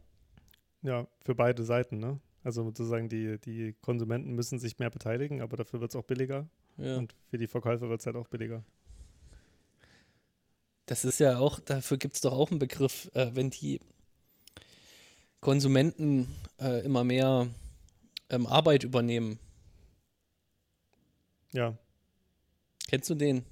[0.83, 2.19] ja, für beide Seiten, ne?
[2.45, 6.49] Also sozusagen die, die Konsumenten müssen sich mehr beteiligen, aber dafür wird es auch billiger.
[6.77, 6.97] Ja.
[6.97, 8.65] Und für die Verkäufer wird es halt auch billiger.
[10.87, 13.81] Das ist ja auch, dafür gibt es doch auch einen Begriff, äh, wenn die
[15.41, 17.49] Konsumenten äh, immer mehr
[18.31, 19.39] ähm, Arbeit übernehmen.
[21.53, 21.77] Ja,
[22.93, 23.47] Kennst du den?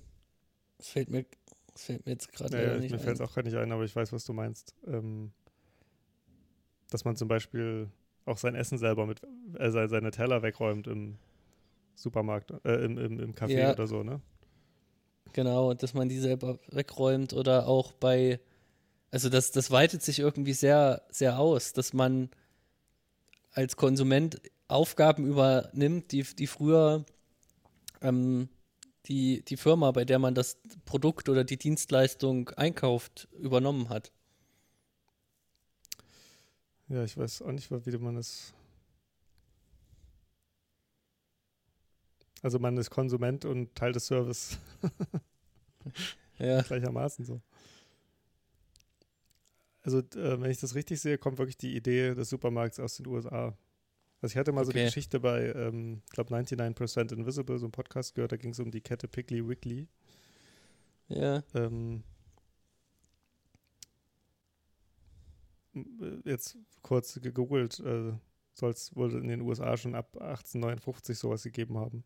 [0.76, 1.24] Das fällt mir,
[1.72, 3.26] das fällt mir jetzt gerade Ja, ja, nicht mir fällt es ein.
[3.26, 4.74] auch gerade nicht ein, aber ich weiß, was du meinst.
[4.86, 5.32] Ähm,
[6.90, 7.88] dass man zum Beispiel
[8.30, 9.20] auch sein Essen selber mit,
[9.58, 11.18] äh, se- seine Teller wegräumt im
[11.94, 13.72] Supermarkt, äh, im, im, im Café Ja.
[13.72, 14.20] oder so, ne?
[15.32, 18.40] Genau, dass man die selber wegräumt oder auch bei,
[19.10, 22.30] also das, das weitet sich irgendwie sehr, sehr aus, dass man
[23.52, 27.04] als Konsument Aufgaben übernimmt, die, die früher
[28.00, 28.48] ähm,
[29.06, 34.12] die, die Firma, bei der man das Produkt oder die Dienstleistung einkauft, übernommen hat.
[36.90, 38.52] Ja, ich weiß auch nicht, wie man das.
[42.42, 44.58] Also man ist Konsument und Teil des Service
[46.38, 47.40] Ja, gleichermaßen so.
[49.82, 53.06] Also äh, wenn ich das richtig sehe, kommt wirklich die Idee des Supermarkts aus den
[53.06, 53.56] USA.
[54.22, 54.82] Also ich hatte mal so die Okay.
[54.82, 58.70] Geschichte bei, ähm, ich glaube 99% Invisible, so ein Podcast gehört, da ging es um
[58.70, 59.88] die Kette Piggly Wiggly.
[61.08, 62.02] ja, Ähm, m-
[65.22, 65.52] äh,
[66.24, 68.12] jetzt kurz gegoogelt, äh,
[68.54, 72.04] soll es wohl in den USA schon ab 1859 sowas gegeben haben.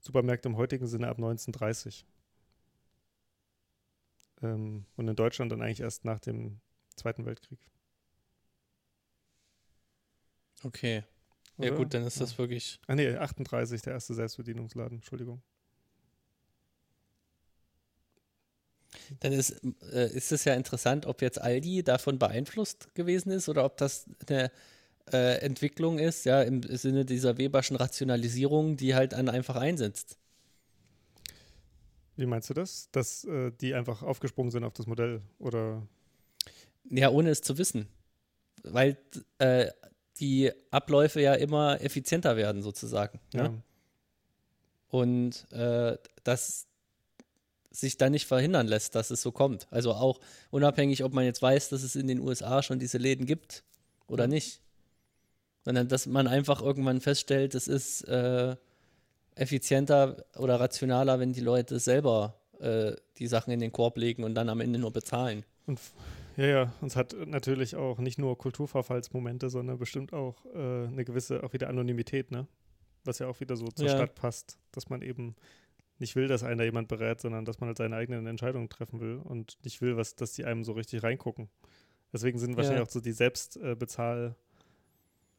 [0.00, 2.06] Supermärkte im heutigen Sinne ab 1930.
[4.42, 6.60] Ähm, und in Deutschland dann eigentlich erst nach dem
[6.96, 7.58] Zweiten Weltkrieg.
[10.64, 11.04] okay.
[11.58, 11.76] Ja Oder?
[11.76, 15.42] gut, dann ist das wirklich, Ah nee, 38, der erste Selbstbedienungsladen, Entschuldigung.
[19.18, 19.60] Dann ist,
[19.92, 24.06] äh, ist es ja interessant, ob jetzt Aldi davon beeinflusst gewesen ist oder ob das
[24.28, 24.50] eine
[25.12, 30.16] äh, Entwicklung ist, ja, im Sinne dieser Weberschen Rationalisierung, die halt dann einfach einsetzt.
[32.16, 32.88] Wie meinst du das?
[32.92, 35.22] Dass äh, die einfach aufgesprungen sind auf das Modell?
[35.38, 35.86] Oder
[36.84, 37.88] Ja, ohne es zu wissen.
[38.62, 38.98] Weil
[39.38, 39.68] äh,
[40.18, 43.20] die Abläufe ja immer effizienter werden, sozusagen.
[43.32, 43.48] ja.
[43.48, 43.62] Ne?
[44.88, 46.66] Und äh, das
[47.70, 49.68] sich dann nicht verhindern lässt, dass es so kommt.
[49.70, 50.20] Also auch
[50.50, 53.62] unabhängig, ob man jetzt weiß, dass es in den USA schon diese Läden gibt
[54.06, 54.60] oder nicht.
[55.64, 58.56] Sondern dass man einfach irgendwann feststellt, es ist äh,
[59.34, 64.34] effizienter oder rationaler, wenn die Leute selber äh, die Sachen in den Korb legen und
[64.34, 65.44] dann am Ende nur bezahlen.
[65.66, 65.78] Und
[66.36, 71.04] ja, ja, und es hat natürlich auch nicht nur Kulturverfallsmomente, sondern bestimmt auch äh, eine
[71.04, 72.46] gewisse, auch wieder Anonymität, ne?
[73.04, 73.96] was ja auch wieder so zur Ja.
[73.96, 75.34] Stadt passt, dass man eben
[76.00, 79.16] nicht will, dass einer jemand berät, sondern dass man halt seine eigenen Entscheidungen treffen will
[79.18, 81.48] und nicht will, was, dass die einem so richtig reingucken.
[82.12, 82.86] Deswegen sind wahrscheinlich Ja.
[82.86, 84.36] auch so die Selbstbezahlautomaten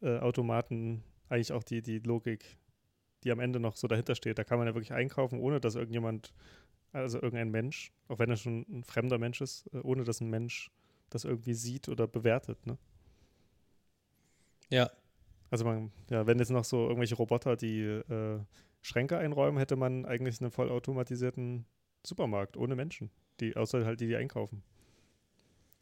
[0.00, 2.56] äh, eigentlich auch die, die Logik,
[3.24, 4.38] die am Ende noch so dahinter steht.
[4.38, 6.32] Da kann man ja wirklich einkaufen, ohne dass irgendjemand,
[6.92, 10.30] also irgendein Mensch, auch wenn er schon ein fremder Mensch ist, äh, ohne dass ein
[10.30, 10.70] Mensch
[11.10, 12.66] das irgendwie sieht oder bewertet.
[12.66, 12.78] Ne?
[14.70, 14.90] Ja,
[15.50, 18.40] Also man, ja, wenn jetzt noch so irgendwelche Roboter die äh,
[18.82, 21.64] Schränke einräumen, hätte man eigentlich einen vollautomatisierten
[22.04, 23.10] Supermarkt ohne Menschen,
[23.40, 24.62] die, außer halt die, die einkaufen.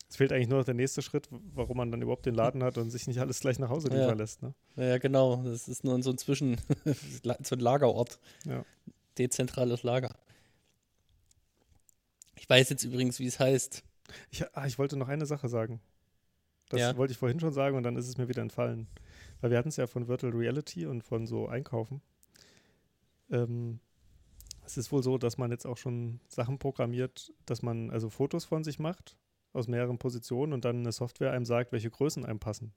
[0.09, 2.77] Es fehlt eigentlich nur noch der nächste Schritt, warum man dann überhaupt den Laden hat
[2.79, 3.95] und sich nicht alles gleich nach Hause Ja.
[4.01, 4.43] liefern lässt.
[4.43, 4.55] Ne?
[4.77, 5.43] ja, genau.
[5.45, 6.57] Das ist nur so ein Zwischen,
[7.43, 8.19] so ein Lagerort.
[8.45, 8.65] Ja.
[9.19, 10.15] Dezentrales Lager.
[12.37, 13.83] Ich weiß jetzt übrigens, wie es heißt.
[14.31, 15.81] Ich, ah, ich wollte noch eine Sache sagen.
[16.71, 16.97] Das Ja.
[16.97, 18.89] wollte ich vorhin schon sagen und dann ist es mir wieder entfallen.
[19.41, 22.03] Weil wir hatten es ja von Virtual Reality und von so Einkaufen.
[23.31, 23.81] Ähm,
[24.65, 28.45] es ist wohl so, dass man jetzt auch schon Sachen programmiert, dass man also Fotos
[28.45, 29.17] von sich macht
[29.53, 32.73] aus mehreren Positionen und dann eine Software einem sagt, welche Größen einem passen.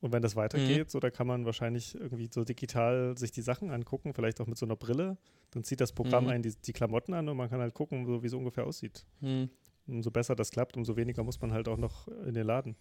[0.00, 3.70] Und wenn das weitergeht, so, da kann man wahrscheinlich irgendwie so digital sich die Sachen
[3.70, 5.16] angucken, vielleicht auch mit so einer Brille.
[5.52, 6.30] Dann zieht das Programm Mhm.
[6.30, 9.06] einen die, die Klamotten an und man kann halt gucken, so, wie es ungefähr aussieht.
[9.20, 9.48] Hm.
[9.86, 12.76] Umso besser das klappt, umso weniger muss man halt auch noch in den Laden.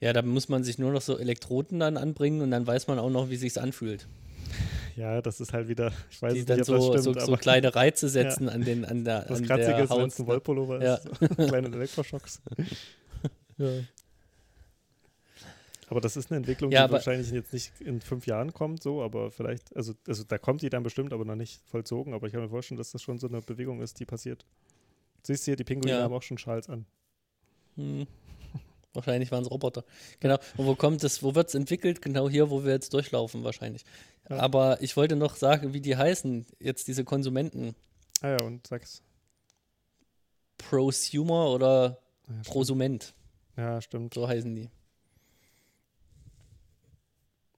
[0.00, 2.98] Ja, da muss man sich nur noch so Elektroden dann anbringen und dann weiß man
[2.98, 4.08] auch noch, wie sich's anfühlt.
[4.98, 7.12] Ja, das ist halt wieder, ich weiß die nicht, dann ob so, das stimmt, so,
[7.26, 10.08] so aber kleine Reize setzen an, den, an der, was an kratzig der ist, wenn
[10.08, 10.94] es ein Wollpullover Ja.
[11.20, 11.48] ist.
[11.48, 12.42] Kleine Elektroschocks.
[15.88, 19.02] Aber das ist eine Entwicklung, Ja, die wahrscheinlich jetzt nicht in fünf Jahren kommt, so,
[19.02, 22.12] aber vielleicht, also, also da kommt die dann bestimmt, aber noch nicht vollzogen.
[22.12, 24.44] Aber ich kann mir vorstellen, dass das schon so eine Bewegung ist, die passiert.
[25.22, 26.02] Siehst du hier, die Pinguine Ja.
[26.02, 26.84] haben auch schon Schals an.
[27.76, 28.06] Hm.
[28.92, 29.84] Wahrscheinlich waren es Roboter.
[30.20, 30.38] Genau.
[30.56, 32.02] Und wo kommt es, wo wird es entwickelt?
[32.02, 33.84] Genau hier, wo wir jetzt durchlaufen, wahrscheinlich.
[34.28, 34.38] Ja.
[34.38, 37.74] Aber ich wollte noch sagen, wie die heißen, jetzt diese Konsumenten.
[38.20, 39.02] Ah ja, und sag's.
[40.58, 41.98] Prosumer oder
[42.28, 42.42] Ja.
[42.44, 43.14] Prosument,
[43.56, 44.12] Ja, stimmt.
[44.14, 44.68] so heißen die.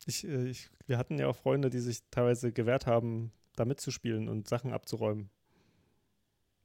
[0.07, 4.29] Ich, äh, ich, wir hatten ja auch Freunde, die sich teilweise gewehrt haben, da mitzuspielen
[4.29, 5.31] und Sachen abzuräumen.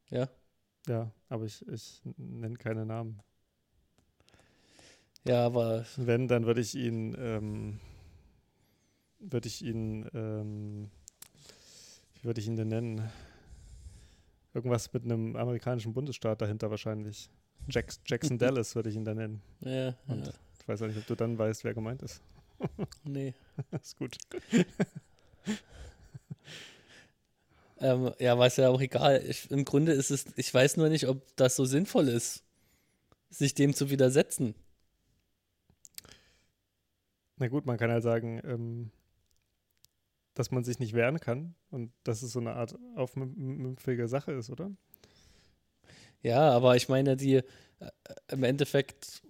[0.09, 0.29] Ja.
[0.87, 3.19] Ja, aber ich, ich nenne keine Namen.
[5.27, 7.79] Ja, aber Wenn, dann würde ich ihn, ähm,
[9.19, 10.89] würde ich ihn, ähm,
[12.15, 13.09] wie würde ich ihn denn nennen?
[14.53, 17.29] Irgendwas mit einem amerikanischen Bundesstaat dahinter wahrscheinlich.
[17.69, 19.41] Jack, Jackson Dallas würde ich ihn dann nennen.
[19.61, 22.21] ja, Und- ja, Ich weiß auch nicht, ob du dann weißt, wer gemeint ist.
[23.03, 23.33] nee.
[23.81, 24.17] ist gut.
[27.77, 29.21] Ähm, ja, war es ja auch egal.
[29.27, 32.41] Ich, Im Grunde ist es, ich weiß nur nicht, ob das so sinnvoll ist,
[33.29, 34.55] sich dem zu widersetzen.
[37.37, 38.91] Na gut, man kann halt sagen, ähm,
[40.35, 44.49] dass man sich nicht wehren kann und dass es so eine Art aufmüpfige Sache ist,
[44.51, 44.69] oder?
[46.21, 47.43] Ja, aber ich meine, die äh,
[48.29, 49.23] im Endeffekt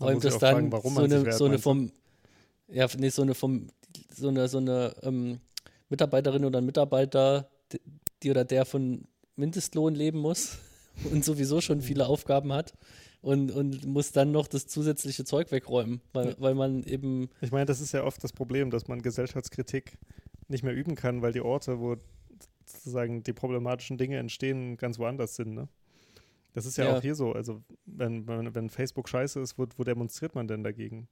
[0.00, 1.90] räumt es dann fragen, so eine, wehrt, so eine vom,
[2.68, 3.68] ja, nee, so eine vom,
[4.14, 5.40] so eine, so eine ähm,
[5.88, 7.48] Mitarbeiterin oder ein Mitarbeiter,
[8.22, 9.06] die, oder der von
[9.36, 10.58] Mindestlohn leben muss
[11.10, 11.60] und sowieso Mhm.
[11.60, 12.74] schon viele Aufgaben hat
[13.22, 16.34] und, und muss dann noch das zusätzliche Zeug wegräumen, weil, Ja.
[16.38, 19.98] weil man eben, Ich meine, das ist ja oft das Problem, dass man Gesellschaftskritik
[20.48, 21.96] nicht mehr üben kann, weil die Orte, wo
[22.66, 25.54] sozusagen die problematischen Dinge entstehen, ganz woanders sind.
[25.54, 25.68] Ne?
[26.54, 26.96] Das ist ja, Ja.
[26.96, 27.32] auch hier so.
[27.32, 31.08] Also, wenn, wenn, wenn Facebook scheiße ist, wo, wo demonstriert man denn dagegen?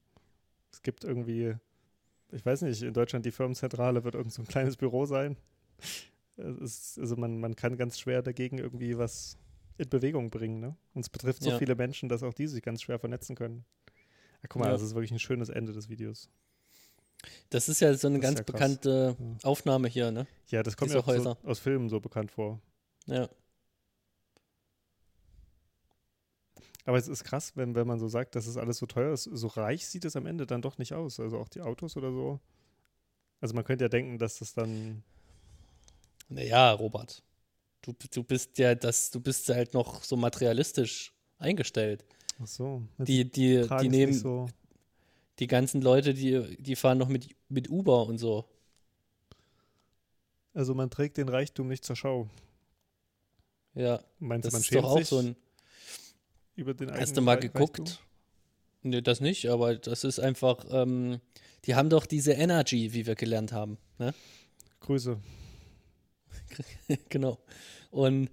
[0.73, 1.55] Es gibt irgendwie,
[2.33, 5.37] ich weiß nicht, in Deutschland die Firmenzentrale wird irgend so ein kleines Büro sein.
[6.37, 9.37] Ist, also, man, man kann ganz schwer dagegen irgendwie was
[9.79, 10.61] in Bewegung bringen.
[10.61, 10.77] Ne?
[10.95, 11.59] Und es betrifft so Ja.
[11.59, 13.65] viele Menschen, dass auch die sich ganz schwer vernetzen können.
[14.43, 14.73] Ah, guck mal, Ja.
[14.73, 16.29] das ist wirklich ein schönes Ende des Videos.
[17.51, 19.27] das ist ja so eine Das ganz ja bekannte Ja.
[19.49, 20.27] Aufnahme hier, ne?
[20.49, 22.61] Ja, das kommt Diese mir auch so aus Filmen so bekannt vor.
[23.07, 23.29] Ja.
[26.85, 29.25] Aber es ist krass, wenn, wenn man so sagt, dass es alles so teuer ist.
[29.25, 31.21] So reich sieht es am Ende dann doch nicht aus.
[31.21, 32.41] Also auch die Autos oder so.
[33.41, 35.03] Also man könnte ja denken, dass das dann.
[36.29, 37.23] Naja, Robert,
[37.83, 42.05] du, du bist ja das, du bist halt noch so materialistisch eingestellt.
[42.41, 42.83] Ach so.
[42.99, 44.49] Die, die, die nehmen so.
[45.39, 48.45] die ganzen Leute, die, die fahren noch mit, mit Uber und so.
[50.55, 52.29] Also man trägt den Reichtum nicht zur Schau.
[53.75, 55.37] Ja, Meinst du, das man ist doch auch so ein.
[56.57, 57.79] über den Hast du mal geguckt?
[57.79, 58.05] Reichtum?
[58.83, 61.21] Nee, das nicht, aber das ist einfach, ähm,
[61.65, 63.77] die haben doch diese Energy, wie wir gelernt haben.
[63.99, 64.15] Ne?
[64.81, 65.21] Grüße.
[67.09, 67.39] genau.
[67.91, 68.31] Und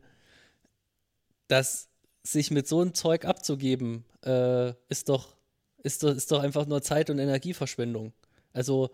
[1.47, 1.89] das
[2.23, 5.35] sich mit so einem Zeug abzugeben, äh, ist doch,
[5.83, 8.13] ist doch, ist doch einfach nur Zeit- und Energieverschwendung.
[8.53, 8.89] Also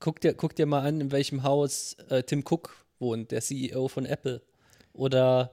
[0.00, 3.88] guck dir, guck dir mal an, in welchem Haus äh, Tim Cook wohnt, der CEO
[3.88, 4.42] von Apple.
[4.94, 5.52] Oder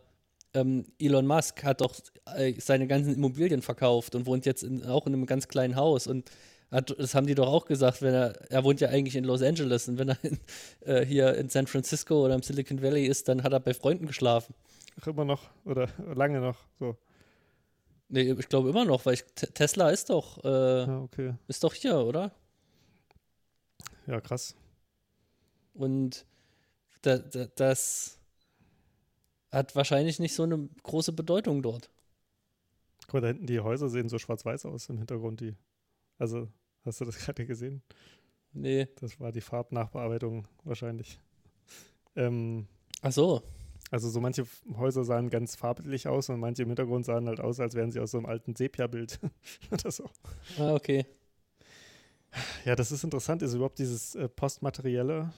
[0.53, 1.95] ähm, Elon Musk hat doch
[2.35, 6.07] äh, seine ganzen Immobilien verkauft und wohnt jetzt in, auch in einem ganz kleinen Haus.
[6.07, 6.31] Und
[6.71, 9.41] hat, das haben die doch auch gesagt, wenn er, er wohnt ja eigentlich in Los
[9.41, 10.39] Angeles und wenn er in,
[10.81, 14.05] äh, hier in San Francisco oder im Silicon Valley ist, dann hat er bei Freunden
[14.05, 14.53] geschlafen.
[15.01, 16.97] Ach, immer noch oder lange noch so.
[18.09, 21.33] Nee, ich glaube immer noch, weil ich, Tesla ist doch, äh, Ja, okay.
[21.47, 22.31] ist doch hier, oder?
[24.07, 24.55] Ja, krass.
[25.73, 26.25] Und
[27.03, 28.17] da, da, das
[29.51, 31.89] hat wahrscheinlich nicht so eine große Bedeutung dort.
[33.03, 35.41] Guck mal, da hinten die Häuser sehen so schwarz-weiß aus im Hintergrund.
[35.41, 35.55] Die,
[36.17, 36.47] also,
[36.85, 37.81] hast du das gerade gesehen?
[38.53, 38.87] Nee.
[38.99, 41.19] Das war die Farbnachbearbeitung wahrscheinlich.
[42.15, 42.67] Ähm,
[43.01, 43.43] Ach so.
[43.91, 44.45] also so manche
[44.77, 47.99] Häuser sahen ganz farblich aus und manche im Hintergrund sahen halt aus, als wären sie
[47.99, 49.19] aus so einem alten Sepia-Bild
[49.71, 50.09] oder so.
[50.57, 51.05] Ah, okay.
[52.65, 53.41] Ja, das ist interessant.
[53.41, 55.31] Ist überhaupt dieses äh, Postmaterielle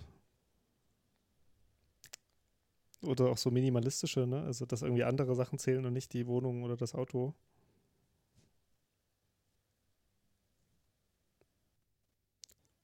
[3.03, 4.43] oder auch so minimalistische, ne?
[4.43, 7.33] Also, dass irgendwie andere Sachen zählen und nicht die Wohnung oder das Auto.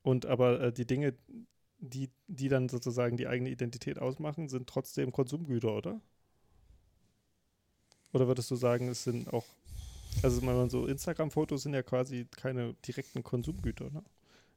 [0.07, 1.15] Und aber äh, die Dinge,
[1.79, 5.99] die, die dann sozusagen die eigene Identität ausmachen, sind trotzdem Konsumgüter, oder?
[8.13, 9.43] Oder würdest du sagen, es sind auch,
[10.23, 14.01] also wenn man so Instagram-Fotos sind ja quasi keine direkten Konsumgüter, ne?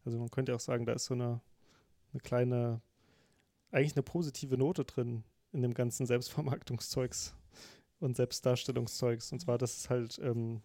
[0.04, 1.40] Also man könnte auch sagen, da ist so eine,
[2.12, 2.80] eine kleine,
[3.72, 7.34] eigentlich eine positive Note drin in dem ganzen Selbstvermarktungszeugs
[7.98, 9.32] und Selbstdarstellungszeugs.
[9.32, 10.62] Und zwar, dass es halt ähm,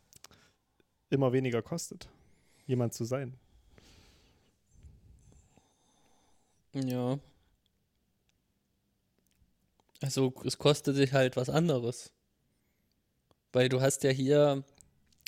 [1.10, 2.08] immer weniger kostet,
[2.68, 3.40] jemand zu sein.
[6.76, 7.20] Ja.
[10.02, 12.12] Also es kostet dich halt was anderes.
[13.54, 14.64] Weil du hast ja hier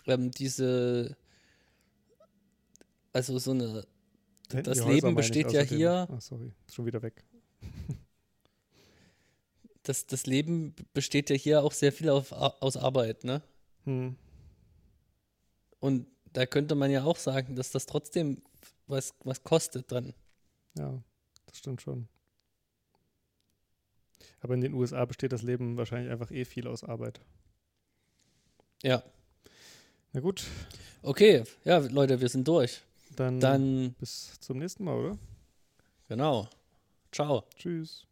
[0.06, 1.16] ähm, diese,
[3.14, 3.88] also so eine,
[4.52, 5.78] hinten Das Leben besteht ja außerdem.
[5.78, 7.24] hier- Ach, sorry, ist schon wieder weg.
[9.84, 13.42] das, das Leben besteht ja hier auch sehr viel auf, aus Arbeit, ne?
[13.86, 14.18] Hm.
[15.80, 18.42] Und da könnte man ja auch sagen, dass das trotzdem
[18.88, 20.14] was, was kostet dann.
[20.78, 21.02] Ja,
[21.48, 22.08] das stimmt schon.
[24.40, 27.20] Aber in den USA besteht das Leben wahrscheinlich einfach eh viel aus Arbeit.
[28.84, 29.04] Ja.
[30.14, 30.46] Na gut,
[31.04, 32.82] Okay, ja, Leute, wir sind durch.
[33.16, 35.18] dann, Dann, bis zum nächsten Mal, oder?
[36.08, 36.50] genau.
[37.12, 37.44] Ciao.
[37.56, 38.07] Tschüss.